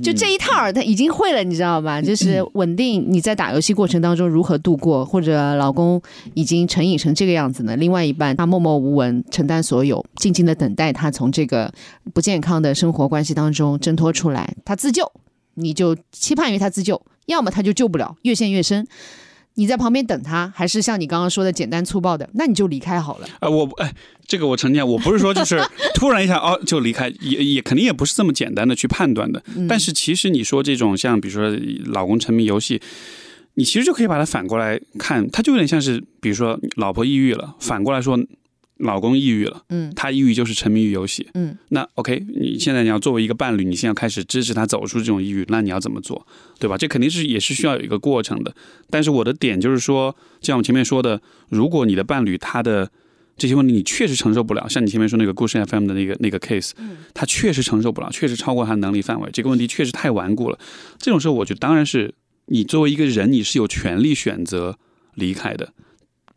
[0.00, 2.00] 就这一套他已经会了，你知道吧？
[2.00, 6.00] 就是稳定你在打游戏过程当中如何度过，或者老公
[6.34, 7.76] 已经成瘾成这个样子呢？
[7.76, 11.70] 另外一半他默默无闻，承担所有，静静的等待他从这个
[12.14, 15.10] 不健康的生活关系当中挣脱出来，他自救，
[15.54, 17.00] 你就期盼于他自救，
[17.30, 18.86] 要么他就救不了，越陷越深。
[19.54, 23.26] 你在旁边等他，还是像你刚刚说的简单粗暴的，那你就离开好了。
[23.40, 23.92] 啊，我哎，
[24.26, 25.60] 这个我承认，我不是说就是
[25.94, 29.42] 突然一下哦就离开，也也肯定也不是这么简单的去判断的。
[29.68, 32.80] 但是其实你说这种像比如说老公沉迷游戏。
[33.54, 38.16] 你其实就可以把它反过来看，它就有点像是，比如说老婆抑郁了，反过来说
[38.80, 46.26] 老公抑郁了，嗯，他抑郁就是沉迷于游戏，嗯，那 OK，你现在你要作为一个伴侣，你现在开始支持他走出这种抑郁，那你要怎么做，
[46.58, 46.76] 对吧？
[46.76, 48.54] 这肯定是也是需要有一个过程的。
[48.88, 52.90] 但是我的点就是说，像我前面说的，如果你的伴侣他的
[53.36, 56.72] 这些问题你确实承受不了，像你前面说那个故事 FM 的那个那个 case，
[57.14, 60.58] 他确实承受不了，确实超过他能力范围，这个问题确实太顽固了。
[60.98, 62.14] 这种时候，我觉得当然是。
[62.52, 64.76] 你作为一个人，你是有权利选择
[65.14, 65.72] 离开的，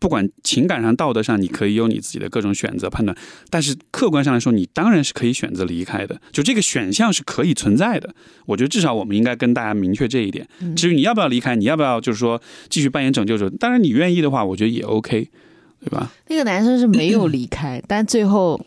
[0.03, 3.17] 不管情感上、道德上，你可以有你自己的各种选择判断。
[3.49, 8.13] 但是客观上来说，你当然是可以选择离开的，就这个选项是可以存在的。
[8.45, 10.45] 我觉得至少我们应该跟大家明确这一点。
[10.75, 15.29] 至于你要不要离开，你要不要就是说继续扮演拯救者，当然你愿意的话，我觉得也 OK，
[15.79, 16.11] 对吧？
[16.27, 18.59] 那个男生是没有离开，但最后。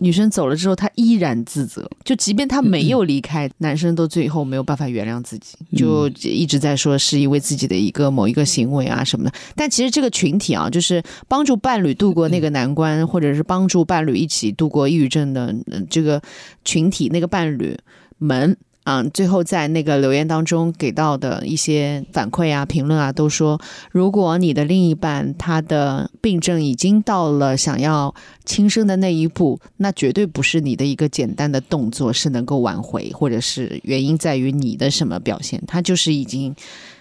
[0.00, 1.88] 女生走了之后，他依然自责。
[2.04, 9.32] 就即便他没有离开，男生都最后没有办法原谅自己，就一直在说是因为自己的一个某一个行为啊什么的。
[9.54, 15.54] 但其实这个群体啊，就是帮助伴侣度过那个难关，或者是帮助伴侣一起度过抑郁症的
[15.88, 16.20] 这个
[16.64, 17.78] 群体，那个伴侣
[18.18, 18.56] 们。
[18.84, 23.60] 嗯，最后在那个留言当中给到的一些反馈啊、评论啊，都说，
[23.92, 28.12] 如果你的另一半他的病症已经到了想要
[28.44, 36.54] 轻生的那一步，那绝对不是你的一个简单的动作是能够挽回，或者是原因在于你的什么表现，他就是已经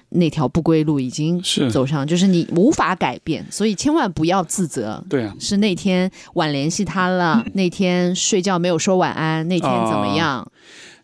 [0.10, 1.42] 那条不归路已经
[1.72, 5.02] 走上，就是你无法改变，所以千万不要自责。
[5.10, 10.52] 对啊，是那天晚联系他了， 那天睡觉没有说晚安，那天怎么样？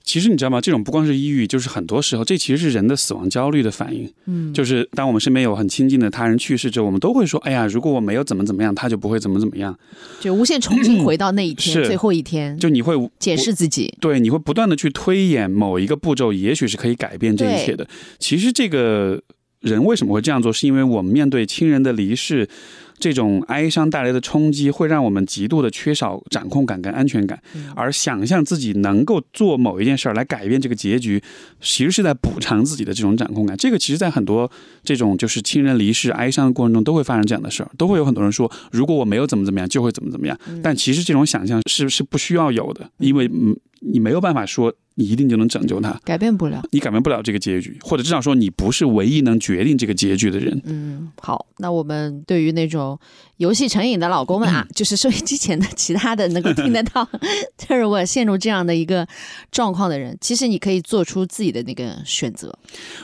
[0.05, 0.61] 其实你知道吗？
[0.61, 4.07] 这种不光是抑郁，就是很多时候，这其实是人的死亡焦虑的反应。
[4.25, 9.75] 嗯，就是当我们身边有很亲近的他人去世之后，我们都会说：“哎呀，如果我没有怎么怎么样，他就不会怎么怎么样。”
[10.21, 12.55] 就无限重新回到那一天， 最后一天。
[12.59, 17.87] 就你会解释自己，对，你会不断的去推演某一个步骤，也许是可以改变这一切的。
[18.19, 19.19] 其实这个
[19.61, 22.47] 人为什么会这样做，是因为我们面对亲人的离世。
[22.97, 27.39] 这种哀伤带来的冲击会让我们极度的缺少掌控感跟安全感，
[27.75, 31.21] 而想象自己能够做某一件事儿来改变这个结局，
[31.61, 33.55] 其实是在补偿自己的这种掌控感。
[33.57, 34.49] 这个其实，在很多
[34.83, 40.37] 这种就是亲人离世哀伤的过程中，都会发生这样的事儿，都会有很多人说，如果我没有怎么怎么样，就会怎么怎么样。
[40.63, 43.55] 但其实这种想象是是不需要有的，因为嗯，
[43.91, 44.73] 你没有办法说。
[44.97, 50.61] 你一定就能拯救他，改变不了，你改变不了这个结局，或者至少说你不是唯一能决定这个结局的人。
[50.63, 52.97] 嗯，好，那我们对于那种
[53.35, 57.05] 游戏成瘾的老公们啊，就是收音机前的其他的能够听得到，
[57.59, 59.05] 就是我陷入这样的一个
[59.51, 62.57] 状况的人，其实你可以做出自己的那个选择。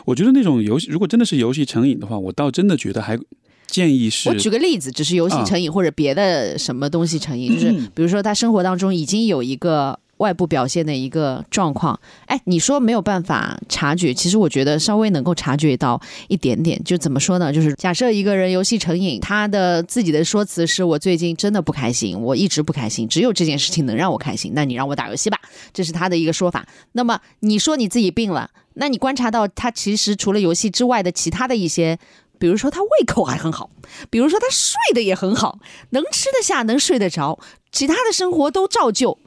[0.05, 3.19] 我觉得那种游戏，如果真的是游戏成瘾的话，我倒真的觉得还
[3.67, 9.99] 建议是，我举个例子，只是游戏成瘾或者别的什么东西成瘾，就是比如说他生活当中已经有一个。
[10.21, 16.81] 外部表现的一个状况，哎，你说没有办法察觉，其实我觉得稍微能够察觉到一点点。
[16.83, 17.51] 就怎么说呢？
[17.51, 24.51] 就是假设一个人游戏成瘾，他的自己的说辞是我最近真的不开心，我一直不开心，只有这件事情能让我开心。
[24.53, 25.39] 那你让我打游戏吧，
[25.73, 26.67] 这是他的一个说法。
[26.91, 31.97] 那么你说你自己病了，那你观察到他其实除了游戏之外的其他的一些，
[32.37, 33.71] 比如说他胃口还很好，
[34.11, 35.57] 比如说他睡得也很好，
[35.89, 37.39] 能吃得下，能睡得着，
[37.71, 39.17] 其他的生活都照旧。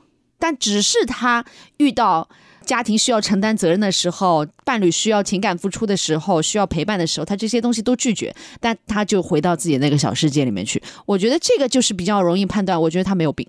[0.45, 1.43] 但只是他
[1.79, 2.29] 遇到
[2.67, 10.83] 家庭需要承担责任的时候，伴侣需要情感付出的时候，需要陪伴的时候，他这些东西都拒绝，但他就回到自己那个小世界里面去。
[11.07, 12.79] 我觉得这个就是比较容易判断。
[12.79, 13.49] 我觉得他没有病。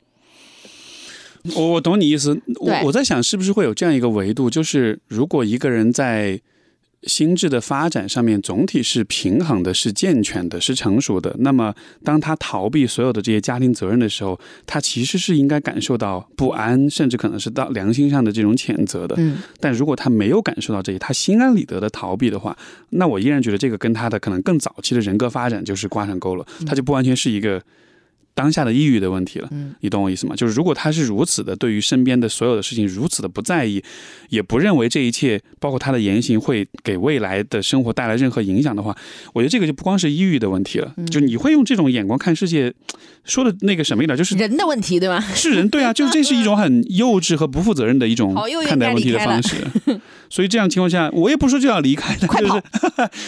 [1.53, 2.41] 我我懂你意思。
[2.61, 6.39] 我我在想，是不是会有这样一个维度，就是如果一个人在
[7.05, 11.35] 心智的发展上面总体是平衡的、是健全的、是成熟的。
[11.39, 11.73] 那么，
[12.03, 19.15] 当他逃避所有的这些家庭责任的时候，他其实是应该感受到不安，甚至可能是到良心上的这种谴责的。
[19.17, 22.57] 嗯，但如果他没有感受到这些，他心安理得的逃避的话，
[22.89, 27.61] 那我依然觉得这个跟他的可能更早期的人格发展就是挂上钩了，他就不完全是一个。
[28.35, 30.35] 当下的抑郁的问题了，嗯你懂我意思吗？
[30.35, 33.81] 就是如果他是如此的对于身边的所有的事情如此的不在意，
[34.29, 38.95] 也不认为这一切包括他的言行会给未来的生活带来任何影响的话，
[39.33, 42.73] 我觉得这个就不光是抑郁的问题了，就你会用这种眼光看世界，
[43.23, 45.19] 说的那个什么一点，就是人的问题，对吧？
[45.33, 48.35] 是人，对啊，就这是一种很幼稚和不负责任的一种
[48.67, 49.55] 看待问题的方式。
[50.27, 52.61] 所以这样情况下，我也不说就要离开的，就 是快跑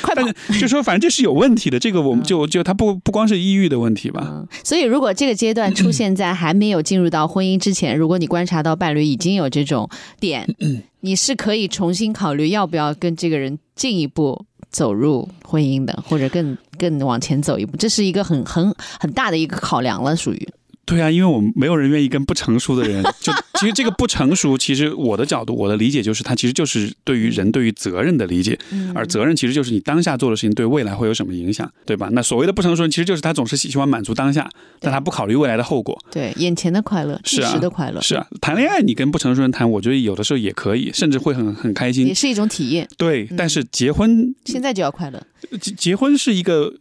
[0.01, 0.53] 快跑但！
[0.53, 4.27] 是就说反正这是有问题的，这个我们就就他不不光是抑郁的问题吧。
[4.27, 10.47] 嗯，所以如果这个阶段出现在还没有进入到婚姻之前，如果你观察到伴侣已经有这种点，
[11.01, 20.49] 你是可以重新考虑要不要跟这个人进一步走入婚姻的，或者更更往前走一步，这是一个很很很大的一个考量了，属于
[20.87, 23.03] 对啊，因为我们没有人愿意跟不成熟的人。
[23.21, 28.57] 就其实这个不成熟，其实我的角度，我的理解就是，它其实就是对于人对于责任的理解，
[28.95, 32.07] 而责任其实就是你当下做的事情对未来会有什么影响，对吧？
[32.13, 34.49] 那所谓的不成熟人，其实就是他总是喜欢满足当下，
[34.79, 36.01] 但他不考虑未来的后果。
[36.09, 42.13] 对眼前的快乐，一是啊时的快乐，是啊，谈恋爱你跟不成熟人谈，我觉得有的时候也可以，甚至会很很开心也。
[42.13, 42.87] 是一种体验。
[42.97, 45.21] 对，但是结婚现在就要快乐，
[45.59, 46.73] 结结婚是一个。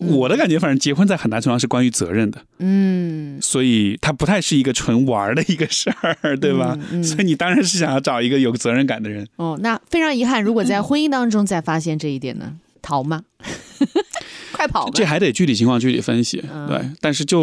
[0.00, 6.76] 我的感觉，反正结婚在很大程度上是关于责任的，嗯，所以它不太是一个纯玩儿的一个事儿，对吧？
[6.92, 9.26] 嗯嗯所以你当然是想要找一个有责任感的人。
[9.36, 13.22] 哦，那非常遗憾，如果在婚姻当中再发现这一点呢，逃吗？
[14.52, 14.92] 快跑吧！
[14.94, 16.80] 这还得具体情况具体分析，嗯对。
[17.00, 17.40] 但是就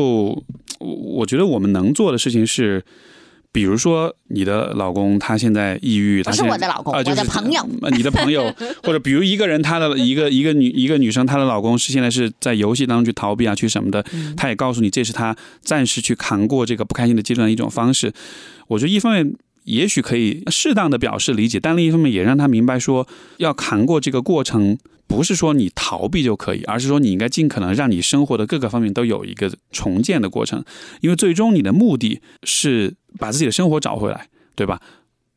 [0.80, 2.84] 我我觉得我们能做的事情是，
[3.54, 8.54] 比如说你的老公他现在抑郁，他不是我的老公啊，就是我的朋友呃 你的朋友，
[8.84, 18.12] 或者比如一个人，他的一个一个女一个女生，她的老公是现在是在游戏当中去逃避啊，去什么的，嗯他也告诉你这是他暂时去扛过这个不开心的阶段的一种方式。
[18.68, 19.34] 我觉得一方面。
[19.66, 23.08] 也许可以适当的表示理解，但另一方面也让他明白说，
[23.38, 24.78] 要扛过这个过程，
[25.08, 30.66] 不是说你逃避就可以，而是说你应该尽可能让你生活的各个方面都有一个重建的过程，
[31.00, 34.82] 因为最终你的目的是把自己的生活找回来，对吧？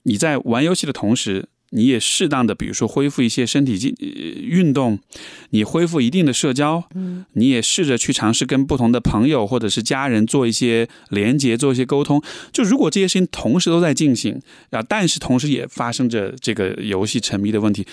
[0.04, 5.00] 你在玩游戏的同时，你也适当的，比如说恢复一些身体进呃运动，
[5.50, 12.22] 你恢复一定的社交，嗯，你也试着去尝试跟不同的朋友或者是家人做一些连接，做一些沟通。
[12.52, 14.40] 就如果这些事情同时都在进行
[14.70, 17.84] 啊，但是同时也发生着这个游戏沉迷的问题。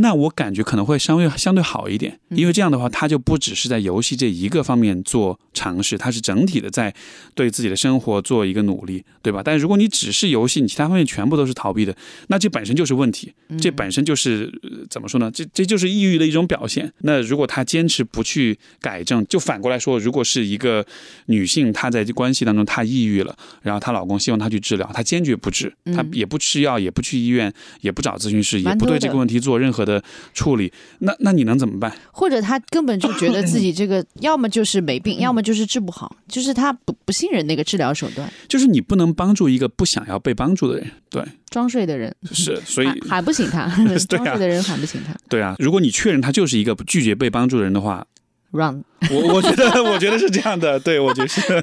[0.00, 6.94] 那我感觉可能会稍微相对好一点，因为这样的话，他就不只是在游戏这一个方面做尝试，他是整体的在
[7.34, 9.42] 对自己的生活做一个努力，对吧？
[9.44, 11.94] 但如果你只是游戏，你其他方面全部都是逃避的，
[12.28, 15.30] 那这本身就是问题，这本身就是、呃怎么说呢？
[15.30, 16.92] 这这就是抑郁的一种表现。
[17.00, 20.84] 那如果他坚持不去改正，就反过来说，如果是一个
[21.26, 30.02] 女性，她在关系当中她抑郁了，然后她老公希望她去治疗，她坚决不治，她也不吃药，也不去医院，也不找咨询师，也不对这个问题做任何的
[30.32, 31.92] 处理，那那你能怎么办？
[32.12, 38.30] 或者他根本就觉得自己 这个要么就是没病，要么就是治不好，就是他不不信任那个治疗手段。
[38.48, 45.14] 就是你不能帮助一个不想要被帮助的人，对，装睡的人是，所以喊喊不醒他， 对啊装睡的人喊不醒他。
[45.28, 48.06] 对啊，如果你确认他就是一个拒绝被帮助的人的话，
[48.54, 48.84] Run。
[49.10, 51.42] 我我觉得我觉得是这样的，对我觉得是。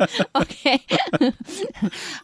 [0.32, 0.80] OK，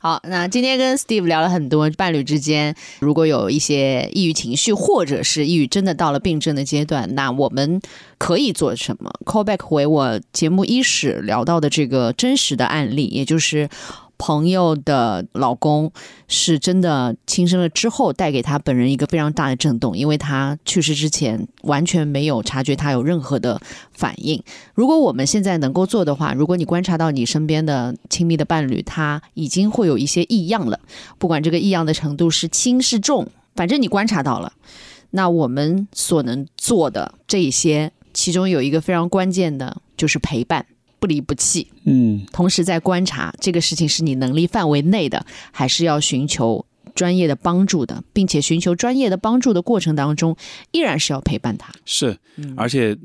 [0.00, 7.80] 好，那今天跟 Steve 聊了很多伴侣之间，如果有一些抑郁情绪，或者是抑郁真的到了病症的阶段，那我们
[8.18, 13.68] 可以做什么？Callback 回我节目伊始聊到的这个真实的案例，也就是。
[14.16, 15.90] 朋友的老公
[16.28, 23.60] 是真的轻生了之后，带给他本人一个非常大的震动，因为他去世之前完全没有察觉他有任何的
[23.92, 24.42] 反应。
[24.74, 30.80] 如果我们现在能够做的话，如果你观察到你身边的亲密的伴侣，他已经会有一些异样了，
[31.18, 34.52] 不管这个异样的程度是轻是重，反正你观察到了，
[35.10, 40.66] 那我们所能做的这一些，其中有一个非常关键的，就是陪伴，
[41.04, 41.70] 不离不弃。
[41.84, 46.64] 嗯，同时在观察这个事情是你能力范围内的，还是要寻求
[46.94, 50.34] 专业的帮助的，并且寻求专业的帮助的过程当中，
[50.70, 51.74] 依然是要陪伴他。
[51.84, 52.16] 是，
[52.56, 52.96] 而且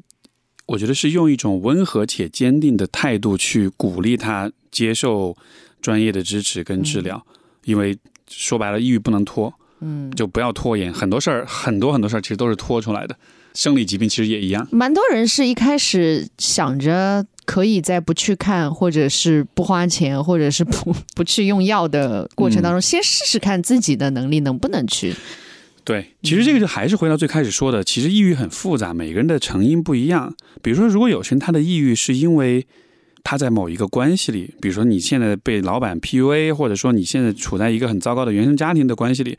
[0.66, 5.36] 我觉得是用一种温和且坚定的态度去鼓励他接受
[5.82, 7.22] 专业的支持跟治疗，
[7.66, 7.98] 因为
[8.30, 10.94] 说白了，抑郁不能拖，嗯，就不要拖延。
[10.94, 13.18] 很多事儿，很多很多事儿其实都是拖出来的。
[13.56, 14.66] 生理疾病其实也一样。
[14.72, 25.16] 蛮多人是一开始想着可以在不去看，或者是不花钱，或者是不 不去用药的过程当中，先试试看自己的能力能不能去
[25.84, 30.32] 对，其实这个就还是回到最开始说的，其实抑郁很复杂，每个人的成因不一样。
[30.62, 32.68] 比如说，如果有些人他的抑郁是因为
[33.24, 39.36] 他在某一个关系里，比如说你现在被老板 PUA，或者说你现在处在一个很糟糕的原生家庭的关系里，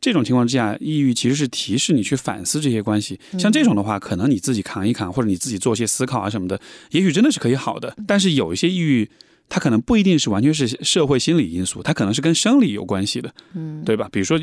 [0.00, 3.18] 这种情况之下，抑郁其实是提示你去反思这些关系。
[3.38, 6.60] 像这种的话，可能你自己扛一扛，或者你自己做些思考啊什么的，
[6.90, 7.96] 也许真的是可以好的。
[8.06, 9.08] 但是有一些抑郁。
[9.50, 14.06] 它可能不一定是完全是社会心理因素，它可能是跟生理有关系的，嗯，对吧？
[14.12, 14.38] 比如说，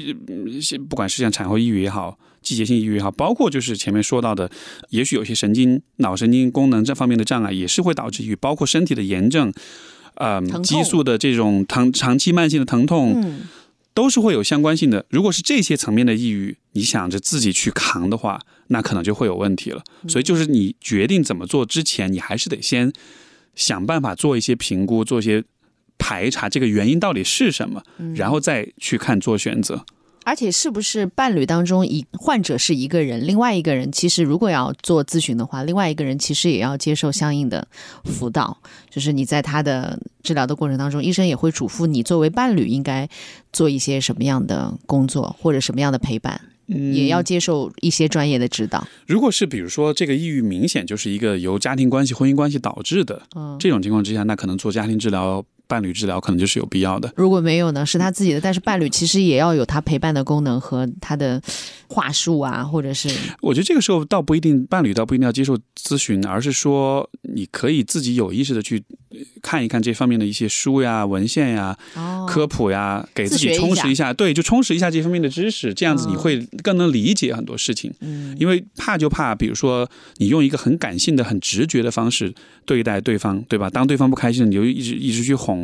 [0.90, 4.50] 不管是像产后抑郁也好，季节性抑郁也好，包括就是前面说到的，
[4.90, 9.54] 也许有些神经脑神经功能这方面的障碍也是会导致抑郁，包括身体的炎症，
[10.16, 13.40] 呃，激素的这种疼长期慢性的疼痛，
[13.96, 15.08] 都是会有相关性的。
[15.10, 19.84] 如果是这些层面的抑郁，你想着自己去扛的话，那可能就会有问题了。
[20.08, 22.94] 所以就是你决定怎么做之前，你还是得先。
[23.56, 25.42] 想办法做一些评估，做一些
[25.98, 27.82] 排查，这个原因到底是什么，
[28.14, 29.86] 然后再去看做选择。
[30.26, 37.66] 而且，是不是伴侣当中一患者是一个人，另外一个人其实如果要做咨询的话，另外一个人其实也要接受相应的
[38.04, 38.58] 辅导。
[38.90, 43.08] 就是你在他的治疗的过程当中，医生也会嘱咐你作为伴侣应该
[43.54, 46.42] 做一些什么样的工作，或者什么样的陪伴。
[46.68, 48.88] 也要接受一些专业的指导。
[49.06, 53.22] 如果是比如说这个抑郁明显就是一个由家庭关系、婚姻关系导致的，
[53.60, 55.46] 这种情况之下，那可能做家庭治疗。
[55.68, 57.12] 伴侣治疗可能就是有必要的。
[57.16, 57.86] 如果没有呢？
[57.86, 61.42] 是他自己的，但是伴侣其实也要有他陪伴的功能和他的
[61.88, 63.10] 话术啊，或者是。
[63.42, 68.84] 我觉得这个时候倒不一定，伴侣倒不一定要接受咨询，而是说你可以自己有意识的去
[69.42, 71.78] 看一看这方面的一些书呀、文献呀、
[72.28, 74.12] 科普呀，给自己充实一下。
[74.14, 77.94] 对，就充实一下这方面的知识，这样子你会更能理解很多事情。
[78.02, 82.34] 嗯，因为怕就怕，比如说你用一个很感性的、很直觉的方式
[82.66, 83.70] 对待对方，对吧？
[83.70, 85.55] 当对方不开心，你就一直一直去哄。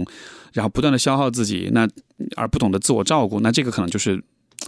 [0.53, 1.87] 然后不断的消耗自己，那
[2.35, 4.21] 而不懂得自我照顾，那这个可能就是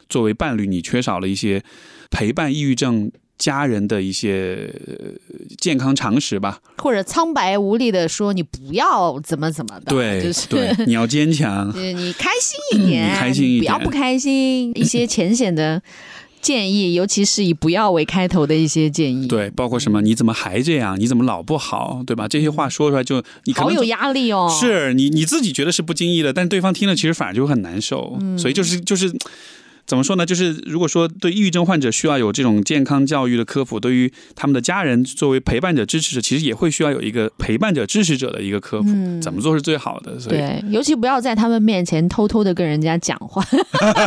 [0.09, 1.63] 作为伴侣，你缺少了一些
[2.09, 4.73] 陪伴抑郁症家人的一些
[5.57, 15.81] 健康常识吧，或者苍白无力的说你不要怎么怎么的，对，对， 你要坚强，你开心一点，开心一点，不要不开心，一些浅显的。
[16.43, 20.01] 建议，尤其是以不要为开头的一些建议，对，包括什么？
[20.01, 20.99] 你怎么还这样？
[20.99, 22.03] 你怎么老不好？
[22.05, 22.27] 对吧？
[22.27, 24.47] 这些话说出来就你好有压力哦。
[24.59, 28.19] 是你你自己觉得是不经意的，但对方听了其实反而就很难受。
[28.37, 29.11] 所以就是就是。
[29.85, 30.25] 怎么说呢？
[30.25, 38.87] 就是如果说对抑郁症患者需要有这种健康教育的科普，对于他们的家人作为陪伴者、支持者，其实也会需要有一个陪伴者、支持者的一个科普，
[39.21, 40.17] 怎么做是最好的。
[40.17, 43.43] 所以，对，尤其不要在他们面前偷偷的跟人家讲话。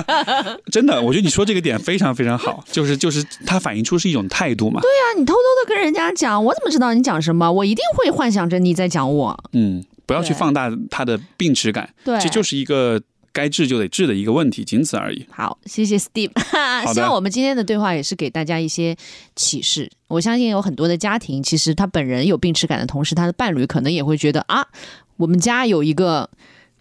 [0.73, 4.81] 真的，我觉得你说这个点非常非常好，就是就是它反映出是一种态度嘛。
[4.81, 7.53] 对啊，你偷偷的跟人家讲，我怎么知道你讲什么？
[7.53, 9.45] 我一定会幻想着你在讲我。
[9.53, 11.93] 嗯，不要去放大他的病耻感。
[12.03, 12.99] 对，这就是一个。
[13.37, 15.27] 该治就得治的一个问题，仅此而已。
[15.31, 16.31] 好，谢谢 Steve。
[16.95, 18.97] 希望我们今天的对话也是给大家一些
[19.35, 19.91] 启示。
[20.09, 24.67] 我相信有很多的家庭，其实他本人有病耻感的同时，他的伴侣可能也会觉得啊，
[25.19, 26.31] 我们家有一个。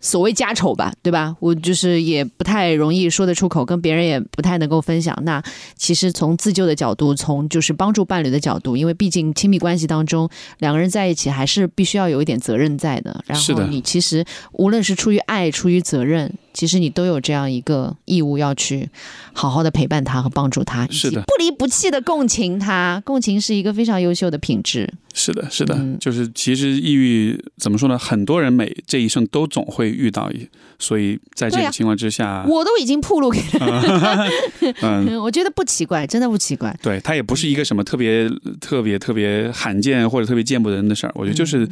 [0.01, 1.35] 所谓家丑吧，对吧？
[1.39, 5.17] 我就是也不太容易说得出口，跟别人也不太能够分享。
[5.23, 5.41] 那
[5.75, 10.29] 其实从自救的角度，从就是帮助伴侣的角度，因为毕竟亲密关系当中
[10.59, 13.23] 两个人在一起，还是必须要有一点责任在的。
[13.25, 18.89] 然后你其实无论是出于爱，出于责任，其实你都有这样一个义务要去
[19.33, 23.01] 好好的陪伴他和帮助他，是的，不离不弃的共情他。
[23.05, 24.91] 共情是一个非常优秀的品质。
[25.13, 27.97] 是的，是的，就是其实抑郁怎么说呢？
[27.97, 30.31] 很多人每这一生都总会遇到，
[30.79, 34.27] 所以在这种情况之下，我都已经铺路给了。
[34.81, 36.73] 嗯，我觉得不奇怪，真的不奇怪。
[36.81, 38.29] 对他也不是一个什么特别
[38.61, 41.11] 特别特别罕见或者特别见不得人的事儿。
[41.15, 41.67] 我觉得就是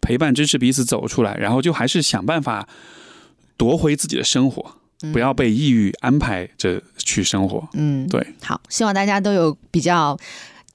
[0.00, 2.66] 陪伴支持彼此走出来，然后就还是想办法
[3.62, 4.64] 夺回自己的生活，
[5.12, 7.68] 不要被抑郁安排着去生活。
[7.74, 8.26] 嗯，对。
[8.42, 10.18] 好，希望大家都有比较。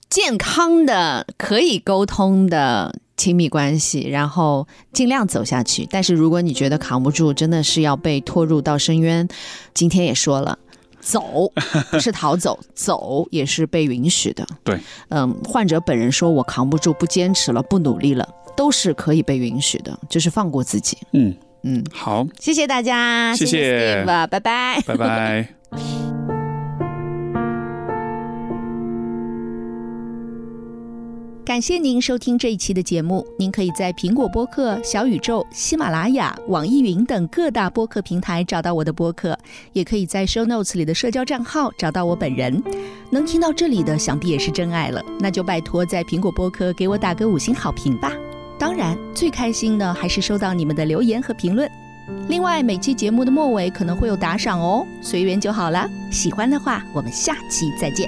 [0.09, 5.85] 健康的可以沟通的亲密关系，然后尽量走下去。
[5.91, 9.27] 但是如果你觉得扛不住，真的是要被拖入到深渊。
[9.73, 10.57] 今天也说了，
[11.01, 11.51] 走
[11.91, 14.47] 不是逃走，走也是被允许的。
[14.63, 20.97] 对，嗯，患者本人说我扛不住，不坚持了，不努力了，都是可以被允许的，就是放过自己。
[21.11, 21.35] 嗯
[21.69, 25.49] 嗯，好，谢谢大家，谢谢，拜拜，拜拜。
[31.43, 33.25] 感谢您收听这一期的节目。
[33.37, 39.37] 您可以在苹果播客、小宇宙、喜马拉雅、网易云等各大播客平台找到我的播客，
[39.73, 42.63] 也可以在 Show Notes 里的社交账号找到我本人。
[43.09, 45.03] 能听到这里的，想必也是真爱了。
[45.19, 48.13] 那就拜托在苹果播客给我打个五星好评吧。
[48.59, 51.69] 当然，最开心的还是收到你们的留言和评论。
[52.27, 55.89] 另外，每期节目的末尾可能会有打赏哦，随缘就好了。
[56.11, 58.07] 喜欢的话，我们下期再见。